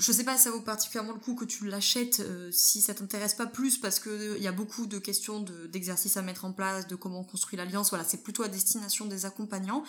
je 0.00 0.12
sais 0.12 0.24
pas 0.24 0.36
si 0.36 0.44
ça 0.44 0.50
vaut 0.50 0.60
particulièrement 0.60 1.12
le 1.12 1.20
coup 1.20 1.34
que 1.34 1.44
tu 1.44 1.66
l'achètes 1.66 2.22
si 2.50 2.80
ça 2.80 2.94
t'intéresse 2.94 3.34
pas 3.34 3.46
plus 3.46 3.78
parce 3.78 4.00
que 4.00 4.36
il 4.36 4.42
y 4.42 4.48
a 4.48 4.52
beaucoup 4.52 4.86
de 4.86 4.98
questions 4.98 5.44
d'exercices 5.68 6.16
à 6.16 6.22
mettre 6.22 6.44
en 6.44 6.52
place, 6.52 6.88
de 6.88 6.96
comment 6.96 7.20
on 7.20 7.24
construit 7.24 7.56
l'alliance. 7.56 7.90
Voilà, 7.90 8.04
c'est 8.04 8.22
plutôt 8.22 8.42
à 8.42 8.48
destination 8.48 9.06
des 9.06 9.26
accompagnants. 9.26 9.84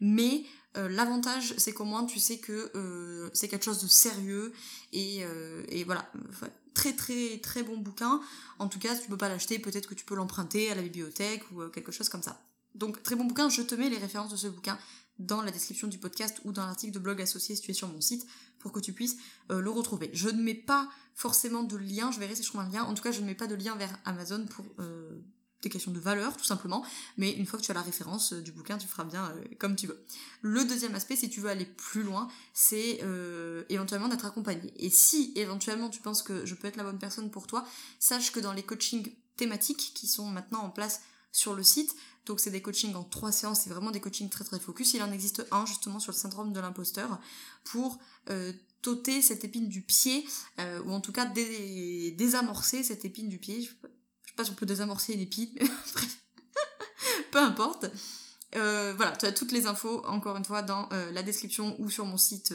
Mais 0.00 0.44
euh, 0.76 0.88
l'avantage, 0.88 1.54
c'est 1.56 1.72
qu'au 1.72 1.84
moins 1.84 2.04
tu 2.04 2.18
sais 2.18 2.38
que 2.38 2.70
euh, 2.74 3.30
c'est 3.32 3.48
quelque 3.48 3.64
chose 3.64 3.82
de 3.82 3.88
sérieux 3.88 4.52
et, 4.92 5.24
euh, 5.24 5.62
voilà, 5.86 6.10
très 6.74 6.92
très 6.92 7.38
très 7.38 7.62
bon 7.62 7.78
bouquin. 7.78 8.20
En 8.58 8.68
tout 8.68 8.78
cas, 8.78 8.94
si 8.94 9.02
tu 9.02 9.08
peux 9.08 9.16
pas 9.16 9.28
l'acheter, 9.28 9.58
peut-être 9.58 9.88
que 9.88 9.94
tu 9.94 10.04
peux 10.04 10.14
l'emprunter 10.14 10.70
à 10.70 10.74
la 10.74 10.82
bibliothèque 10.82 11.42
ou 11.50 11.68
quelque 11.68 11.92
chose 11.92 12.08
comme 12.08 12.22
ça. 12.22 12.40
Donc 12.74 13.02
très 13.02 13.16
bon 13.16 13.24
bouquin, 13.24 13.48
je 13.48 13.62
te 13.62 13.74
mets 13.74 13.88
les 13.88 13.98
références 13.98 14.30
de 14.30 14.36
ce 14.36 14.48
bouquin 14.48 14.78
dans 15.18 15.40
la 15.40 15.50
description 15.50 15.88
du 15.88 15.96
podcast 15.96 16.40
ou 16.44 16.52
dans 16.52 16.66
l'article 16.66 16.92
de 16.92 16.98
blog 16.98 17.22
associé 17.22 17.56
situé 17.56 17.72
sur 17.72 17.88
mon 17.88 18.02
site 18.02 18.26
pour 18.58 18.72
que 18.72 18.80
tu 18.80 18.92
puisses 18.92 19.16
euh, 19.50 19.60
le 19.60 19.70
retrouver. 19.70 20.10
Je 20.12 20.28
ne 20.28 20.42
mets 20.42 20.54
pas 20.54 20.88
forcément 21.14 21.62
de 21.62 21.76
lien, 21.76 22.10
je 22.10 22.18
verrai 22.18 22.34
si 22.34 22.42
je 22.42 22.48
trouve 22.48 22.60
un 22.60 22.68
lien. 22.68 22.84
En 22.84 22.94
tout 22.94 23.02
cas, 23.02 23.12
je 23.12 23.20
ne 23.20 23.26
mets 23.26 23.34
pas 23.34 23.46
de 23.46 23.54
lien 23.54 23.74
vers 23.76 23.96
Amazon 24.04 24.44
pour 24.46 24.64
euh, 24.80 25.22
des 25.62 25.68
questions 25.68 25.92
de 25.92 25.98
valeur, 25.98 26.36
tout 26.36 26.44
simplement. 26.44 26.84
Mais 27.16 27.32
une 27.32 27.46
fois 27.46 27.58
que 27.58 27.64
tu 27.64 27.70
as 27.70 27.74
la 27.74 27.82
référence 27.82 28.32
euh, 28.32 28.42
du 28.42 28.52
bouquin, 28.52 28.78
tu 28.78 28.86
feras 28.86 29.04
bien 29.04 29.34
comme 29.58 29.76
tu 29.76 29.86
veux. 29.86 30.04
Le 30.42 30.64
deuxième 30.64 30.94
aspect, 30.94 31.16
si 31.16 31.30
tu 31.30 31.40
veux 31.40 31.48
aller 31.48 31.66
plus 31.66 32.02
loin, 32.02 32.28
c'est 32.52 33.00
éventuellement 33.68 34.08
d'être 34.08 34.26
accompagné. 34.26 34.72
Et 34.76 34.90
si 34.90 35.32
éventuellement 35.36 35.88
tu 35.88 36.00
penses 36.00 36.22
que 36.22 36.44
je 36.44 36.54
peux 36.54 36.68
être 36.68 36.76
la 36.76 36.84
bonne 36.84 36.98
personne 36.98 37.30
pour 37.30 37.46
toi, 37.46 37.66
sache 37.98 38.32
que 38.32 38.40
dans 38.40 38.52
les 38.52 38.62
coachings 38.62 39.12
thématiques 39.36 39.92
qui 39.94 40.06
sont 40.06 40.26
maintenant 40.26 40.60
en 40.60 40.70
place 40.70 41.02
sur 41.32 41.54
le 41.54 41.62
site, 41.62 41.94
donc 42.26 42.40
c'est 42.40 42.50
des 42.50 42.60
coachings 42.60 42.94
en 42.94 43.04
trois 43.04 43.32
séances, 43.32 43.62
c'est 43.62 43.70
vraiment 43.70 43.92
des 43.92 44.00
coachings 44.00 44.28
très 44.28 44.44
très 44.44 44.58
focus. 44.58 44.94
Il 44.94 45.02
en 45.02 45.12
existe 45.12 45.46
un 45.52 45.64
justement 45.64 46.00
sur 46.00 46.12
le 46.12 46.16
syndrome 46.16 46.52
de 46.52 46.60
l'imposteur 46.60 47.20
pour 47.64 47.98
euh, 48.30 48.52
t'ôter 48.82 49.22
cette 49.22 49.44
épine 49.44 49.68
du 49.68 49.80
pied, 49.80 50.26
euh, 50.58 50.82
ou 50.82 50.90
en 50.92 51.00
tout 51.00 51.12
cas 51.12 51.26
désamorcer 51.26 52.82
cette 52.82 53.04
épine 53.04 53.28
du 53.28 53.38
pied. 53.38 53.62
Je 53.62 53.68
sais 53.68 54.36
pas 54.36 54.44
si 54.44 54.50
on 54.50 54.54
peut 54.54 54.66
désamorcer 54.66 55.14
une 55.14 55.20
épine, 55.20 55.50
mais 55.54 55.66
peu 57.30 57.38
importe. 57.38 57.86
Euh, 58.56 58.92
voilà, 58.96 59.16
tu 59.16 59.26
as 59.26 59.32
toutes 59.32 59.52
les 59.52 59.66
infos, 59.66 60.04
encore 60.06 60.36
une 60.36 60.44
fois, 60.44 60.62
dans 60.62 60.88
la 61.12 61.22
description 61.22 61.76
ou 61.80 61.90
sur 61.90 62.04
mon 62.06 62.16
site 62.16 62.52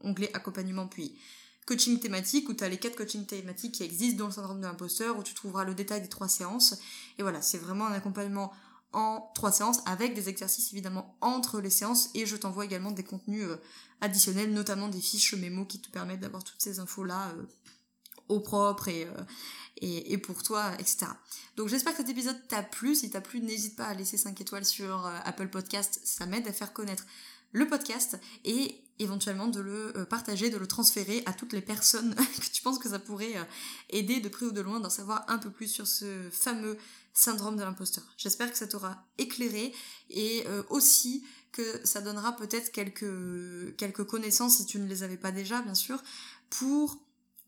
onglet 0.00 0.30
accompagnement 0.34 0.86
puis 0.86 1.18
coaching 1.66 1.98
thématique 1.98 2.48
où 2.48 2.54
tu 2.54 2.62
as 2.62 2.68
les 2.68 2.76
quatre 2.76 2.96
coachings 2.96 3.26
thématiques 3.26 3.72
qui 3.72 3.82
existent 3.82 4.18
dans 4.18 4.26
le 4.26 4.32
syndrome 4.32 4.60
de 4.60 4.66
l'imposteur 4.66 5.18
où 5.18 5.22
tu 5.22 5.32
trouveras 5.32 5.64
le 5.64 5.74
détail 5.74 6.02
des 6.02 6.08
trois 6.08 6.28
séances 6.28 6.78
et 7.18 7.22
voilà 7.22 7.40
c'est 7.40 7.56
vraiment 7.56 7.86
un 7.86 7.92
accompagnement 7.92 8.52
en 8.94 9.30
trois 9.34 9.52
séances 9.52 9.80
avec 9.86 10.14
des 10.14 10.28
exercices 10.28 10.72
évidemment 10.72 11.16
entre 11.20 11.60
les 11.60 11.70
séances 11.70 12.10
et 12.14 12.26
je 12.26 12.36
t'envoie 12.36 12.64
également 12.64 12.92
des 12.92 13.02
contenus 13.02 13.44
euh, 13.44 13.56
additionnels, 14.00 14.52
notamment 14.52 14.88
des 14.88 15.00
fiches 15.00 15.34
mémo 15.34 15.64
qui 15.64 15.80
te 15.80 15.90
permettent 15.90 16.20
d'avoir 16.20 16.44
toutes 16.44 16.62
ces 16.62 16.78
infos 16.80 17.04
là 17.04 17.28
euh, 17.36 17.42
au 18.28 18.40
propre 18.40 18.88
euh, 18.88 19.24
et, 19.78 20.12
et, 20.12 20.18
pour 20.18 20.42
toi, 20.42 20.72
etc. 20.78 21.06
Donc 21.56 21.68
j'espère 21.68 21.92
que 21.92 21.98
cet 21.98 22.08
épisode 22.08 22.36
t'a 22.48 22.62
plu. 22.62 22.94
Si 22.94 23.10
t'a 23.10 23.20
plu, 23.20 23.40
n'hésite 23.40 23.76
pas 23.76 23.86
à 23.86 23.94
laisser 23.94 24.16
5 24.16 24.40
étoiles 24.40 24.64
sur 24.64 25.06
Apple 25.24 25.48
Podcast, 25.48 26.00
ça 26.04 26.24
m'aide 26.24 26.46
à 26.46 26.52
faire 26.52 26.72
connaître 26.72 27.04
le 27.54 27.66
podcast 27.66 28.18
et 28.44 28.82
éventuellement 28.98 29.48
de 29.48 29.60
le 29.60 30.06
partager, 30.08 30.50
de 30.50 30.58
le 30.58 30.66
transférer 30.66 31.22
à 31.24 31.32
toutes 31.32 31.54
les 31.54 31.62
personnes 31.62 32.14
que 32.40 32.50
tu 32.52 32.62
penses 32.62 32.78
que 32.78 32.90
ça 32.90 32.98
pourrait 32.98 33.34
aider 33.88 34.20
de 34.20 34.28
près 34.28 34.44
ou 34.44 34.52
de 34.52 34.60
loin 34.60 34.78
d'en 34.78 34.90
savoir 34.90 35.24
un 35.28 35.38
peu 35.38 35.50
plus 35.50 35.68
sur 35.68 35.86
ce 35.86 36.28
fameux 36.30 36.76
syndrome 37.14 37.56
de 37.56 37.62
l'imposteur. 37.62 38.04
J'espère 38.18 38.50
que 38.50 38.58
ça 38.58 38.66
t'aura 38.66 39.06
éclairé 39.18 39.72
et 40.10 40.44
euh, 40.48 40.62
aussi 40.68 41.24
que 41.52 41.80
ça 41.86 42.00
donnera 42.00 42.34
peut-être 42.36 42.72
quelques, 42.72 43.76
quelques 43.76 44.04
connaissances, 44.04 44.56
si 44.56 44.66
tu 44.66 44.80
ne 44.80 44.86
les 44.86 45.04
avais 45.04 45.16
pas 45.16 45.30
déjà, 45.30 45.62
bien 45.62 45.76
sûr, 45.76 46.02
pour 46.50 46.98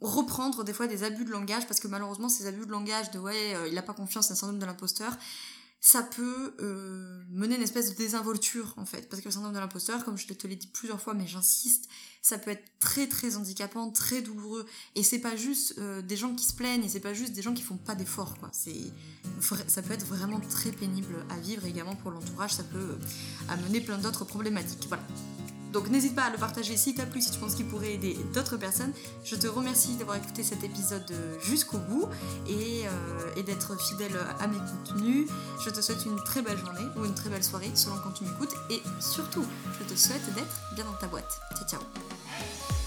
reprendre 0.00 0.62
des 0.62 0.72
fois 0.72 0.86
des 0.86 1.02
abus 1.02 1.24
de 1.24 1.30
langage, 1.30 1.66
parce 1.66 1.80
que 1.80 1.88
malheureusement, 1.88 2.28
ces 2.28 2.46
abus 2.46 2.66
de 2.66 2.70
langage 2.70 3.10
de 3.10 3.18
ouais, 3.18 3.54
euh, 3.56 3.66
il 3.66 3.74
n'a 3.74 3.82
pas 3.82 3.94
confiance, 3.94 4.28
c'est 4.28 4.34
un 4.34 4.36
syndrome 4.36 4.60
de 4.60 4.66
l'imposteur, 4.66 5.16
ça 5.80 6.02
peut 6.02 6.54
euh, 6.60 7.22
mener 7.30 7.56
une 7.56 7.62
espèce 7.62 7.90
de 7.90 7.96
désinvolture 7.96 8.74
en 8.76 8.86
fait. 8.86 9.08
Parce 9.08 9.22
que 9.22 9.28
le 9.28 9.32
syndrome 9.32 9.52
de 9.52 9.58
l'imposteur 9.58 10.04
comme 10.04 10.16
je 10.16 10.26
te 10.26 10.46
l'ai 10.46 10.56
dit 10.56 10.66
plusieurs 10.66 11.00
fois 11.00 11.14
mais 11.14 11.26
j'insiste 11.26 11.88
ça 12.22 12.38
peut 12.38 12.50
être 12.50 12.64
très 12.80 13.06
très 13.06 13.36
handicapant 13.36 13.90
très 13.90 14.20
douloureux. 14.20 14.66
Et 14.96 15.02
c'est 15.02 15.20
pas 15.20 15.36
juste 15.36 15.74
euh, 15.78 16.02
des 16.02 16.16
gens 16.16 16.34
qui 16.34 16.44
se 16.44 16.54
plaignent 16.54 16.84
et 16.84 16.88
c'est 16.88 17.00
pas 17.00 17.14
juste 17.14 17.32
des 17.34 17.42
gens 17.42 17.54
qui 17.54 17.62
font 17.62 17.76
pas 17.76 17.94
d'efforts 17.94 18.36
quoi. 18.38 18.50
C'est 18.52 18.92
ça 19.68 19.82
peut 19.82 19.92
être 19.92 20.06
vraiment 20.06 20.40
très 20.40 20.72
pénible 20.72 21.24
à 21.30 21.38
vivre 21.38 21.64
également 21.66 21.94
pour 21.94 22.10
l'entourage. 22.10 22.54
Ça 22.54 22.64
peut 22.64 22.78
euh, 22.78 22.98
amener 23.48 23.80
plein 23.80 23.98
d'autres 23.98 24.24
problématiques. 24.24 24.86
Voilà 24.88 25.06
donc 25.76 25.90
n'hésite 25.90 26.14
pas 26.14 26.22
à 26.24 26.30
le 26.30 26.38
partager 26.38 26.74
si 26.74 26.94
t'as 26.94 27.04
plu, 27.04 27.20
si 27.20 27.30
tu 27.30 27.38
penses 27.38 27.54
qu'il 27.54 27.66
pourrait 27.66 27.92
aider 27.92 28.16
d'autres 28.32 28.56
personnes. 28.56 28.94
Je 29.24 29.36
te 29.36 29.46
remercie 29.46 29.94
d'avoir 29.96 30.16
écouté 30.16 30.42
cet 30.42 30.64
épisode 30.64 31.12
jusqu'au 31.42 31.76
bout 31.76 32.08
et, 32.48 32.86
euh, 32.86 33.34
et 33.36 33.42
d'être 33.42 33.78
fidèle 33.78 34.18
à 34.40 34.46
mes 34.46 34.56
contenus. 34.56 35.28
Je 35.62 35.68
te 35.68 35.82
souhaite 35.82 36.06
une 36.06 36.16
très 36.24 36.40
belle 36.40 36.56
journée 36.56 36.86
ou 36.96 37.04
une 37.04 37.14
très 37.14 37.28
belle 37.28 37.44
soirée 37.44 37.70
selon 37.74 37.96
quand 38.02 38.12
tu 38.12 38.24
m'écoutes 38.24 38.54
et 38.70 38.80
surtout, 39.00 39.44
je 39.78 39.84
te 39.84 39.98
souhaite 39.98 40.24
d'être 40.34 40.56
bien 40.74 40.86
dans 40.86 40.96
ta 40.98 41.08
boîte. 41.08 41.40
Ciao 41.58 41.68
ciao 41.68 42.85